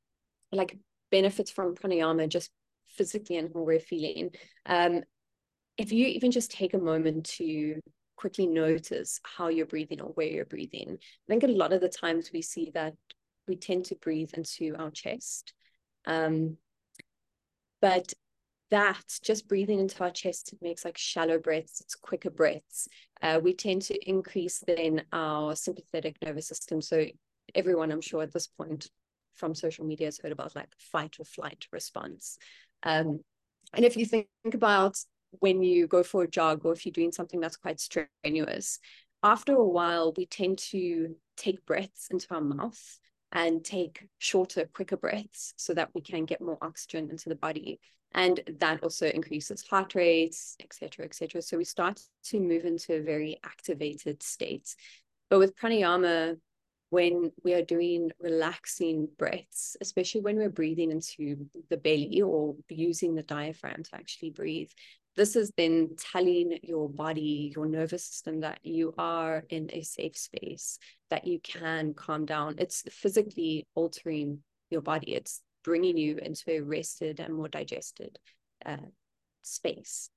like 0.52 0.78
benefits 1.12 1.52
from 1.52 1.76
pranayama 1.76 2.30
just 2.30 2.52
physically 2.88 3.38
and 3.38 3.50
how 3.54 3.62
we're 3.62 3.80
feeling. 3.80 4.30
Um 4.66 5.02
if 5.78 5.92
you 5.92 6.08
even 6.08 6.32
just 6.32 6.52
take 6.52 6.74
a 6.74 6.80
moment 6.80 7.26
to 7.38 7.80
quickly 8.16 8.48
notice 8.48 9.20
how 9.24 9.50
you're 9.50 9.66
breathing 9.66 10.02
or 10.02 10.10
where 10.10 10.28
you're 10.28 10.46
breathing, 10.46 10.98
I 11.00 11.26
think 11.28 11.44
a 11.44 11.48
lot 11.48 11.74
of 11.74 11.82
the 11.82 11.90
times 11.90 12.32
we 12.34 12.42
see 12.42 12.72
that 12.74 12.94
we 13.48 13.56
tend 13.56 13.86
to 13.86 13.96
breathe 13.96 14.32
into 14.34 14.76
our 14.78 14.92
chest. 14.92 15.54
Um, 16.06 16.58
but 17.82 18.14
that 18.72 19.04
just 19.24 19.48
breathing 19.48 19.80
into 19.80 20.04
our 20.04 20.10
chest 20.10 20.54
it 20.54 20.60
makes 20.62 20.84
like 20.84 20.98
shallow 20.98 21.38
breaths 21.38 21.82
it's 21.82 21.96
quicker 21.96 22.30
breaths 22.30 22.88
uh, 23.22 23.40
we 23.42 23.54
tend 23.54 23.82
to 23.82 24.10
increase 24.10 24.64
then 24.66 25.04
our 25.14 25.56
sympathetic 25.56 26.16
nervous 26.24 26.48
system 26.48 26.82
so 26.82 27.06
everyone 27.54 27.92
i'm 27.92 28.02
sure 28.02 28.24
at 28.24 28.34
this 28.34 28.48
point 28.48 28.90
from 29.36 29.54
social 29.54 29.86
media 29.86 30.08
has 30.08 30.18
heard 30.18 30.32
about 30.32 30.56
like 30.56 30.70
fight 30.78 31.16
or 31.20 31.26
flight 31.26 31.68
response 31.72 32.38
um, 32.84 33.20
and 33.74 33.86
if 33.86 33.98
you 33.98 34.06
think 34.06 34.28
about 34.54 34.98
when 35.40 35.64
you 35.64 35.88
go 35.88 36.04
for 36.04 36.24
a 36.24 36.28
jog 36.30 36.66
or 36.66 36.74
if 36.74 36.86
you're 36.86 36.94
doing 36.94 37.12
something 37.12 37.40
that's 37.40 37.58
quite 37.58 37.80
strenuous, 37.80 38.80
after 39.24 39.54
a 39.54 39.68
while, 39.68 40.14
we 40.16 40.26
tend 40.26 40.60
to 40.60 41.16
take 41.36 41.66
breaths 41.66 42.08
into 42.12 42.28
our 42.34 42.42
mouth 42.42 43.00
and 43.32 43.66
take 43.66 44.08
shorter, 44.18 44.66
quicker 44.74 44.98
breaths 44.98 45.54
so 45.58 45.74
that 45.74 45.90
we 45.94 46.02
can 46.02 46.26
get 46.26 46.42
more 46.42 46.58
oxygen 46.62 47.10
into 47.10 47.30
the 47.30 47.36
body. 47.36 47.80
And 48.14 48.40
that 48.60 48.82
also 48.82 49.08
increases 49.08 49.68
heart 49.68 49.94
rates, 49.96 50.56
etc., 50.62 51.06
etc. 51.06 51.42
So 51.42 51.58
we 51.58 51.66
start 51.66 52.02
to 52.26 52.40
move 52.40 52.64
into 52.64 52.94
a 52.94 53.02
very 53.02 53.40
activated 53.44 54.24
state. 54.24 54.74
But 55.30 55.40
with 55.40 55.58
pranayama, 55.58 56.38
when 56.92 57.32
we 57.44 57.54
are 57.54 57.62
doing 57.62 58.12
relaxing 58.20 59.10
breaths, 59.18 59.76
especially 59.82 60.22
when 60.22 60.38
we're 60.38 60.50
breathing 60.50 60.92
into 60.92 61.50
the 61.70 61.78
belly 61.78 62.22
or 62.22 62.56
using 62.70 63.16
the 63.16 63.24
diaphragm 63.24 63.84
to 63.84 63.96
actually 63.96 64.30
breathe, 64.30 64.70
this 65.16 65.36
is 65.36 65.52
then 65.56 65.96
telling 65.98 66.60
your 66.64 66.90
body, 66.90 67.54
your 67.56 67.66
nervous 67.66 68.04
system 68.04 68.42
that 68.42 68.60
you 68.64 68.94
are 68.98 69.44
in 69.50 69.70
a 69.72 69.82
safe 69.82 70.18
space, 70.18 70.78
that 71.10 71.26
you 71.26 71.40
can 71.40 71.94
calm 71.94 72.26
down. 72.26 72.56
It's 72.58 72.84
physically 72.90 73.66
altering 73.76 74.40
your 74.70 74.82
body. 74.82 75.14
It's 75.14 75.42
bringing 75.64 75.98
you 75.98 76.18
into 76.18 76.52
a 76.52 76.60
rested 76.60 77.20
and 77.20 77.34
more 77.34 77.48
digested 77.48 78.20
uh, 78.66 78.78
space. 79.42 80.10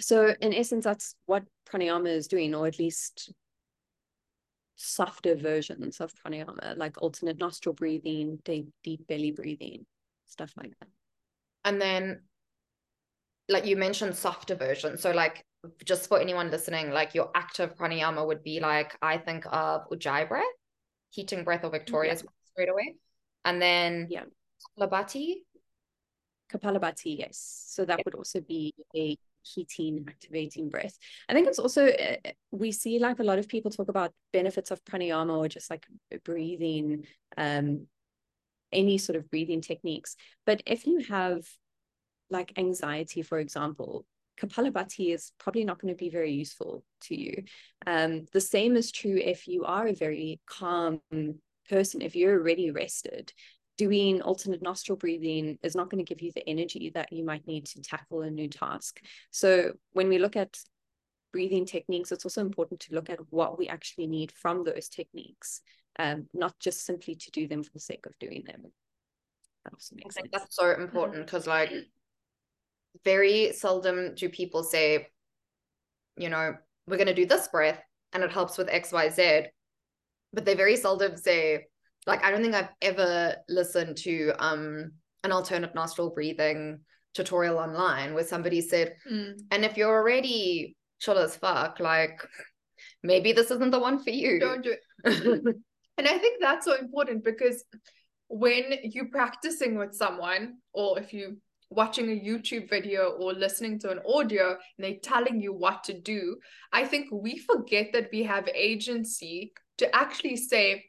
So, 0.00 0.34
in 0.40 0.54
essence, 0.54 0.84
that's 0.84 1.14
what 1.26 1.44
pranayama 1.68 2.08
is 2.08 2.28
doing, 2.28 2.54
or 2.54 2.66
at 2.66 2.78
least 2.78 3.32
softer 4.76 5.34
versions 5.34 6.00
of 6.00 6.12
pranayama, 6.14 6.76
like 6.76 7.02
alternate 7.02 7.38
nostril 7.38 7.74
breathing, 7.74 8.38
deep, 8.44 8.68
deep 8.84 9.06
belly 9.08 9.32
breathing, 9.32 9.86
stuff 10.26 10.52
like 10.56 10.72
that. 10.78 10.88
And 11.64 11.80
then, 11.80 12.20
like 13.48 13.66
you 13.66 13.76
mentioned, 13.76 14.14
softer 14.14 14.54
versions. 14.54 15.02
So, 15.02 15.10
like, 15.10 15.44
just 15.84 16.08
for 16.08 16.20
anyone 16.20 16.50
listening, 16.50 16.90
like 16.90 17.14
your 17.14 17.30
active 17.34 17.74
pranayama 17.76 18.26
would 18.26 18.42
be 18.42 18.60
like, 18.60 18.96
I 19.02 19.18
think 19.18 19.44
of 19.50 19.88
Ujjayi 19.90 20.28
breath, 20.28 20.44
heating 21.10 21.44
breath 21.44 21.64
or 21.64 21.70
victorious 21.70 22.22
yeah. 22.22 22.30
straight 22.52 22.68
away. 22.68 22.96
And 23.44 23.60
then, 23.60 24.08
yeah, 24.10 24.24
Kapalabhati. 24.78 25.34
Kapalabhati, 26.52 27.18
yes. 27.18 27.64
So 27.68 27.84
that 27.84 28.00
would 28.04 28.14
also 28.14 28.40
be 28.40 28.74
a 28.94 29.16
heating 29.54 30.04
activating 30.08 30.68
breath 30.68 30.98
i 31.28 31.32
think 31.32 31.46
it's 31.46 31.58
also 31.58 31.86
uh, 31.86 32.16
we 32.50 32.70
see 32.70 32.98
like 32.98 33.18
a 33.18 33.22
lot 33.22 33.38
of 33.38 33.48
people 33.48 33.70
talk 33.70 33.88
about 33.88 34.12
benefits 34.32 34.70
of 34.70 34.84
pranayama 34.84 35.36
or 35.36 35.48
just 35.48 35.70
like 35.70 35.86
breathing 36.24 37.06
um 37.36 37.86
any 38.72 38.98
sort 38.98 39.16
of 39.16 39.30
breathing 39.30 39.60
techniques 39.60 40.16
but 40.44 40.62
if 40.66 40.86
you 40.86 41.02
have 41.08 41.46
like 42.30 42.52
anxiety 42.56 43.22
for 43.22 43.38
example 43.38 44.04
kapalabhati 44.40 45.12
is 45.12 45.32
probably 45.38 45.64
not 45.64 45.80
going 45.80 45.92
to 45.92 45.98
be 45.98 46.10
very 46.10 46.32
useful 46.32 46.84
to 47.00 47.18
you 47.18 47.42
um 47.86 48.24
the 48.32 48.40
same 48.40 48.76
is 48.76 48.92
true 48.92 49.16
if 49.16 49.48
you 49.48 49.64
are 49.64 49.88
a 49.88 49.94
very 49.94 50.40
calm 50.46 51.00
person 51.68 52.00
if 52.00 52.14
you're 52.14 52.38
already 52.38 52.70
rested 52.70 53.32
doing 53.78 54.20
alternate 54.20 54.60
nostril 54.60 54.96
breathing 54.96 55.56
is 55.62 55.74
not 55.74 55.88
going 55.88 56.04
to 56.04 56.14
give 56.14 56.20
you 56.20 56.32
the 56.34 56.46
energy 56.48 56.90
that 56.94 57.12
you 57.12 57.24
might 57.24 57.46
need 57.46 57.64
to 57.64 57.80
tackle 57.80 58.22
a 58.22 58.30
new 58.30 58.48
task. 58.48 59.00
So 59.30 59.72
when 59.92 60.08
we 60.08 60.18
look 60.18 60.36
at 60.36 60.58
breathing 61.32 61.64
techniques, 61.64 62.10
it's 62.10 62.24
also 62.24 62.40
important 62.40 62.80
to 62.80 62.94
look 62.94 63.08
at 63.08 63.20
what 63.30 63.56
we 63.56 63.68
actually 63.68 64.08
need 64.08 64.32
from 64.32 64.64
those 64.64 64.88
techniques, 64.88 65.62
um, 65.98 66.26
not 66.34 66.58
just 66.58 66.84
simply 66.84 67.14
to 67.14 67.30
do 67.30 67.46
them 67.46 67.62
for 67.62 67.70
the 67.72 67.80
sake 67.80 68.04
of 68.06 68.18
doing 68.18 68.42
them. 68.46 68.64
That 69.64 69.74
I 69.74 69.78
think 69.92 70.12
sense. 70.12 70.28
that's 70.32 70.56
so 70.56 70.72
important 70.72 71.26
because 71.26 71.46
like 71.46 71.70
very 73.04 73.52
seldom 73.52 74.14
do 74.14 74.28
people 74.28 74.62
say, 74.62 75.08
you 76.16 76.28
know, 76.28 76.54
we're 76.86 76.96
going 76.96 77.06
to 77.06 77.14
do 77.14 77.26
this 77.26 77.48
breath 77.48 77.80
and 78.12 78.22
it 78.22 78.32
helps 78.32 78.58
with 78.58 78.68
X, 78.68 78.92
Y, 78.92 79.08
Z. 79.10 79.42
But 80.32 80.44
they 80.44 80.54
very 80.54 80.76
seldom 80.76 81.16
say, 81.16 81.66
like 82.06 82.24
I 82.24 82.30
don't 82.30 82.42
think 82.42 82.54
I've 82.54 82.70
ever 82.82 83.36
listened 83.48 83.96
to 83.98 84.32
um 84.38 84.92
an 85.24 85.32
alternate 85.32 85.74
nostril 85.74 86.10
breathing 86.10 86.80
tutorial 87.14 87.58
online 87.58 88.14
where 88.14 88.24
somebody 88.24 88.60
said, 88.60 88.94
mm. 89.10 89.32
and 89.50 89.64
if 89.64 89.76
you're 89.76 89.94
already 89.94 90.76
chill 91.00 91.18
as 91.18 91.36
fuck, 91.36 91.80
like 91.80 92.20
maybe 93.02 93.32
this 93.32 93.50
isn't 93.50 93.70
the 93.70 93.78
one 93.78 94.02
for 94.02 94.10
you. 94.10 94.38
Don't 94.38 94.62
do 94.62 94.74
it. 94.74 94.82
and 95.98 96.08
I 96.08 96.18
think 96.18 96.40
that's 96.40 96.64
so 96.64 96.76
important 96.76 97.24
because 97.24 97.64
when 98.28 98.74
you're 98.82 99.08
practicing 99.08 99.78
with 99.78 99.94
someone, 99.94 100.58
or 100.72 100.98
if 100.98 101.12
you 101.12 101.38
watching 101.70 102.10
a 102.10 102.20
YouTube 102.20 102.68
video 102.70 103.10
or 103.10 103.32
listening 103.32 103.78
to 103.80 103.90
an 103.90 104.00
audio 104.08 104.50
and 104.50 104.58
they're 104.78 105.00
telling 105.02 105.40
you 105.40 105.52
what 105.52 105.84
to 105.84 105.98
do, 105.98 106.36
I 106.72 106.84
think 106.84 107.08
we 107.12 107.38
forget 107.38 107.92
that 107.92 108.08
we 108.12 108.22
have 108.24 108.48
agency 108.48 109.52
to 109.78 109.94
actually 109.94 110.36
say, 110.36 110.84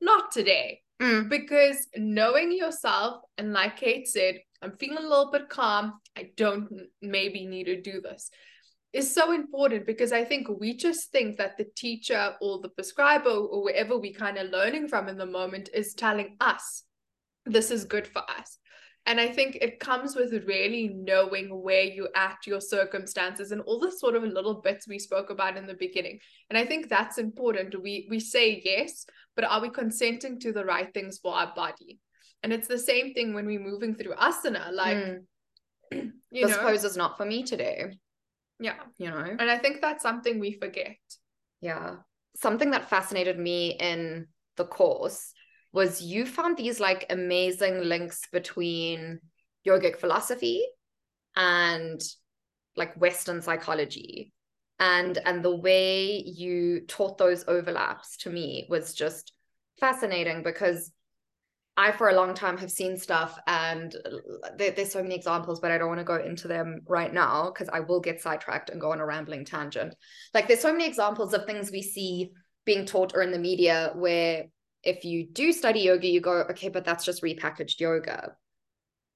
not 0.00 0.32
today. 0.32 0.80
Mm. 1.02 1.28
Because 1.28 1.88
knowing 1.96 2.52
yourself, 2.52 3.22
and 3.36 3.52
like 3.52 3.78
Cait 3.78 4.06
said, 4.06 4.38
I'm 4.62 4.76
feeling 4.76 4.98
a 4.98 5.08
little 5.08 5.30
bit 5.30 5.48
calm. 5.48 5.94
I 6.16 6.30
don't 6.36 6.68
maybe 7.02 7.46
need 7.46 7.64
to 7.64 7.80
do 7.80 8.00
this 8.00 8.30
is 8.94 9.12
so 9.12 9.32
important 9.32 9.86
because 9.86 10.12
I 10.12 10.24
think 10.24 10.46
we 10.48 10.76
just 10.76 11.10
think 11.10 11.36
that 11.36 11.58
the 11.58 11.66
teacher 11.76 12.36
or 12.40 12.60
the 12.60 12.68
prescriber 12.68 13.28
or 13.28 13.64
wherever 13.64 13.98
we 13.98 14.12
kind 14.12 14.38
of 14.38 14.50
learning 14.50 14.86
from 14.86 15.08
in 15.08 15.18
the 15.18 15.26
moment 15.26 15.68
is 15.74 15.94
telling 15.94 16.36
us 16.40 16.84
this 17.44 17.72
is 17.72 17.84
good 17.84 18.06
for 18.06 18.22
us. 18.38 18.58
And 19.06 19.20
I 19.20 19.28
think 19.28 19.58
it 19.60 19.80
comes 19.80 20.16
with 20.16 20.32
really 20.46 20.88
knowing 20.88 21.62
where 21.62 21.82
you 21.82 22.08
at, 22.16 22.38
your 22.46 22.60
circumstances, 22.60 23.52
and 23.52 23.60
all 23.62 23.78
the 23.78 23.92
sort 23.92 24.14
of 24.14 24.22
little 24.22 24.62
bits 24.62 24.88
we 24.88 24.98
spoke 24.98 25.28
about 25.28 25.58
in 25.58 25.66
the 25.66 25.74
beginning. 25.74 26.20
And 26.48 26.58
I 26.58 26.64
think 26.64 26.88
that's 26.88 27.18
important. 27.18 27.80
We 27.80 28.06
we 28.10 28.18
say 28.18 28.62
yes, 28.64 29.04
but 29.36 29.44
are 29.44 29.60
we 29.60 29.68
consenting 29.68 30.40
to 30.40 30.52
the 30.52 30.64
right 30.64 30.92
things 30.94 31.18
for 31.18 31.34
our 31.34 31.52
body? 31.54 31.98
And 32.42 32.52
it's 32.52 32.68
the 32.68 32.78
same 32.78 33.12
thing 33.12 33.34
when 33.34 33.46
we're 33.46 33.60
moving 33.60 33.94
through 33.94 34.14
asana. 34.14 34.72
Like, 34.72 34.96
mm. 34.96 35.18
you 36.30 36.46
this 36.46 36.56
know, 36.56 36.62
pose 36.62 36.84
is 36.84 36.96
not 36.96 37.18
for 37.18 37.26
me 37.26 37.42
today. 37.42 37.98
Yeah, 38.58 38.80
you 38.96 39.10
know. 39.10 39.36
And 39.38 39.50
I 39.50 39.58
think 39.58 39.82
that's 39.82 40.02
something 40.02 40.40
we 40.40 40.52
forget. 40.52 40.96
Yeah, 41.60 41.96
something 42.36 42.70
that 42.70 42.88
fascinated 42.88 43.38
me 43.38 43.76
in 43.78 44.28
the 44.56 44.64
course 44.64 45.33
was 45.74 46.00
you 46.00 46.24
found 46.24 46.56
these 46.56 46.80
like 46.80 47.04
amazing 47.10 47.82
links 47.82 48.22
between 48.32 49.18
yogic 49.66 49.98
philosophy 49.98 50.64
and 51.36 52.00
like 52.76 52.98
western 53.00 53.42
psychology 53.42 54.32
and 54.78 55.18
and 55.26 55.44
the 55.44 55.54
way 55.54 56.22
you 56.24 56.80
taught 56.86 57.18
those 57.18 57.44
overlaps 57.48 58.16
to 58.16 58.30
me 58.30 58.66
was 58.70 58.94
just 58.94 59.32
fascinating 59.80 60.42
because 60.42 60.92
I, 61.76 61.90
for 61.90 62.08
a 62.08 62.14
long 62.14 62.34
time, 62.34 62.56
have 62.58 62.70
seen 62.70 62.96
stuff, 62.96 63.36
and 63.48 63.92
uh, 63.96 64.50
there, 64.56 64.70
there's 64.70 64.92
so 64.92 65.02
many 65.02 65.16
examples, 65.16 65.58
but 65.58 65.72
I 65.72 65.78
don't 65.78 65.88
want 65.88 65.98
to 65.98 66.04
go 66.04 66.14
into 66.14 66.46
them 66.46 66.82
right 66.86 67.12
now 67.12 67.50
because 67.50 67.68
I 67.68 67.80
will 67.80 67.98
get 67.98 68.22
sidetracked 68.22 68.70
and 68.70 68.80
go 68.80 68.92
on 68.92 69.00
a 69.00 69.04
rambling 69.04 69.44
tangent. 69.44 69.92
Like, 70.32 70.46
there's 70.46 70.60
so 70.60 70.70
many 70.70 70.86
examples 70.86 71.34
of 71.34 71.46
things 71.46 71.72
we 71.72 71.82
see 71.82 72.30
being 72.64 72.86
taught 72.86 73.12
or 73.12 73.22
in 73.22 73.32
the 73.32 73.40
media 73.40 73.90
where 73.96 74.44
if 74.84 75.04
you 75.04 75.26
do 75.26 75.52
study 75.52 75.80
yoga, 75.80 76.06
you 76.06 76.20
go, 76.20 76.32
okay, 76.50 76.68
but 76.68 76.84
that's 76.84 77.04
just 77.04 77.22
repackaged 77.22 77.80
yoga. 77.80 78.36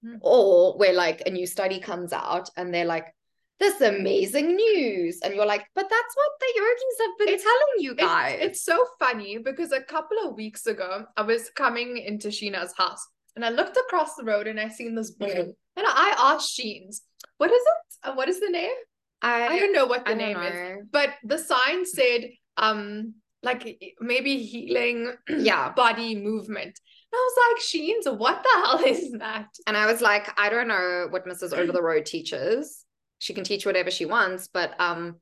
Mm. 0.04 0.18
Or 0.20 0.76
where 0.78 0.92
like 0.92 1.22
a 1.26 1.30
new 1.30 1.46
study 1.46 1.80
comes 1.80 2.12
out 2.12 2.50
and 2.56 2.72
they're 2.72 2.84
like, 2.84 3.14
this 3.58 3.80
amazing 3.80 4.54
news. 4.54 5.20
And 5.22 5.34
you're 5.34 5.46
like, 5.46 5.66
but 5.74 5.88
that's 5.90 6.14
what 6.14 6.30
the 6.40 6.52
yogis 6.56 7.00
have 7.00 7.18
been 7.18 7.34
it's, 7.34 7.42
telling 7.42 7.78
you 7.78 7.94
guys. 7.94 8.36
It's, 8.36 8.44
it's 8.44 8.62
so 8.64 8.84
funny 9.00 9.38
because 9.38 9.72
a 9.72 9.80
couple 9.80 10.16
of 10.24 10.36
weeks 10.36 10.66
ago, 10.66 11.06
I 11.16 11.22
was 11.22 11.50
coming 11.50 11.96
into 11.96 12.28
Sheena's 12.28 12.72
house 12.76 13.04
and 13.34 13.44
I 13.44 13.50
looked 13.50 13.76
across 13.76 14.14
the 14.14 14.24
road 14.24 14.46
and 14.46 14.60
I 14.60 14.68
seen 14.68 14.94
this 14.94 15.10
bowl. 15.10 15.28
Mm. 15.28 15.54
And 15.76 15.86
I 15.86 16.14
asked 16.18 16.56
Sheens, 16.56 17.02
what 17.38 17.50
is 17.50 17.62
it? 17.62 18.08
Uh, 18.08 18.14
what 18.14 18.28
is 18.28 18.40
the 18.40 18.48
name? 18.48 18.74
I, 19.22 19.48
I 19.48 19.58
don't 19.58 19.72
know 19.72 19.86
what 19.86 20.06
the 20.06 20.14
name 20.14 20.38
is. 20.38 20.86
But 20.92 21.14
the 21.24 21.38
sign 21.38 21.84
said, 21.84 22.30
um, 22.56 23.14
like 23.42 23.80
maybe 24.00 24.38
healing 24.38 25.12
yeah 25.28 25.72
body 25.72 26.14
movement 26.16 26.78
and 27.10 27.18
I 27.18 27.22
was 27.22 27.54
like, 27.54 27.62
Sheens, 27.62 28.18
what 28.18 28.42
the 28.42 28.48
hell 28.54 28.84
is 28.84 29.12
that? 29.12 29.48
And 29.66 29.76
I 29.76 29.86
was 29.86 30.00
like, 30.00 30.38
I 30.38 30.50
don't 30.50 30.68
know 30.68 31.06
what 31.08 31.26
Mrs. 31.26 31.56
Over 31.56 31.72
the 31.72 31.82
Road 31.82 32.04
teaches. 32.04 32.84
She 33.18 33.32
can 33.32 33.44
teach 33.44 33.64
whatever 33.64 33.90
she 33.90 34.04
wants. 34.04 34.48
But 34.48 34.78
um, 34.78 35.16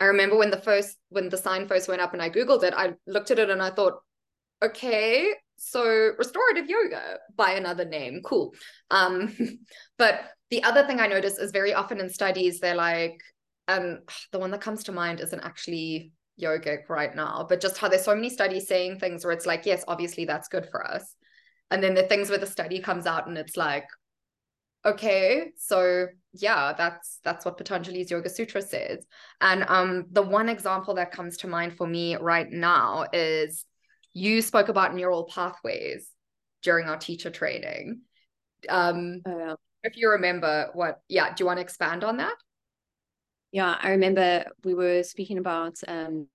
I 0.00 0.06
remember 0.06 0.36
when 0.36 0.50
the 0.50 0.60
first 0.60 0.96
when 1.08 1.28
the 1.28 1.36
sign 1.36 1.66
first 1.66 1.88
went 1.88 2.00
up 2.00 2.12
and 2.12 2.22
I 2.22 2.30
Googled 2.30 2.62
it, 2.62 2.74
I 2.76 2.94
looked 3.06 3.30
at 3.32 3.40
it 3.40 3.50
and 3.50 3.60
I 3.60 3.70
thought, 3.70 3.94
okay, 4.62 5.32
so 5.56 6.12
restorative 6.16 6.68
yoga 6.68 7.18
by 7.34 7.52
another 7.52 7.84
name. 7.84 8.20
Cool. 8.24 8.54
Um, 8.90 9.36
but 9.98 10.20
the 10.50 10.62
other 10.62 10.86
thing 10.86 11.00
I 11.00 11.08
noticed 11.08 11.40
is 11.40 11.50
very 11.50 11.74
often 11.74 11.98
in 11.98 12.10
studies, 12.10 12.60
they're 12.60 12.76
like, 12.76 13.20
um, 13.66 14.00
the 14.30 14.38
one 14.38 14.52
that 14.52 14.60
comes 14.60 14.84
to 14.84 14.92
mind 14.92 15.18
isn't 15.18 15.40
actually 15.40 16.12
yogic 16.40 16.88
right 16.88 17.14
now, 17.14 17.46
but 17.48 17.60
just 17.60 17.78
how 17.78 17.88
there's 17.88 18.04
so 18.04 18.14
many 18.14 18.30
studies 18.30 18.66
saying 18.68 18.98
things 18.98 19.24
where 19.24 19.32
it's 19.32 19.46
like, 19.46 19.66
yes, 19.66 19.84
obviously 19.88 20.24
that's 20.24 20.48
good 20.48 20.66
for 20.70 20.86
us. 20.86 21.14
And 21.70 21.82
then 21.82 21.94
the 21.94 22.02
things 22.04 22.28
where 22.28 22.38
the 22.38 22.46
study 22.46 22.80
comes 22.80 23.06
out 23.06 23.26
and 23.26 23.38
it's 23.38 23.56
like, 23.56 23.86
okay, 24.84 25.52
so 25.56 26.06
yeah, 26.32 26.74
that's 26.76 27.20
that's 27.24 27.44
what 27.44 27.56
Patanjali's 27.56 28.10
Yoga 28.10 28.28
Sutra 28.28 28.60
says. 28.62 29.06
And 29.40 29.64
um 29.68 30.06
the 30.10 30.22
one 30.22 30.48
example 30.48 30.94
that 30.94 31.12
comes 31.12 31.38
to 31.38 31.48
mind 31.48 31.76
for 31.76 31.86
me 31.86 32.16
right 32.16 32.50
now 32.50 33.06
is 33.12 33.64
you 34.12 34.42
spoke 34.42 34.68
about 34.68 34.94
neural 34.94 35.24
pathways 35.24 36.08
during 36.62 36.88
our 36.88 36.98
teacher 36.98 37.30
training. 37.30 38.02
Um 38.68 39.22
oh, 39.26 39.38
yeah. 39.38 39.54
if 39.82 39.96
you 39.96 40.10
remember 40.10 40.70
what, 40.74 41.00
yeah, 41.08 41.34
do 41.34 41.42
you 41.42 41.46
want 41.46 41.58
to 41.58 41.62
expand 41.62 42.04
on 42.04 42.18
that? 42.18 42.34
Yeah, 43.54 43.76
I 43.80 43.90
remember 43.90 44.46
we 44.64 44.74
were 44.74 45.04
speaking 45.04 45.38
about 45.38 45.78
um, 45.86 46.26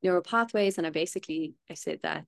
neural 0.00 0.22
pathways, 0.22 0.78
and 0.78 0.86
I 0.86 0.90
basically 0.90 1.54
I 1.68 1.74
said 1.74 1.98
that 2.04 2.26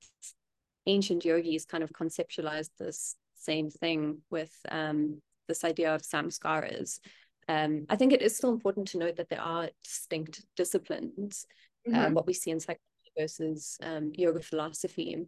ancient 0.86 1.24
yogis 1.24 1.64
kind 1.64 1.84
of 1.84 1.92
conceptualized 1.92 2.70
this 2.76 3.14
same 3.36 3.70
thing 3.70 4.22
with 4.32 4.50
um, 4.72 5.22
this 5.46 5.62
idea 5.62 5.94
of 5.94 6.02
samskaras. 6.02 6.98
Um, 7.46 7.86
I 7.88 7.94
think 7.94 8.12
it 8.12 8.22
is 8.22 8.36
still 8.36 8.50
important 8.50 8.88
to 8.88 8.98
note 8.98 9.14
that 9.18 9.28
there 9.28 9.40
are 9.40 9.70
distinct 9.84 10.44
disciplines, 10.56 11.46
mm-hmm. 11.86 11.96
um, 11.96 12.14
what 12.14 12.26
we 12.26 12.32
see 12.32 12.50
in 12.50 12.58
psychology 12.58 13.12
versus 13.16 13.78
um, 13.84 14.10
yoga 14.16 14.40
philosophy, 14.40 15.26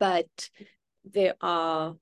but 0.00 0.50
there 1.04 1.34
are, 1.40 1.94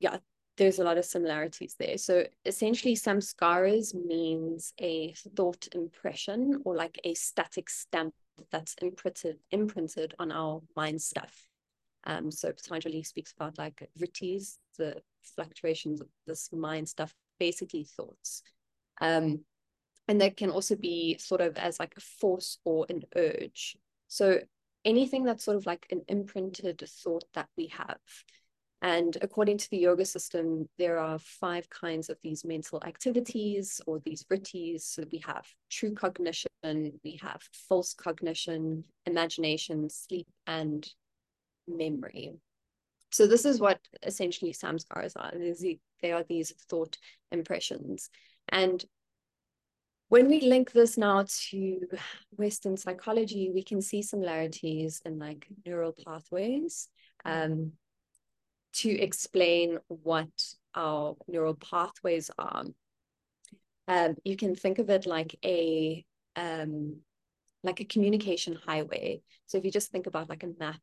yeah, 0.00 0.16
there's 0.56 0.78
a 0.78 0.84
lot 0.84 0.98
of 0.98 1.04
similarities 1.04 1.74
there. 1.78 1.98
So 1.98 2.26
essentially, 2.44 2.94
samskaras 2.94 3.94
means 3.94 4.72
a 4.80 5.14
thought 5.36 5.68
impression 5.72 6.62
or 6.64 6.76
like 6.76 7.00
a 7.04 7.14
static 7.14 7.68
stamp 7.68 8.14
that's 8.50 8.74
imprinted 8.82 9.38
imprinted 9.50 10.14
on 10.18 10.32
our 10.32 10.60
mind 10.76 11.00
stuff. 11.02 11.48
Um, 12.04 12.30
so 12.30 12.52
Patanjali 12.52 13.02
speaks 13.02 13.32
about 13.32 13.58
like 13.58 13.88
vrittis, 13.98 14.58
the 14.78 15.00
fluctuations 15.22 16.00
of 16.00 16.08
this 16.26 16.50
mind 16.52 16.88
stuff, 16.88 17.14
basically 17.38 17.84
thoughts. 17.84 18.42
Um, 19.00 19.40
and 20.06 20.20
that 20.20 20.36
can 20.36 20.50
also 20.50 20.76
be 20.76 21.16
sort 21.18 21.40
of 21.40 21.56
as 21.56 21.80
like 21.80 21.94
a 21.96 22.00
force 22.00 22.58
or 22.64 22.86
an 22.90 23.02
urge. 23.16 23.76
So 24.08 24.40
anything 24.84 25.24
that's 25.24 25.44
sort 25.44 25.56
of 25.56 25.66
like 25.66 25.86
an 25.90 26.02
imprinted 26.08 26.84
thought 26.86 27.24
that 27.34 27.48
we 27.56 27.68
have. 27.68 27.98
And 28.84 29.16
according 29.22 29.56
to 29.56 29.70
the 29.70 29.78
yoga 29.78 30.04
system, 30.04 30.68
there 30.76 30.98
are 30.98 31.18
five 31.18 31.70
kinds 31.70 32.10
of 32.10 32.18
these 32.22 32.44
mental 32.44 32.82
activities 32.84 33.80
or 33.86 33.98
these 34.00 34.24
vrittis. 34.24 34.82
So 34.82 35.04
we 35.10 35.22
have 35.26 35.46
true 35.70 35.94
cognition, 35.94 36.50
we 36.62 37.18
have 37.22 37.40
false 37.66 37.94
cognition, 37.94 38.84
imagination, 39.06 39.88
sleep, 39.88 40.26
and 40.46 40.86
memory. 41.66 42.34
So 43.10 43.26
this 43.26 43.46
is 43.46 43.58
what 43.58 43.80
essentially 44.02 44.52
samskaras 44.52 45.14
are. 45.16 45.32
They 46.02 46.12
are 46.12 46.24
these 46.24 46.52
thought 46.68 46.98
impressions. 47.32 48.10
And 48.50 48.84
when 50.10 50.28
we 50.28 50.42
link 50.42 50.72
this 50.72 50.98
now 50.98 51.24
to 51.48 51.80
Western 52.32 52.76
psychology, 52.76 53.50
we 53.50 53.62
can 53.62 53.80
see 53.80 54.02
similarities 54.02 55.00
in 55.06 55.18
like 55.18 55.46
neural 55.64 55.94
pathways 56.04 56.90
um, 57.24 57.72
to 58.74 58.90
explain 58.90 59.78
what 59.88 60.28
our 60.74 61.16
neural 61.28 61.54
pathways 61.54 62.30
are. 62.38 62.64
Um, 63.86 64.16
you 64.24 64.36
can 64.36 64.54
think 64.54 64.78
of 64.78 64.90
it 64.90 65.06
like 65.06 65.36
a 65.44 66.04
um, 66.36 67.00
like 67.62 67.80
a 67.80 67.84
communication 67.84 68.58
highway. 68.66 69.22
So 69.46 69.58
if 69.58 69.64
you 69.64 69.70
just 69.70 69.90
think 69.90 70.06
about 70.06 70.28
like 70.28 70.42
a 70.42 70.52
map 70.58 70.80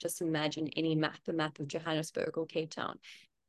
just 0.00 0.20
imagine 0.20 0.68
any 0.76 0.94
map, 0.94 1.18
a 1.28 1.32
map 1.32 1.58
of 1.58 1.68
Johannesburg 1.68 2.36
or 2.36 2.46
Cape 2.46 2.70
Town. 2.70 2.98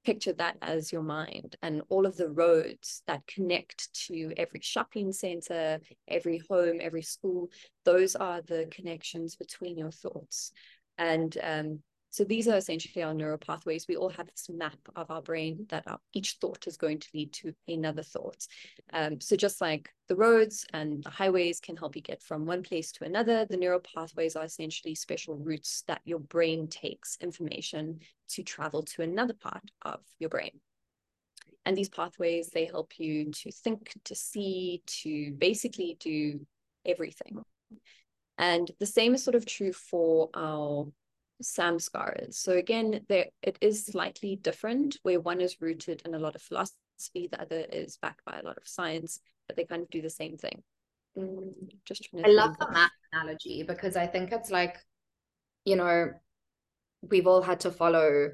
Picture 0.05 0.33
that 0.33 0.57
as 0.61 0.91
your 0.91 1.01
mind 1.01 1.55
and 1.63 1.81
all 1.89 2.05
of 2.05 2.15
the 2.15 2.29
roads 2.29 3.01
that 3.07 3.25
connect 3.25 3.91
to 4.05 4.31
every 4.37 4.61
shopping 4.61 5.11
center, 5.11 5.79
every 6.07 6.41
home, 6.49 6.77
every 6.79 7.01
school. 7.01 7.49
Those 7.85 8.15
are 8.15 8.41
the 8.41 8.67
connections 8.71 9.35
between 9.35 9.77
your 9.77 9.91
thoughts. 9.91 10.51
And 10.97 11.35
um, 11.43 11.79
so 12.15 12.23
these 12.23 12.47
are 12.47 12.55
essentially 12.55 13.03
our 13.03 13.13
neural 13.13 13.37
pathways. 13.37 13.89
We 13.89 13.97
all 13.97 14.07
have 14.07 14.27
this 14.27 14.49
map 14.49 14.77
of 14.95 15.11
our 15.11 15.21
brain 15.21 15.65
that 15.67 15.83
our, 15.85 15.99
each 16.13 16.37
thought 16.39 16.65
is 16.65 16.77
going 16.77 16.99
to 16.99 17.09
lead 17.13 17.33
to 17.33 17.53
another 17.67 18.03
thought. 18.03 18.47
Um, 18.93 19.19
so 19.19 19.35
just 19.35 19.59
like 19.59 19.89
the 20.07 20.15
roads 20.15 20.65
and 20.71 21.03
the 21.03 21.09
highways 21.09 21.59
can 21.59 21.75
help 21.75 21.93
you 21.93 22.01
get 22.01 22.23
from 22.23 22.45
one 22.45 22.63
place 22.63 22.93
to 22.93 23.03
another, 23.03 23.43
the 23.43 23.57
neural 23.57 23.81
pathways 23.81 24.37
are 24.37 24.45
essentially 24.45 24.95
special 24.95 25.35
routes 25.35 25.83
that 25.87 25.99
your 26.05 26.19
brain 26.19 26.69
takes 26.69 27.17
information 27.19 27.99
to 28.29 28.43
travel 28.43 28.83
to 28.83 29.01
another 29.01 29.33
part 29.33 29.69
of 29.81 29.99
your 30.17 30.29
brain. 30.29 30.61
And 31.65 31.75
these 31.75 31.89
pathways, 31.89 32.47
they 32.47 32.63
help 32.63 32.93
you 32.97 33.31
to 33.31 33.51
think, 33.51 33.91
to 34.05 34.15
see, 34.15 34.83
to 35.01 35.33
basically 35.33 35.97
do 35.99 36.45
everything. 36.85 37.43
And 38.37 38.71
the 38.79 38.85
same 38.85 39.15
is 39.15 39.23
sort 39.25 39.35
of 39.35 39.45
true 39.45 39.73
for 39.73 40.29
our 40.33 40.87
samskaras. 41.43 42.35
So 42.35 42.53
again, 42.53 43.01
there 43.09 43.27
it 43.41 43.57
is 43.61 43.85
slightly 43.85 44.37
different, 44.37 44.97
where 45.03 45.19
one 45.19 45.41
is 45.41 45.61
rooted 45.61 46.01
in 46.05 46.15
a 46.15 46.19
lot 46.19 46.35
of 46.35 46.41
philosophy, 46.41 47.27
the 47.31 47.41
other 47.41 47.65
is 47.71 47.97
backed 48.01 48.23
by 48.25 48.39
a 48.39 48.43
lot 48.43 48.57
of 48.57 48.67
science, 48.67 49.19
but 49.47 49.55
they 49.55 49.65
kind 49.65 49.83
of 49.83 49.89
do 49.89 50.01
the 50.01 50.09
same 50.09 50.37
thing. 50.37 50.63
Mm, 51.17 51.53
just 51.85 52.07
I 52.23 52.29
love 52.29 52.57
the 52.59 52.71
map 52.71 52.91
analogy 53.13 53.63
because 53.63 53.95
I 53.95 54.07
think 54.07 54.31
it's 54.31 54.51
like, 54.51 54.77
you 55.63 55.75
know, 55.75 56.11
we've 57.01 57.27
all 57.27 57.41
had 57.41 57.61
to 57.61 57.71
follow 57.71 58.29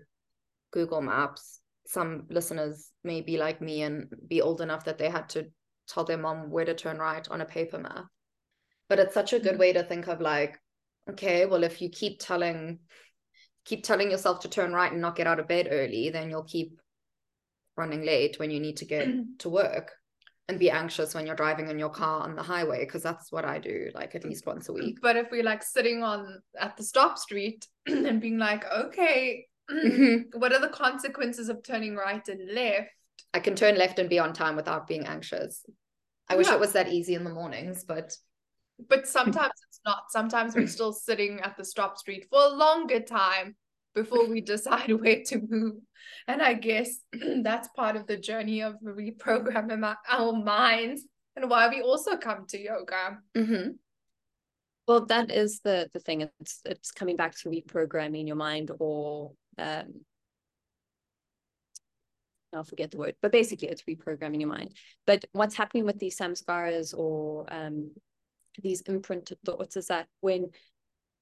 Google 0.72 1.02
Maps. 1.02 1.60
Some 1.88 2.26
listeners 2.30 2.92
may 3.04 3.22
be 3.22 3.38
like 3.38 3.62
me 3.62 3.82
and 3.82 4.08
be 4.28 4.42
old 4.42 4.62
enough 4.62 4.86
that 4.86 4.98
they 4.98 5.10
had 5.10 5.30
to 5.30 5.48
tell 5.88 6.04
their 6.04 6.18
mom 6.18 6.50
where 6.50 6.66
to 6.66 6.74
turn 6.74 6.98
right 7.00 7.28
on 7.30 7.42
a 7.42 7.46
paper 7.46 7.80
map. 7.80 8.06
But 8.88 9.00
it's 9.00 9.14
such 9.14 9.34
a 9.34 9.40
good 9.40 9.56
mm. 9.56 9.60
way 9.60 9.74
to 9.74 9.84
think 9.84 10.08
of 10.08 10.22
like, 10.22 10.61
okay 11.10 11.46
well 11.46 11.64
if 11.64 11.82
you 11.82 11.90
keep 11.90 12.20
telling 12.20 12.80
keep 13.66 13.84
telling 13.84 14.12
yourself 14.12 14.40
to 14.42 14.50
turn 14.50 14.74
right 14.74 14.92
and 14.92 15.02
not 15.02 15.16
get 15.16 15.28
out 15.28 15.40
of 15.40 15.48
bed 15.48 15.68
early 15.72 16.10
then 16.10 16.30
you'll 16.30 16.44
keep 16.44 16.80
running 17.78 18.06
late 18.06 18.38
when 18.40 18.52
you 18.52 18.60
need 18.60 18.78
to 18.78 18.86
get 18.86 19.08
to 19.40 19.50
work 19.50 19.92
and 20.48 20.60
be 20.60 20.70
anxious 20.70 21.16
when 21.16 21.26
you're 21.26 21.36
driving 21.36 21.70
in 21.70 21.80
your 21.80 21.90
car 21.90 22.24
on 22.24 22.36
the 22.36 22.44
highway 22.44 22.84
because 22.84 23.02
that's 23.02 23.32
what 23.32 23.46
I 23.46 23.58
do 23.58 23.90
like 23.94 24.16
at 24.16 24.26
least 24.26 24.46
once 24.46 24.68
a 24.70 24.74
week. 24.74 25.00
But 25.02 25.16
if 25.16 25.32
we're 25.32 25.44
like 25.44 25.64
sitting 25.64 26.04
on 26.04 26.42
at 26.60 26.76
the 26.76 26.84
stop 26.84 27.18
street 27.18 27.68
and 27.86 28.20
being 28.20 28.38
like, 28.38 28.66
okay, 28.66 29.46
mm-hmm. 29.72 30.38
what 30.38 30.52
are 30.52 30.60
the 30.60 30.68
consequences 30.68 31.48
of 31.48 31.64
turning 31.64 31.96
right 31.96 32.28
and 32.28 32.54
left? 32.54 32.90
I 33.34 33.40
can 33.40 33.56
turn 33.56 33.78
left 33.78 33.98
and 34.00 34.10
be 34.10 34.20
on 34.20 34.34
time 34.34 34.58
without 34.58 34.88
being 34.88 35.06
anxious. 35.06 35.64
I 36.28 36.34
yeah. 36.34 36.38
wish 36.38 36.50
it 36.50 36.60
was 36.60 36.74
that 36.74 36.90
easy 36.90 37.16
in 37.16 37.24
the 37.24 37.30
mornings, 37.30 37.86
but 37.86 38.14
but 38.90 39.08
sometimes 39.18 39.54
it's 39.68 39.82
not. 39.86 40.04
Sometimes 40.10 40.56
we're 40.56 40.68
still 40.68 40.94
sitting 40.94 41.40
at 41.42 41.58
the 41.58 41.66
stop 41.66 41.98
street 41.98 42.28
for 42.30 42.40
a 42.42 42.50
longer 42.50 43.00
time 43.00 43.56
before 43.94 44.28
we 44.28 44.42
decide 44.42 44.92
where 45.02 45.22
to 45.28 45.42
move. 45.50 45.76
And 46.28 46.42
I 46.42 46.54
guess 46.54 47.00
that's 47.42 47.68
part 47.70 47.96
of 47.96 48.08
the 48.08 48.18
journey 48.18 48.62
of 48.62 48.76
reprogramming 48.84 49.96
our 50.10 50.34
minds 50.34 51.04
and 51.36 51.50
why 51.50 51.70
we 51.70 51.82
also 51.82 52.18
come 52.18 52.46
to 52.50 52.60
yoga. 52.60 53.20
Mm-hmm. 53.36 53.72
Well, 54.88 55.06
that 55.06 55.32
is 55.32 55.62
the 55.62 55.90
the 55.94 56.00
thing. 56.00 56.30
It's 56.40 56.62
it's 56.66 56.92
coming 56.92 57.16
back 57.16 57.36
to 57.40 57.50
reprogramming 57.50 58.28
your 58.28 58.36
mind, 58.36 58.72
or 58.80 59.32
um, 59.58 60.02
I'll 62.54 62.64
forget 62.64 62.92
the 62.92 62.98
word, 62.98 63.16
but 63.22 63.32
basically 63.32 63.70
it's 63.70 63.84
reprogramming 63.84 64.42
your 64.42 64.50
mind. 64.50 64.74
But 65.08 65.26
what's 65.32 65.56
happening 65.56 65.86
with 65.86 66.00
these 66.00 66.18
samskaras 66.18 66.98
or 66.98 67.46
um, 67.54 67.92
these 68.60 68.82
imprinted 68.82 69.38
thoughts 69.46 69.78
is 69.78 69.88
that 69.88 70.08
when 70.22 70.48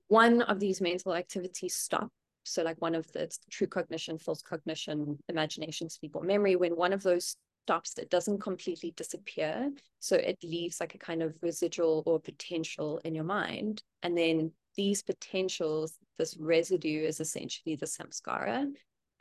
one 0.07 0.41
of 0.41 0.59
these 0.59 0.81
mental 0.81 1.13
activities 1.13 1.75
stop, 1.75 2.09
so 2.43 2.63
like 2.63 2.81
one 2.81 2.95
of 2.95 3.11
the 3.11 3.31
true 3.51 3.67
cognition, 3.67 4.17
false 4.17 4.41
cognition, 4.41 5.19
imagination, 5.29 5.89
sleep, 5.89 6.15
or 6.15 6.23
memory, 6.23 6.55
when 6.55 6.75
one 6.75 6.93
of 6.93 7.03
those 7.03 7.35
stops, 7.65 7.97
it 7.99 8.09
doesn't 8.09 8.39
completely 8.41 8.91
disappear. 8.95 9.71
So 9.99 10.15
it 10.15 10.37
leaves 10.43 10.79
like 10.79 10.95
a 10.95 10.97
kind 10.97 11.21
of 11.21 11.35
residual 11.41 12.01
or 12.07 12.19
potential 12.19 12.99
in 13.03 13.13
your 13.13 13.23
mind. 13.23 13.83
And 14.01 14.17
then 14.17 14.51
these 14.75 15.03
potentials, 15.03 15.97
this 16.17 16.35
residue 16.39 17.03
is 17.03 17.19
essentially 17.19 17.75
the 17.75 17.85
samskara. 17.85 18.71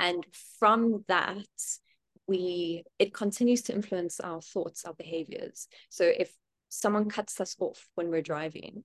And 0.01 0.27
from 0.59 1.05
that, 1.09 1.47
we 2.27 2.85
it 2.99 3.13
continues 3.13 3.63
to 3.63 3.75
influence 3.75 4.21
our 4.21 4.41
thoughts, 4.41 4.85
our 4.85 4.95
behaviors. 4.95 5.67
So 5.91 6.05
if 6.05 6.33
someone 6.69 7.09
cuts 7.09 7.41
us 7.41 7.57
off 7.59 7.89
when 7.95 8.11
we're 8.11 8.23
driving, 8.23 8.85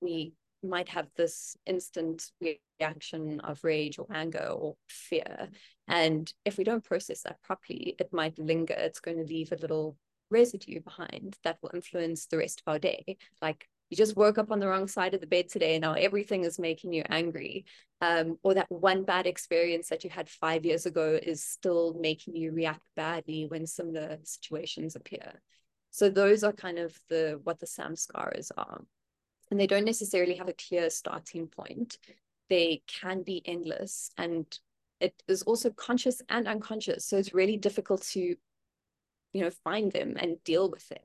we 0.00 0.34
might 0.62 0.88
have 0.88 1.08
this 1.16 1.56
instant 1.66 2.30
reaction 2.80 3.40
of 3.40 3.62
rage 3.62 3.98
or 3.98 4.06
anger 4.12 4.48
or 4.50 4.76
fear. 4.88 5.48
And 5.86 6.32
if 6.44 6.56
we 6.56 6.64
don't 6.64 6.84
process 6.84 7.22
that 7.22 7.42
properly, 7.42 7.94
it 7.98 8.12
might 8.12 8.38
linger. 8.38 8.74
It's 8.76 9.00
going 9.00 9.18
to 9.18 9.24
leave 9.24 9.52
a 9.52 9.56
little 9.56 9.96
residue 10.30 10.80
behind 10.80 11.36
that 11.44 11.58
will 11.62 11.70
influence 11.74 12.26
the 12.26 12.38
rest 12.38 12.60
of 12.60 12.70
our 12.70 12.78
day. 12.78 13.16
Like 13.42 13.68
you 13.90 13.96
just 13.96 14.16
woke 14.16 14.38
up 14.38 14.50
on 14.50 14.58
the 14.58 14.66
wrong 14.66 14.88
side 14.88 15.14
of 15.14 15.20
the 15.20 15.26
bed 15.26 15.48
today 15.48 15.74
and 15.74 15.82
now 15.82 15.92
everything 15.92 16.44
is 16.44 16.58
making 16.58 16.92
you 16.92 17.04
angry. 17.08 17.66
Um, 18.00 18.38
or 18.42 18.54
that 18.54 18.70
one 18.70 19.04
bad 19.04 19.26
experience 19.26 19.88
that 19.88 20.04
you 20.04 20.10
had 20.10 20.28
five 20.28 20.64
years 20.64 20.86
ago 20.86 21.18
is 21.22 21.44
still 21.44 21.94
making 21.98 22.36
you 22.36 22.52
react 22.52 22.82
badly 22.96 23.46
when 23.46 23.66
similar 23.66 24.18
situations 24.24 24.96
appear. 24.96 25.40
So 25.94 26.10
those 26.10 26.42
are 26.42 26.52
kind 26.52 26.80
of 26.80 26.98
the 27.08 27.38
what 27.44 27.60
the 27.60 27.66
samskaras 27.66 28.50
are. 28.56 28.82
And 29.48 29.60
they 29.60 29.68
don't 29.68 29.84
necessarily 29.84 30.34
have 30.34 30.48
a 30.48 30.52
clear 30.54 30.90
starting 30.90 31.46
point. 31.46 31.98
They 32.50 32.82
can 32.88 33.22
be 33.22 33.42
endless 33.44 34.10
and 34.18 34.44
it 34.98 35.14
is 35.28 35.42
also 35.42 35.70
conscious 35.70 36.20
and 36.28 36.48
unconscious. 36.48 37.04
So 37.04 37.16
it's 37.16 37.32
really 37.32 37.56
difficult 37.56 38.02
to, 38.14 38.20
you 38.20 39.40
know, 39.40 39.50
find 39.50 39.92
them 39.92 40.16
and 40.18 40.42
deal 40.42 40.68
with 40.68 40.88
them. 40.88 40.98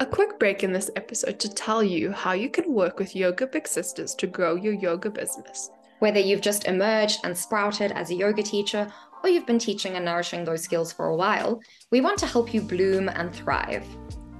A 0.00 0.04
quick 0.04 0.38
break 0.38 0.62
in 0.62 0.74
this 0.74 0.90
episode 0.96 1.40
to 1.40 1.48
tell 1.48 1.82
you 1.82 2.12
how 2.12 2.32
you 2.32 2.50
can 2.50 2.74
work 2.74 2.98
with 2.98 3.16
Yoga 3.16 3.46
Big 3.46 3.66
Sisters 3.66 4.14
to 4.16 4.26
grow 4.26 4.54
your 4.54 4.74
yoga 4.74 5.08
business. 5.08 5.70
Whether 6.00 6.20
you've 6.20 6.42
just 6.42 6.66
emerged 6.66 7.20
and 7.24 7.34
sprouted 7.34 7.92
as 7.92 8.10
a 8.10 8.14
yoga 8.14 8.42
teacher 8.42 8.92
or 9.24 9.30
you've 9.30 9.46
been 9.46 9.58
teaching 9.58 9.94
and 9.94 10.04
nourishing 10.04 10.44
those 10.44 10.62
skills 10.62 10.92
for 10.92 11.06
a 11.06 11.16
while, 11.16 11.58
we 11.90 12.02
want 12.02 12.18
to 12.18 12.26
help 12.26 12.52
you 12.52 12.60
bloom 12.60 13.08
and 13.08 13.34
thrive. 13.34 13.86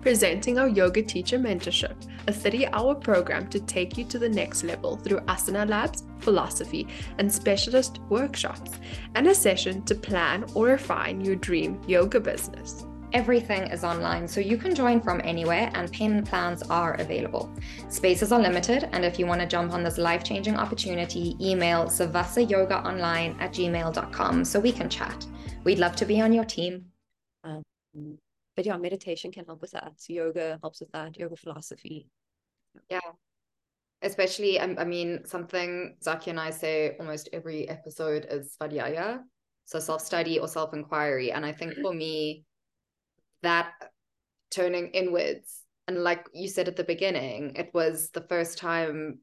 Presenting 0.06 0.56
our 0.56 0.68
Yoga 0.68 1.02
Teacher 1.02 1.36
Mentorship, 1.36 1.96
a 2.28 2.32
30 2.32 2.68
hour 2.68 2.94
program 2.94 3.48
to 3.48 3.58
take 3.58 3.98
you 3.98 4.04
to 4.04 4.20
the 4.20 4.28
next 4.28 4.62
level 4.62 4.94
through 4.94 5.18
asana 5.22 5.68
labs, 5.68 6.04
philosophy, 6.20 6.86
and 7.18 7.34
specialist 7.34 7.98
workshops, 8.08 8.70
and 9.16 9.26
a 9.26 9.34
session 9.34 9.82
to 9.82 9.96
plan 9.96 10.44
or 10.54 10.66
refine 10.66 11.20
your 11.24 11.34
dream 11.34 11.80
yoga 11.88 12.20
business. 12.20 12.86
Everything 13.14 13.62
is 13.62 13.82
online, 13.82 14.28
so 14.28 14.38
you 14.38 14.56
can 14.56 14.76
join 14.76 15.00
from 15.00 15.20
anywhere 15.24 15.72
and 15.74 15.90
payment 15.90 16.28
plans 16.28 16.62
are 16.70 16.94
available. 17.00 17.52
Spaces 17.88 18.30
are 18.30 18.40
limited, 18.40 18.88
and 18.92 19.04
if 19.04 19.18
you 19.18 19.26
want 19.26 19.40
to 19.40 19.46
jump 19.48 19.72
on 19.72 19.82
this 19.82 19.98
life 19.98 20.22
changing 20.22 20.54
opportunity, 20.54 21.36
email 21.40 21.86
savasayogaonline 21.86 23.40
at 23.40 23.52
gmail.com 23.52 24.44
so 24.44 24.60
we 24.60 24.70
can 24.70 24.88
chat. 24.88 25.26
We'd 25.64 25.80
love 25.80 25.96
to 25.96 26.04
be 26.04 26.20
on 26.20 26.32
your 26.32 26.44
team. 26.44 26.92
Um, 27.42 27.64
but 28.56 28.66
yeah, 28.66 28.76
meditation 28.76 29.30
can 29.30 29.44
help 29.44 29.60
with 29.60 29.72
that. 29.72 29.92
Yoga 30.08 30.58
helps 30.62 30.80
with 30.80 30.90
that, 30.92 31.16
yoga 31.18 31.36
philosophy. 31.36 32.08
Yeah. 32.90 33.00
Especially, 34.02 34.58
I, 34.58 34.74
I 34.78 34.84
mean, 34.84 35.20
something 35.24 35.96
Zaki 36.02 36.30
and 36.30 36.40
I 36.40 36.50
say 36.50 36.96
almost 36.98 37.28
every 37.32 37.68
episode 37.68 38.26
is 38.30 38.56
Svadhyaya. 38.60 39.20
So 39.66 39.78
self 39.78 40.00
study 40.00 40.38
or 40.38 40.48
self 40.48 40.74
inquiry. 40.74 41.32
And 41.32 41.44
I 41.44 41.52
think 41.52 41.74
for 41.82 41.92
me, 41.92 42.44
that 43.42 43.72
turning 44.50 44.88
inwards 44.88 45.62
and 45.88 46.02
like 46.02 46.26
you 46.32 46.48
said 46.48 46.68
at 46.68 46.76
the 46.76 46.84
beginning 46.84 47.52
it 47.56 47.70
was 47.74 48.10
the 48.10 48.26
first 48.28 48.58
time 48.58 49.18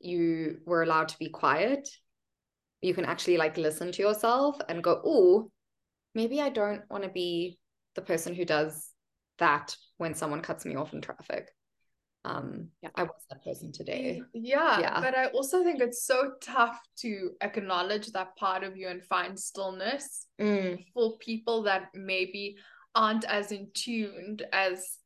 you 0.00 0.58
were 0.66 0.82
allowed 0.82 1.08
to 1.08 1.18
be 1.18 1.28
quiet 1.28 1.88
you 2.82 2.94
can 2.94 3.04
actually 3.04 3.36
like 3.36 3.56
listen 3.56 3.92
to 3.92 4.02
yourself 4.02 4.58
and 4.68 4.82
go 4.82 5.00
oh 5.04 5.50
maybe 6.14 6.40
i 6.40 6.48
don't 6.48 6.82
want 6.90 7.02
to 7.02 7.10
be 7.10 7.58
the 7.96 8.02
person 8.02 8.34
who 8.34 8.44
does 8.44 8.90
that 9.38 9.76
when 9.96 10.14
someone 10.14 10.40
cuts 10.40 10.64
me 10.64 10.76
off 10.76 10.92
in 10.92 11.00
traffic. 11.00 11.48
Um 12.24 12.68
yeah. 12.82 12.90
I 12.94 13.02
was 13.04 13.24
that 13.30 13.44
person 13.44 13.72
today. 13.72 14.22
Yeah, 14.32 14.80
yeah. 14.80 15.00
but 15.00 15.16
i 15.16 15.26
also 15.26 15.62
think 15.64 15.80
it's 15.80 16.04
so 16.04 16.32
tough 16.40 16.78
to 16.98 17.30
acknowledge 17.40 18.08
that 18.12 18.36
part 18.36 18.62
of 18.62 18.76
you 18.76 18.88
and 18.88 19.02
find 19.04 19.38
stillness 19.38 20.26
mm. 20.40 20.84
for 20.92 21.18
people 21.18 21.62
that 21.64 21.88
maybe 21.94 22.56
aren't 22.94 23.24
as 23.24 23.52
in 23.52 23.68
tuned 23.74 24.42
as 24.52 24.98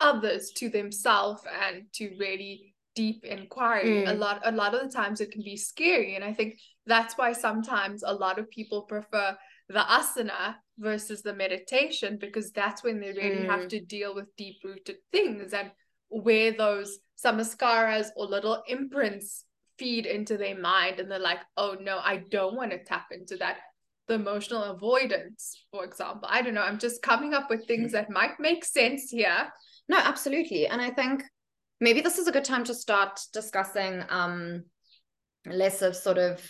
others 0.00 0.50
to 0.56 0.68
themselves 0.68 1.42
and 1.64 1.84
to 1.92 2.14
really 2.18 2.74
deep 2.96 3.24
inquiry. 3.24 4.04
Mm. 4.04 4.10
a 4.10 4.14
lot 4.14 4.40
a 4.44 4.52
lot 4.52 4.74
of 4.74 4.80
the 4.82 4.92
times 4.92 5.20
it 5.20 5.30
can 5.30 5.42
be 5.42 5.56
scary 5.56 6.16
and 6.16 6.24
i 6.24 6.34
think 6.34 6.58
that's 6.86 7.16
why 7.16 7.32
sometimes 7.32 8.02
a 8.02 8.12
lot 8.12 8.38
of 8.38 8.50
people 8.50 8.82
prefer 8.82 9.36
the 9.68 9.78
asana 9.78 10.56
versus 10.80 11.22
the 11.22 11.34
meditation 11.34 12.18
because 12.20 12.50
that's 12.50 12.82
when 12.82 13.00
they 13.00 13.12
really 13.12 13.44
mm. 13.44 13.46
have 13.46 13.68
to 13.68 13.80
deal 13.80 14.14
with 14.14 14.34
deep 14.36 14.56
rooted 14.64 14.96
things 15.12 15.52
and 15.52 15.70
where 16.08 16.52
those 16.52 16.98
samskaras 17.22 18.08
or 18.16 18.26
little 18.26 18.62
imprints 18.66 19.44
feed 19.78 20.06
into 20.06 20.36
their 20.36 20.58
mind 20.58 20.98
and 20.98 21.10
they're 21.10 21.18
like 21.18 21.40
oh 21.56 21.76
no 21.80 21.98
i 22.02 22.16
don't 22.30 22.56
want 22.56 22.70
to 22.70 22.82
tap 22.82 23.06
into 23.12 23.36
that 23.36 23.58
the 24.10 24.16
emotional 24.16 24.64
avoidance, 24.64 25.64
for 25.70 25.84
example. 25.84 26.28
I 26.30 26.42
don't 26.42 26.54
know. 26.54 26.62
I'm 26.62 26.80
just 26.80 27.00
coming 27.00 27.32
up 27.32 27.48
with 27.48 27.68
things 27.68 27.92
that 27.92 28.10
might 28.10 28.40
make 28.40 28.64
sense 28.64 29.08
here. 29.08 29.52
No, 29.88 29.98
absolutely. 29.98 30.66
And 30.66 30.82
I 30.82 30.90
think 30.90 31.22
maybe 31.80 32.00
this 32.00 32.18
is 32.18 32.26
a 32.26 32.32
good 32.32 32.44
time 32.44 32.64
to 32.64 32.74
start 32.74 33.20
discussing 33.32 34.02
um, 34.08 34.64
less 35.46 35.80
of 35.80 35.94
sort 35.94 36.18
of 36.18 36.42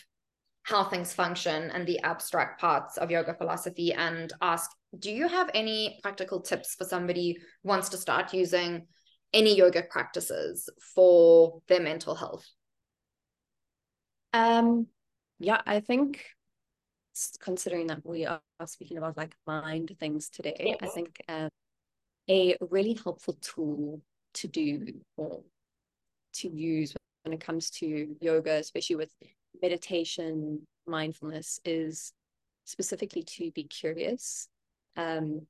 how 0.62 0.84
things 0.84 1.12
function 1.12 1.70
and 1.70 1.86
the 1.86 2.00
abstract 2.00 2.60
parts 2.60 2.96
of 2.98 3.10
yoga 3.10 3.34
philosophy 3.34 3.92
and 3.92 4.32
ask 4.42 4.70
do 4.98 5.10
you 5.10 5.28
have 5.28 5.50
any 5.54 5.98
practical 6.02 6.40
tips 6.40 6.74
for 6.74 6.84
somebody 6.84 7.38
who 7.62 7.68
wants 7.68 7.88
to 7.88 7.96
start 7.96 8.34
using 8.34 8.86
any 9.32 9.56
yoga 9.56 9.82
practices 9.82 10.68
for 10.94 11.60
their 11.68 11.80
mental 11.80 12.14
health? 12.14 12.44
Um 14.32 14.86
yeah 15.38 15.60
i 15.66 15.80
think 15.80 16.22
considering 17.40 17.86
that 17.88 18.04
we 18.04 18.26
are 18.26 18.40
speaking 18.66 18.98
about 18.98 19.16
like 19.16 19.34
mind 19.46 19.94
things 19.98 20.28
today, 20.28 20.76
I 20.80 20.86
think 20.86 21.20
um, 21.28 21.48
a 22.28 22.56
really 22.60 22.98
helpful 23.02 23.36
tool 23.40 24.00
to 24.34 24.48
do 24.48 24.86
or 25.16 25.42
to 26.34 26.48
use 26.48 26.94
when 27.24 27.32
it 27.32 27.40
comes 27.40 27.70
to 27.70 28.16
yoga, 28.20 28.52
especially 28.52 28.96
with 28.96 29.12
meditation, 29.62 30.66
mindfulness, 30.86 31.60
is 31.64 32.12
specifically 32.64 33.22
to 33.22 33.50
be 33.52 33.64
curious. 33.64 34.48
Um, 34.96 35.46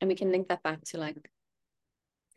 and 0.00 0.08
we 0.08 0.14
can 0.14 0.32
link 0.32 0.48
that 0.48 0.62
back 0.62 0.82
to 0.86 0.98
like 0.98 1.30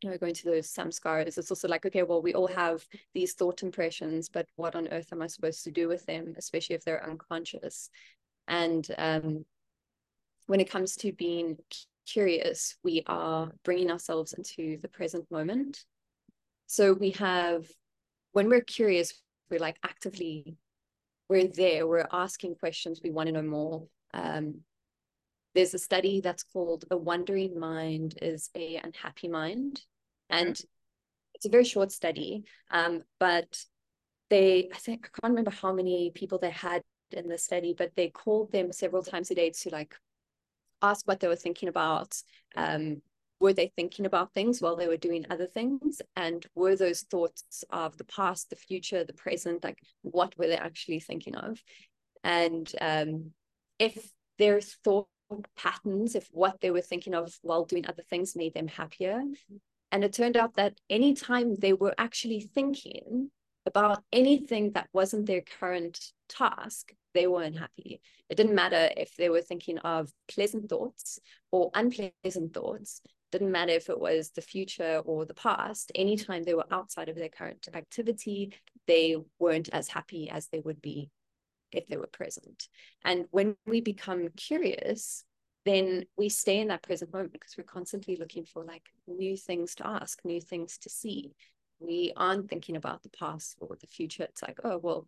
you 0.03 0.09
know, 0.09 0.17
going 0.17 0.33
to 0.33 0.45
those 0.45 0.67
samskaras, 0.67 1.37
it's 1.37 1.49
also 1.49 1.67
like, 1.67 1.85
okay, 1.85 2.03
well, 2.03 2.21
we 2.21 2.33
all 2.33 2.47
have 2.47 2.85
these 3.13 3.33
thought 3.33 3.63
impressions, 3.63 4.27
but 4.27 4.47
what 4.55 4.75
on 4.75 4.89
earth 4.89 5.07
am 5.13 5.21
I 5.21 5.27
supposed 5.27 5.63
to 5.63 5.71
do 5.71 5.87
with 5.87 6.05
them, 6.05 6.33
especially 6.37 6.75
if 6.75 6.83
they're 6.83 7.09
unconscious? 7.09 7.89
And 8.47 8.85
um, 8.97 9.45
when 10.47 10.59
it 10.59 10.69
comes 10.69 10.97
to 10.97 11.13
being 11.13 11.57
curious, 12.05 12.75
we 12.83 13.03
are 13.07 13.51
bringing 13.63 13.89
ourselves 13.89 14.33
into 14.33 14.77
the 14.81 14.89
present 14.89 15.29
moment. 15.31 15.85
So 16.67 16.91
we 16.93 17.11
have, 17.11 17.65
when 18.33 18.49
we're 18.49 18.61
curious, 18.61 19.13
we're 19.49 19.59
like 19.59 19.77
actively, 19.83 20.57
we're 21.29 21.47
there, 21.47 21.87
we're 21.87 22.07
asking 22.11 22.55
questions, 22.55 23.01
we 23.03 23.11
want 23.11 23.27
to 23.27 23.33
know 23.33 23.41
more. 23.41 23.87
Um, 24.13 24.61
there's 25.55 25.73
a 25.73 25.79
study 25.79 26.21
that's 26.21 26.43
called 26.43 26.85
A 26.91 26.97
Wandering 26.97 27.59
Mind 27.59 28.15
is 28.21 28.49
a 28.55 28.81
Unhappy 28.83 29.27
Mind. 29.27 29.81
And 30.29 30.59
it's 31.35 31.45
a 31.45 31.49
very 31.49 31.65
short 31.65 31.91
study, 31.91 32.43
um, 32.71 33.03
but 33.19 33.65
they, 34.29 34.69
I 34.73 34.77
think, 34.77 35.05
I 35.05 35.21
can't 35.21 35.31
remember 35.31 35.51
how 35.51 35.73
many 35.73 36.11
people 36.15 36.39
they 36.39 36.49
had 36.49 36.81
in 37.11 37.27
the 37.27 37.37
study, 37.37 37.75
but 37.77 37.91
they 37.95 38.09
called 38.09 38.51
them 38.51 38.71
several 38.71 39.03
times 39.03 39.29
a 39.29 39.35
day 39.35 39.51
to 39.51 39.69
like 39.69 39.95
ask 40.81 41.07
what 41.07 41.19
they 41.19 41.27
were 41.27 41.35
thinking 41.35 41.69
about. 41.69 42.15
Um, 42.55 43.01
were 43.39 43.53
they 43.53 43.71
thinking 43.75 44.05
about 44.05 44.33
things 44.33 44.61
while 44.61 44.75
they 44.75 44.87
were 44.87 44.97
doing 44.97 45.25
other 45.29 45.47
things? 45.47 46.01
And 46.15 46.45
were 46.55 46.75
those 46.75 47.01
thoughts 47.01 47.63
of 47.69 47.97
the 47.97 48.05
past, 48.05 48.49
the 48.49 48.55
future, 48.55 49.03
the 49.03 49.13
present, 49.13 49.63
like 49.63 49.79
what 50.01 50.37
were 50.37 50.47
they 50.47 50.57
actually 50.57 50.99
thinking 50.99 51.35
of? 51.35 51.61
And 52.23 52.71
um, 52.79 53.31
if 53.79 54.09
their 54.39 54.61
thought 54.61 55.07
patterns, 55.55 56.15
if 56.15 56.27
what 56.31 56.59
they 56.61 56.71
were 56.71 56.81
thinking 56.81 57.13
of 57.13 57.37
while 57.41 57.65
doing 57.65 57.85
other 57.85 58.03
things 58.03 58.35
made 58.35 58.53
them 58.53 58.67
happier. 58.67 59.21
And 59.91 60.03
it 60.03 60.13
turned 60.13 60.37
out 60.37 60.55
that 60.55 60.79
anytime 60.89 61.55
they 61.55 61.73
were 61.73 61.93
actually 61.97 62.41
thinking 62.41 63.29
about 63.65 64.03
anything 64.11 64.71
that 64.71 64.89
wasn't 64.93 65.25
their 65.25 65.41
current 65.41 65.99
task, 66.27 66.93
they 67.13 67.27
weren't 67.27 67.57
happy. 67.57 68.01
It 68.29 68.35
didn't 68.35 68.55
matter 68.55 68.89
if 68.97 69.15
they 69.15 69.29
were 69.29 69.41
thinking 69.41 69.77
of 69.79 70.11
pleasant 70.27 70.69
thoughts 70.69 71.19
or 71.51 71.71
unpleasant 71.73 72.53
thoughts. 72.53 73.01
Didn't 73.33 73.51
matter 73.51 73.71
if 73.71 73.89
it 73.89 73.99
was 73.99 74.29
the 74.29 74.43
future 74.43 75.01
or 75.05 75.25
the 75.25 75.33
past. 75.33 75.91
Anytime 75.95 76.43
they 76.43 76.53
were 76.53 76.67
outside 76.69 77.09
of 77.09 77.15
their 77.15 77.29
current 77.29 77.67
activity, 77.73 78.53
they 78.85 79.15
weren't 79.39 79.69
as 79.69 79.87
happy 79.87 80.29
as 80.29 80.49
they 80.49 80.59
would 80.59 80.83
be 80.83 81.09
if 81.71 81.87
they 81.87 81.97
were 81.97 82.05
present. 82.05 82.67
And 83.03 83.25
when 83.31 83.55
we 83.65 83.81
become 83.81 84.29
curious, 84.37 85.23
then 85.65 86.05
we 86.15 86.29
stay 86.29 86.59
in 86.59 86.67
that 86.67 86.83
present 86.83 87.11
moment 87.11 87.33
because 87.33 87.57
we're 87.57 87.63
constantly 87.63 88.17
looking 88.17 88.45
for 88.45 88.63
like 88.63 88.83
new 89.07 89.35
things 89.35 89.73
to 89.77 89.87
ask, 89.87 90.23
new 90.23 90.39
things 90.39 90.77
to 90.77 90.91
see. 90.91 91.33
We 91.79 92.13
aren't 92.15 92.51
thinking 92.51 92.75
about 92.75 93.01
the 93.01 93.09
past 93.09 93.57
or 93.59 93.75
the 93.81 93.87
future. 93.87 94.25
It's 94.25 94.43
like, 94.43 94.59
oh, 94.63 94.77
well, 94.77 95.07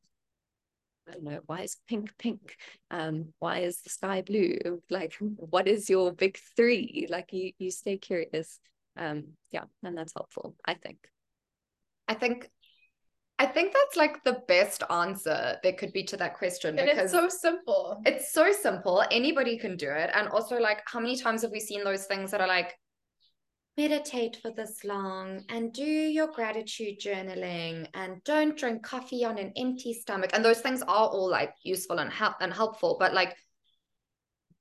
I 1.08 1.12
don't 1.12 1.24
know, 1.24 1.40
why 1.46 1.62
is 1.62 1.78
pink 1.88 2.12
pink? 2.18 2.58
Um, 2.90 3.34
why 3.40 3.60
is 3.60 3.82
the 3.82 3.90
sky 3.90 4.22
blue? 4.22 4.82
Like, 4.90 5.14
what 5.20 5.68
is 5.68 5.90
your 5.90 6.12
big 6.12 6.38
three? 6.56 7.08
Like 7.10 7.32
you 7.32 7.52
you 7.60 7.72
stay 7.72 7.98
curious. 7.98 8.60
Um, 8.98 9.34
yeah, 9.52 9.66
and 9.84 9.98
that's 9.98 10.14
helpful, 10.16 10.56
I 10.66 10.74
think. 10.74 10.98
I 12.08 12.14
think 12.14 12.50
I 13.38 13.46
think 13.46 13.74
that's 13.74 13.98
like 13.98 14.24
the 14.24 14.42
best 14.48 14.84
answer 14.90 15.58
there 15.62 15.74
could 15.74 15.92
be 15.92 16.04
to 16.06 16.18
that 16.18 16.36
question 16.36 16.80
and 16.80 16.88
because 16.88 17.12
it's 17.12 17.12
so 17.12 17.28
simple. 17.28 18.02
It's 18.06 18.32
so 18.32 18.54
simple. 18.54 19.04
Anybody 19.12 19.58
can 19.58 19.76
do 19.76 19.90
it. 19.90 20.10
And 20.14 20.30
also, 20.30 20.58
like, 20.58 20.82
how 20.86 21.02
many 21.02 21.18
times 21.18 21.42
have 21.42 21.52
we 21.52 21.60
seen 21.60 21.84
those 21.84 22.06
things 22.06 22.32
that 22.32 22.40
are 22.40 22.48
like, 22.48 22.78
meditate 23.78 24.38
for 24.42 24.52
this 24.52 24.84
long 24.84 25.44
and 25.50 25.74
do 25.74 25.84
your 25.84 26.28
gratitude 26.28 27.00
journaling 27.00 27.88
and 27.94 28.24
don't 28.24 28.58
drink 28.58 28.82
coffee 28.84 29.26
on 29.26 29.38
an 29.38 29.52
empty 29.58 29.94
stomach 29.94 30.30
and 30.34 30.46
those 30.46 30.62
things 30.62 30.82
are 30.82 31.10
all 31.10 31.30
like 31.30 31.54
useful 31.64 32.00
and 32.00 32.12
help 32.12 32.36
and 32.40 32.54
helpful 32.54 32.96
but 33.00 33.14
like 33.14 33.36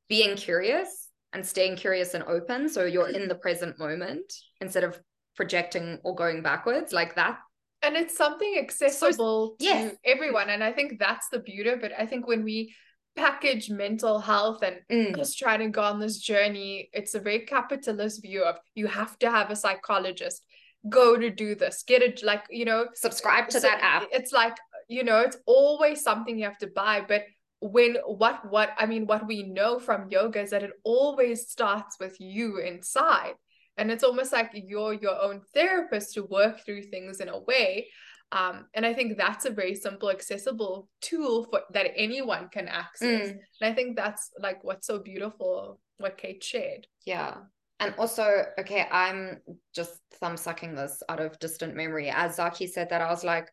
being 0.09 0.37
curious 0.37 1.09
and 1.33 1.47
staying 1.47 1.77
curious 1.77 2.15
and 2.15 2.25
open 2.25 2.69
so 2.69 2.85
you're 2.85 3.09
in 3.09 3.29
the 3.29 3.35
present 3.37 3.79
moment 3.79 4.33
instead 4.61 4.83
of 4.83 4.99
projecting 5.37 5.99
or 6.03 6.15
going 6.15 6.43
backwards 6.43 6.93
like 6.93 7.15
that 7.15 7.39
and 7.83 7.97
it's 7.97 8.17
something 8.17 8.57
accessible 8.59 9.51
so, 9.51 9.57
to 9.61 9.65
yes. 9.65 9.95
everyone 10.05 10.51
and 10.51 10.63
i 10.63 10.73
think 10.73 10.99
that's 10.99 11.29
the 11.29 11.39
beauty 11.39 11.71
of 11.71 11.85
it 11.85 11.93
i 11.97 12.05
think 12.05 12.27
when 12.27 12.43
we 12.43 12.75
package 13.17 13.71
mental 13.71 14.19
health 14.19 14.63
and 14.63 14.81
Mm. 14.91 15.17
just 15.17 15.39
trying 15.39 15.61
to 15.61 15.69
go 15.69 15.83
on 15.83 16.01
this 16.01 16.19
journey. 16.19 16.91
It's 16.93 17.15
a 17.15 17.21
very 17.21 17.41
capitalist 17.47 18.23
view 18.23 18.43
of 18.43 18.59
you 18.75 18.87
have 18.87 19.19
to 19.21 19.31
have 19.31 19.51
a 19.51 19.57
psychologist, 19.57 20.45
go 20.89 21.17
to 21.17 21.31
do 21.31 21.55
this, 21.55 21.83
get 21.85 22.03
it 22.03 22.23
like, 22.23 22.45
you 22.51 22.65
know, 22.65 22.89
Subscribe 22.95 23.49
to 23.49 23.61
so 23.61 23.69
that 23.69 23.81
app. 23.83 24.09
It's 24.13 24.33
like, 24.33 24.57
you 24.89 25.05
know, 25.05 25.21
it's 25.21 25.39
always 25.47 26.03
something 26.03 26.37
you 26.39 26.45
have 26.45 26.59
to 26.59 26.67
buy. 26.67 27.05
But 27.07 27.23
when 27.61 27.97
what 28.05 28.51
what 28.51 28.71
I 28.77 28.87
mean, 28.87 29.07
what 29.07 29.27
we 29.27 29.43
know 29.43 29.79
from 29.79 30.11
yoga 30.11 30.43
is 30.43 30.51
that 30.51 30.63
it 30.63 30.73
always 30.85 31.49
starts 31.49 31.99
with 31.99 32.21
you 32.21 32.59
inside. 32.59 33.35
And 33.77 33.91
it's 33.91 34.05
almost 34.05 34.33
like 34.33 34.51
you're 34.53 34.93
your 34.93 35.21
own 35.21 35.41
therapist 35.53 36.15
to 36.15 36.25
work 36.25 36.65
through 36.65 36.83
things 36.83 37.21
in 37.21 37.29
a 37.29 37.41
way. 37.41 37.89
Um, 38.35 38.67
and 38.75 38.85
I 38.85 38.93
think 38.93 39.17
that's 39.17 39.45
a 39.45 39.51
very 39.51 39.77
simple, 39.77 40.11
accessible 40.11 40.89
tool 41.01 41.45
for 41.45 41.61
that 41.73 41.93
anyone 41.97 42.49
can 42.49 42.67
access. 42.67 43.29
Mm. 43.29 43.39
And 43.61 43.73
I 43.73 43.73
think 43.73 43.97
that's 43.97 44.31
like 44.41 44.65
what's 44.65 44.89
so 44.89 44.99
beautiful, 44.99 45.81
what 45.99 46.19
Cait 46.19 46.43
shared. 46.43 46.89
Yeah. 47.07 47.35
And 47.79 47.95
also, 47.97 48.45
okay, 48.59 48.87
I'm 48.91 49.41
just 49.73 50.01
thumb 50.15 50.37
sucking 50.37 50.75
this 50.75 51.01
out 51.09 51.21
of 51.21 51.39
distant 51.39 51.77
memory. 51.77 52.11
As 52.11 52.37
Zaki 52.37 52.67
said 52.67 52.91
that, 52.91 53.03
I 53.03 53.11
was 53.11 53.23
like, 53.23 53.51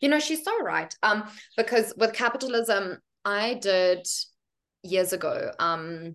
you 0.00 0.08
know, 0.08 0.18
she's 0.18 0.42
so 0.42 0.58
right. 0.62 0.94
Um, 1.02 1.24
because 1.56 1.92
with 1.98 2.14
capitalism, 2.14 2.98
I 3.26 3.54
did 3.54 4.06
years 4.82 5.12
ago, 5.12 5.50
um, 5.58 6.14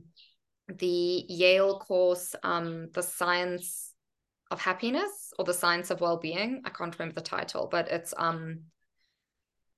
the 0.68 1.26
Yale 1.28 1.80
course, 1.80 2.36
um, 2.44 2.90
the 2.94 3.04
science 3.04 3.89
of 4.52 4.60
happiness 4.60 5.34
or 5.38 5.46
the 5.46 5.54
science 5.54 5.92
of 5.92 6.02
well-being. 6.02 6.62
I 6.66 6.70
can't 6.70 6.98
remember 6.98 7.16
the 7.22 7.28
title, 7.28 7.68
but 7.72 7.90
it's 7.90 8.14
um 8.18 8.62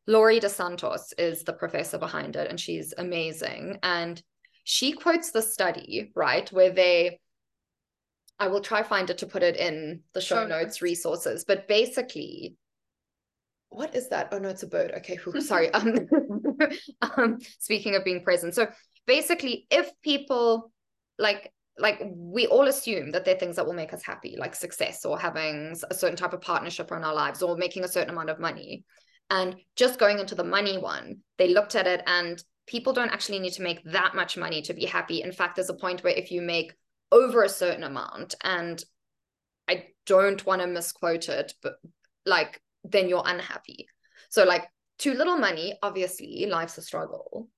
Laurie 0.08 0.40
DeSantos 0.40 1.14
is 1.18 1.44
the 1.44 1.54
professor 1.54 1.98
behind 1.98 2.36
it, 2.36 2.50
and 2.50 2.60
she's 2.60 2.94
amazing. 2.98 3.78
And 3.84 4.22
she 4.64 4.94
quotes 4.94 5.32
the 5.32 5.42
study, 5.42 6.12
right, 6.16 6.52
where 6.52 6.72
they 6.72 7.20
I 8.40 8.48
will 8.48 8.62
try 8.62 8.82
find 8.82 9.10
it 9.10 9.20
to 9.20 9.28
put 9.28 9.44
it 9.44 9.56
in 9.56 10.02
the 10.14 10.22
show 10.22 10.36
Show 10.36 10.48
notes 10.48 10.64
notes. 10.64 10.82
resources, 10.82 11.44
but 11.46 11.68
basically 11.68 12.56
what 13.70 13.96
is 13.96 14.10
that? 14.10 14.30
Oh 14.32 14.38
no, 14.38 14.50
it's 14.50 14.64
a 14.64 14.68
bird. 14.68 14.92
Okay, 14.98 15.18
whew, 15.24 15.40
sorry. 15.42 15.72
Um, 15.74 16.08
um 17.18 17.38
speaking 17.60 17.96
of 17.96 18.04
being 18.04 18.24
present. 18.24 18.54
So 18.56 18.68
basically 19.06 19.68
if 19.70 19.90
people 20.02 20.72
like 21.18 21.52
like 21.82 22.02
we 22.16 22.48
all 22.48 22.68
assume 22.68 23.12
that 23.12 23.26
they're 23.26 23.36
things 23.36 23.56
that 23.56 23.66
will 23.66 23.74
make 23.74 23.94
us 23.94 24.04
happy, 24.04 24.36
like 24.38 24.56
success 24.56 25.04
or 25.04 25.20
having 25.20 25.76
a 25.90 25.94
certain 25.94 26.16
type 26.16 26.34
of 26.34 26.42
partnership 26.42 26.92
in 26.92 27.04
our 27.04 27.14
lives 27.14 27.42
or 27.42 27.58
making 27.58 27.84
a 27.84 27.90
certain 27.90 28.12
amount 28.12 28.30
of 28.30 28.40
money. 28.40 28.86
And 29.30 29.56
just 29.76 30.00
going 30.00 30.20
into 30.20 30.36
the 30.36 30.44
money 30.44 30.78
one, 30.78 31.20
they 31.38 31.50
looked 31.54 31.76
at 31.76 31.88
it 31.88 32.04
and 32.06 32.42
people 32.68 32.94
don't 32.94 33.12
actually 33.12 33.40
need 33.40 33.54
to 33.54 33.64
make 33.64 33.84
that 33.86 34.14
much 34.14 34.38
money 34.38 34.62
to 34.64 34.74
be 34.74 34.86
happy. 34.86 35.22
In 35.22 35.32
fact, 35.32 35.56
there's 35.56 35.70
a 35.70 35.74
point 35.74 36.04
where 36.04 36.14
if 36.14 36.32
you 36.32 36.42
make 36.42 36.74
over 37.12 37.44
a 37.44 37.50
certain 37.50 37.84
amount, 37.84 38.36
and 38.44 38.84
I 39.68 39.88
don't 40.06 40.46
want 40.46 40.62
to 40.62 40.68
misquote 40.68 41.30
it, 41.30 41.54
but 41.62 41.74
like 42.26 42.62
then 42.84 43.10
you're 43.10 43.24
unhappy. 43.26 43.88
So 44.30 44.44
like 44.44 44.68
too 44.98 45.14
little 45.14 45.38
money, 45.38 45.78
obviously 45.82 46.46
life's 46.46 46.78
a 46.78 46.82
struggle. 46.82 47.50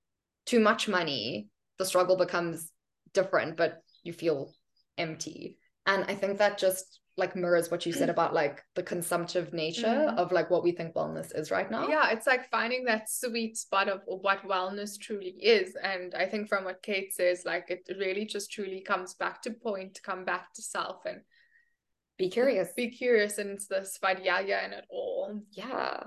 Too 0.45 0.59
much 0.59 0.87
money, 0.87 1.47
the 1.77 1.85
struggle 1.85 2.17
becomes 2.17 2.69
different, 3.13 3.57
but 3.57 3.81
you 4.03 4.13
feel 4.13 4.53
empty. 4.97 5.57
And 5.85 6.05
I 6.07 6.15
think 6.15 6.37
that 6.37 6.57
just 6.57 6.99
like 7.15 7.35
mirrors 7.35 7.69
what 7.69 7.85
you 7.85 7.93
said 7.93 8.09
about 8.09 8.33
like 8.33 8.63
the 8.73 8.81
consumptive 8.81 9.53
nature 9.53 9.85
Mhm. 9.85 10.17
of 10.17 10.31
like 10.31 10.49
what 10.49 10.63
we 10.63 10.71
think 10.71 10.95
wellness 10.95 11.37
is 11.37 11.51
right 11.51 11.69
now. 11.69 11.87
Yeah, 11.87 12.09
it's 12.09 12.25
like 12.25 12.49
finding 12.49 12.85
that 12.85 13.07
sweet 13.09 13.55
spot 13.55 13.87
of 13.87 14.01
what 14.07 14.41
wellness 14.47 14.99
truly 14.99 15.29
is. 15.39 15.75
And 15.75 16.15
I 16.15 16.25
think 16.25 16.49
from 16.49 16.63
what 16.63 16.81
Cait 16.81 17.13
says, 17.13 17.43
like 17.45 17.69
it 17.69 17.87
really 17.99 18.25
just 18.25 18.51
truly 18.51 18.81
comes 18.81 19.13
back 19.13 19.43
to 19.43 19.51
point, 19.51 19.99
come 20.03 20.25
back 20.25 20.53
to 20.55 20.61
self 20.63 21.05
and 21.05 21.21
Be 22.17 22.29
curious. 22.29 22.73
be 22.73 22.89
curious. 22.89 23.37
And 23.37 23.51
it's 23.51 23.67
the 23.67 23.81
svadhyaya 23.81 24.65
in 24.65 24.73
it 24.73 24.85
all. 24.89 25.39
Yeah. 25.51 26.05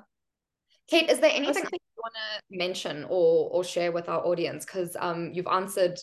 Cait, 0.89 1.11
is 1.11 1.21
there 1.21 1.33
anything 1.33 1.65
you 1.71 1.79
want 2.03 2.15
to 2.15 2.43
mention 2.51 3.05
or 3.05 3.51
or 3.51 3.63
share 3.65 3.93
with 3.93 4.09
our 4.09 4.25
audience? 4.27 4.65
Because 4.65 4.97
um 4.99 5.33
you've 5.33 5.47
answered 5.49 5.99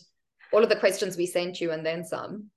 all 0.54 0.62
of 0.62 0.68
the 0.68 0.76
questions 0.76 1.16
we 1.16 1.26
sent 1.26 1.60
you 1.60 1.72
and 1.72 1.84
then 1.84 2.04
some. 2.04 2.50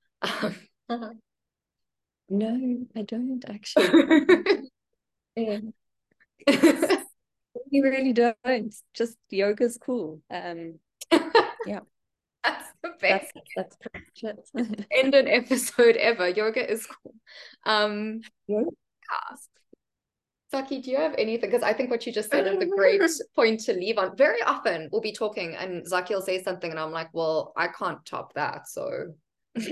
No, 2.29 2.85
I 2.95 3.01
don't 3.03 3.43
actually. 3.47 4.69
Yeah, 5.35 5.59
we 7.71 7.81
really 7.81 8.13
don't. 8.13 8.73
Just 8.95 9.17
yoga's 9.29 9.77
cool. 9.77 10.21
Um, 10.31 10.79
That's 12.43 12.69
the 12.81 12.93
best 13.01 13.31
that's 13.35 13.51
that's 13.55 13.77
pretty 13.77 14.05
much 14.23 14.35
it. 14.63 14.85
end 14.91 15.13
an 15.15 15.27
episode 15.27 15.97
ever. 15.97 16.29
Yoga 16.29 16.71
is 16.71 16.87
cool. 16.87 17.13
Um 17.65 18.21
Yeah. 18.47 18.61
Zaki, 20.57 20.81
do 20.81 20.91
you 20.91 20.97
have 20.97 21.13
anything? 21.17 21.49
Because 21.49 21.63
I 21.63 21.73
think 21.73 21.91
what 21.91 22.05
you 22.05 22.11
just 22.11 22.31
said 22.31 22.47
is 22.47 22.61
a 22.61 22.65
great 22.65 23.01
point 23.35 23.59
to 23.61 23.73
leave 23.73 23.97
on. 23.97 24.15
Very 24.15 24.41
often 24.41 24.89
we'll 24.91 25.01
be 25.01 25.11
talking 25.11 25.55
and 25.55 25.87
Zaki 25.87 26.15
will 26.15 26.21
say 26.21 26.41
something 26.41 26.71
and 26.71 26.79
I'm 26.79 26.91
like, 26.91 27.09
well, 27.13 27.53
I 27.55 27.67
can't 27.67 28.03
top 28.05 28.33
that. 28.33 28.67
So, 28.67 29.13
so 29.59 29.67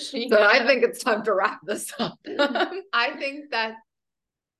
I 0.00 0.66
think 0.66 0.82
it's 0.82 1.02
time 1.02 1.22
to 1.24 1.34
wrap 1.34 1.60
this 1.64 1.92
up. 1.98 2.18
I 2.92 3.12
think 3.16 3.50
that 3.52 3.74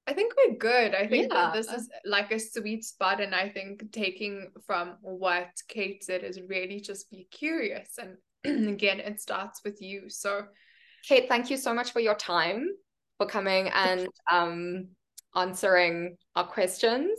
I 0.06 0.14
think 0.14 0.32
we're 0.36 0.56
good. 0.56 0.94
I 0.94 1.06
think 1.06 1.30
that 1.30 1.52
this 1.52 1.70
is 1.70 1.90
like 2.06 2.32
a 2.32 2.38
sweet 2.38 2.82
spot. 2.82 3.20
And 3.20 3.34
I 3.34 3.50
think 3.50 3.92
taking 3.92 4.50
from 4.66 4.94
what 5.02 5.48
Cait 5.68 6.02
said 6.02 6.24
is 6.24 6.40
really 6.40 6.80
just 6.80 7.10
be 7.10 7.26
curious. 7.30 7.98
And 7.98 8.68
again, 8.68 9.00
it 9.00 9.20
starts 9.20 9.60
with 9.64 9.82
you. 9.82 10.08
So 10.08 10.44
Cait, 11.04 11.28
thank 11.28 11.50
you 11.50 11.56
so 11.56 11.74
much 11.74 11.92
for 11.92 12.00
your 12.00 12.14
time, 12.14 12.68
for 13.18 13.26
coming 13.26 13.68
and 13.68 14.08
um, 14.30 14.88
answering 15.34 16.16
our 16.34 16.46
questions. 16.46 17.10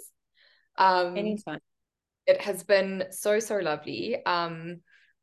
Um, 0.78 1.18
Anytime. 1.18 1.60
it 2.26 2.42
has 2.42 2.64
been 2.64 3.06
so, 3.12 3.40
so 3.40 3.58
lovely. 3.58 4.24
Um, 4.26 4.82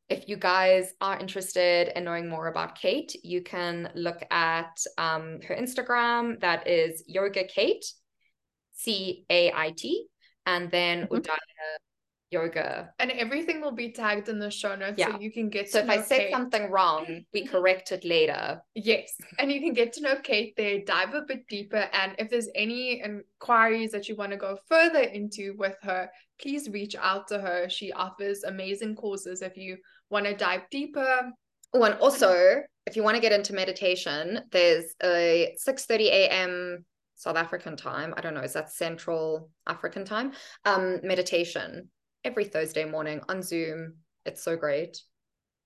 if 0.09 0.29
you 0.29 0.37
guys 0.37 0.93
are 1.01 1.19
interested 1.19 1.91
in 1.95 2.05
knowing 2.05 2.29
more 2.29 2.47
about 2.47 2.79
Cait, 2.79 3.15
you 3.23 3.41
can 3.41 3.89
look 3.93 4.23
at 4.31 4.77
um, 4.97 5.39
her 5.47 5.55
Instagram. 5.55 6.39
That 6.39 6.67
is 6.67 7.03
Yoga 7.07 7.43
Cait, 7.45 7.83
C 8.73 9.25
A 9.29 9.51
I 9.51 9.71
T, 9.75 10.07
and 10.45 10.71
then 10.71 11.07
Mhm. 11.07 11.09
Udaya 11.09 11.77
Yoga. 12.31 12.93
and 12.99 13.09
everything 13.11 13.61
will 13.61 13.71
be 13.71 13.91
tagged 13.91 14.27
in 14.29 14.37
the 14.39 14.51
show 14.51 14.75
notes 14.75 14.95
Yeah. 14.97 15.11
so 15.13 15.19
you 15.19 15.31
can 15.31 15.49
get 15.49 15.69
So 15.69 15.79
to 15.79 15.85
if 15.85 15.89
I 15.89 15.95
know 15.97 16.01
said 16.03 16.17
Cait. 16.19 16.31
something 16.31 16.69
wrong, 16.69 17.25
we 17.33 17.45
correct 17.45 17.91
it 17.91 18.03
later. 18.03 18.61
Yes, 18.75 19.13
and 19.39 19.51
you 19.51 19.61
can 19.61 19.73
get 19.73 19.93
to 19.93 20.01
know 20.01 20.15
Cait 20.21 20.55
there, 20.57 20.79
dive 20.85 21.13
a 21.13 21.21
bit 21.21 21.47
deeper. 21.47 21.89
And 21.93 22.15
if 22.19 22.29
there's 22.29 22.49
any 22.55 23.01
inquiries 23.01 23.91
that 23.91 24.09
you 24.09 24.15
want 24.15 24.31
to 24.31 24.37
go 24.37 24.57
further 24.67 24.99
into 25.01 25.55
with 25.57 25.77
her, 25.83 26.09
please 26.41 26.69
reach 26.69 26.95
out 26.97 27.27
to 27.29 27.39
her. 27.39 27.69
She 27.69 27.91
offers 27.93 28.43
amazing 28.43 28.95
courses 28.95 29.41
if 29.41 29.55
you 29.55 29.77
want 30.09 30.25
to 30.25 30.35
dive 30.35 30.61
deeper. 30.69 31.31
Oh, 31.73 31.83
and 31.83 31.95
also, 31.95 32.61
if 32.85 32.95
you 32.95 33.03
want 33.03 33.15
to 33.15 33.21
get 33.21 33.31
into 33.33 33.53
meditation, 33.53 34.41
there's 34.51 34.93
a 35.03 35.55
6:30 35.65 36.07
a.m. 36.09 36.85
South 37.15 37.35
African 37.35 37.75
time. 37.75 38.13
I 38.15 38.21
don't 38.21 38.33
know, 38.35 38.41
is 38.41 38.53
that 38.53 38.71
Central 38.71 39.49
African 39.65 40.05
time? 40.05 40.33
Um, 40.65 40.99
meditation 41.03 41.89
every 42.27 42.43
Thursday 42.43 42.83
morning 42.83 43.21
on 43.29 43.41
Zoom. 43.41 43.93
It's 44.25 44.43
so 44.43 44.57
great. 44.57 45.01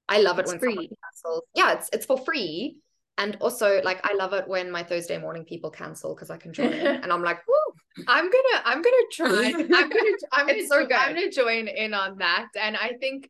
I 0.07 0.19
love 0.19 0.37
it 0.37 0.41
It's 0.41 0.51
when 0.51 0.59
someone 0.59 0.75
free. 0.77 0.89
cancels. 1.03 1.43
Yeah, 1.55 1.73
it's 1.73 1.89
it's 1.91 2.05
for 2.05 2.19
free. 2.19 2.77
And 3.17 3.35
also, 3.41 3.81
like, 3.83 3.99
I 4.03 4.13
love 4.13 4.33
it 4.33 4.47
when 4.47 4.71
my 4.71 4.83
Thursday 4.83 5.17
morning 5.17 5.43
people 5.43 5.69
cancel 5.71 6.13
because 6.15 6.29
I 6.29 6.37
can 6.37 6.53
join, 6.53 6.71
in. 6.73 6.85
and 7.03 7.11
I'm 7.11 7.23
like, 7.23 7.39
woo. 7.47 8.05
I'm 8.07 8.25
gonna 8.25 8.61
I'm 8.63 8.81
gonna 8.81 8.95
try. 9.11 9.53
I'm 9.57 9.67
gonna 9.67 9.89
I'm 10.31 10.47
gonna 10.47 10.67
so 10.67 10.81
I'm 10.81 11.15
gonna 11.15 11.31
join 11.31 11.67
in 11.67 11.93
on 11.95 12.19
that. 12.19 12.47
And 12.59 12.77
I 12.77 12.93
think, 12.99 13.29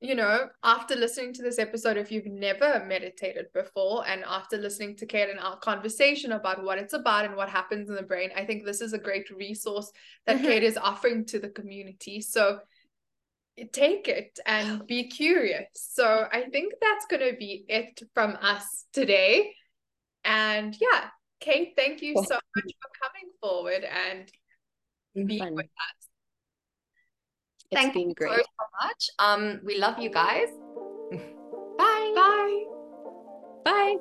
you 0.00 0.14
know, 0.14 0.48
after 0.62 0.94
listening 0.94 1.32
to 1.34 1.42
this 1.42 1.58
episode, 1.58 1.96
if 1.96 2.12
you've 2.12 2.26
never 2.26 2.84
meditated 2.86 3.46
before, 3.52 4.06
and 4.06 4.22
after 4.24 4.56
listening 4.56 4.96
to 4.96 5.06
Cait 5.06 5.28
and 5.28 5.40
our 5.40 5.58
conversation 5.58 6.32
about 6.32 6.62
what 6.62 6.78
it's 6.78 6.92
about 6.92 7.24
and 7.24 7.34
what 7.36 7.48
happens 7.48 7.88
in 7.88 7.96
the 7.96 8.02
brain, 8.02 8.30
I 8.36 8.44
think 8.44 8.64
this 8.64 8.80
is 8.80 8.92
a 8.92 8.98
great 8.98 9.28
resource 9.30 9.90
that 10.26 10.38
Mhm. 10.38 10.44
Cait 10.44 10.62
is 10.62 10.76
offering 10.76 11.24
to 11.26 11.40
the 11.40 11.50
community. 11.50 12.20
So 12.20 12.60
take 13.72 14.06
it 14.06 14.38
and 14.46 14.86
be 14.86 15.08
curious. 15.08 15.68
So 15.74 16.28
I 16.32 16.48
think 16.50 16.74
that's 16.80 17.06
gonna 17.06 17.32
be 17.32 17.64
it 17.68 18.00
from 18.14 18.36
us 18.40 18.86
today. 18.92 19.52
And 20.22 20.76
yeah, 20.80 21.10
Cait, 21.40 21.74
thank 21.74 22.02
you 22.02 22.14
so 22.14 22.38
much 22.54 22.72
for 22.80 22.90
coming 23.02 23.32
forward 23.40 23.82
and 23.82 24.30
being 25.26 25.54
with 25.54 25.66
us. 25.66 25.97
It's 27.70 27.80
Thank 27.80 27.94
been 27.94 28.08
you 28.08 28.14
great. 28.14 28.32
so, 28.32 28.42
so 28.42 28.86
much. 28.86 29.10
Um, 29.18 29.60
we 29.64 29.78
love 29.78 29.98
you 29.98 30.10
guys. 30.10 30.48
Bye. 31.12 32.12
Bye. 32.14 32.64
Bye. 33.64 33.96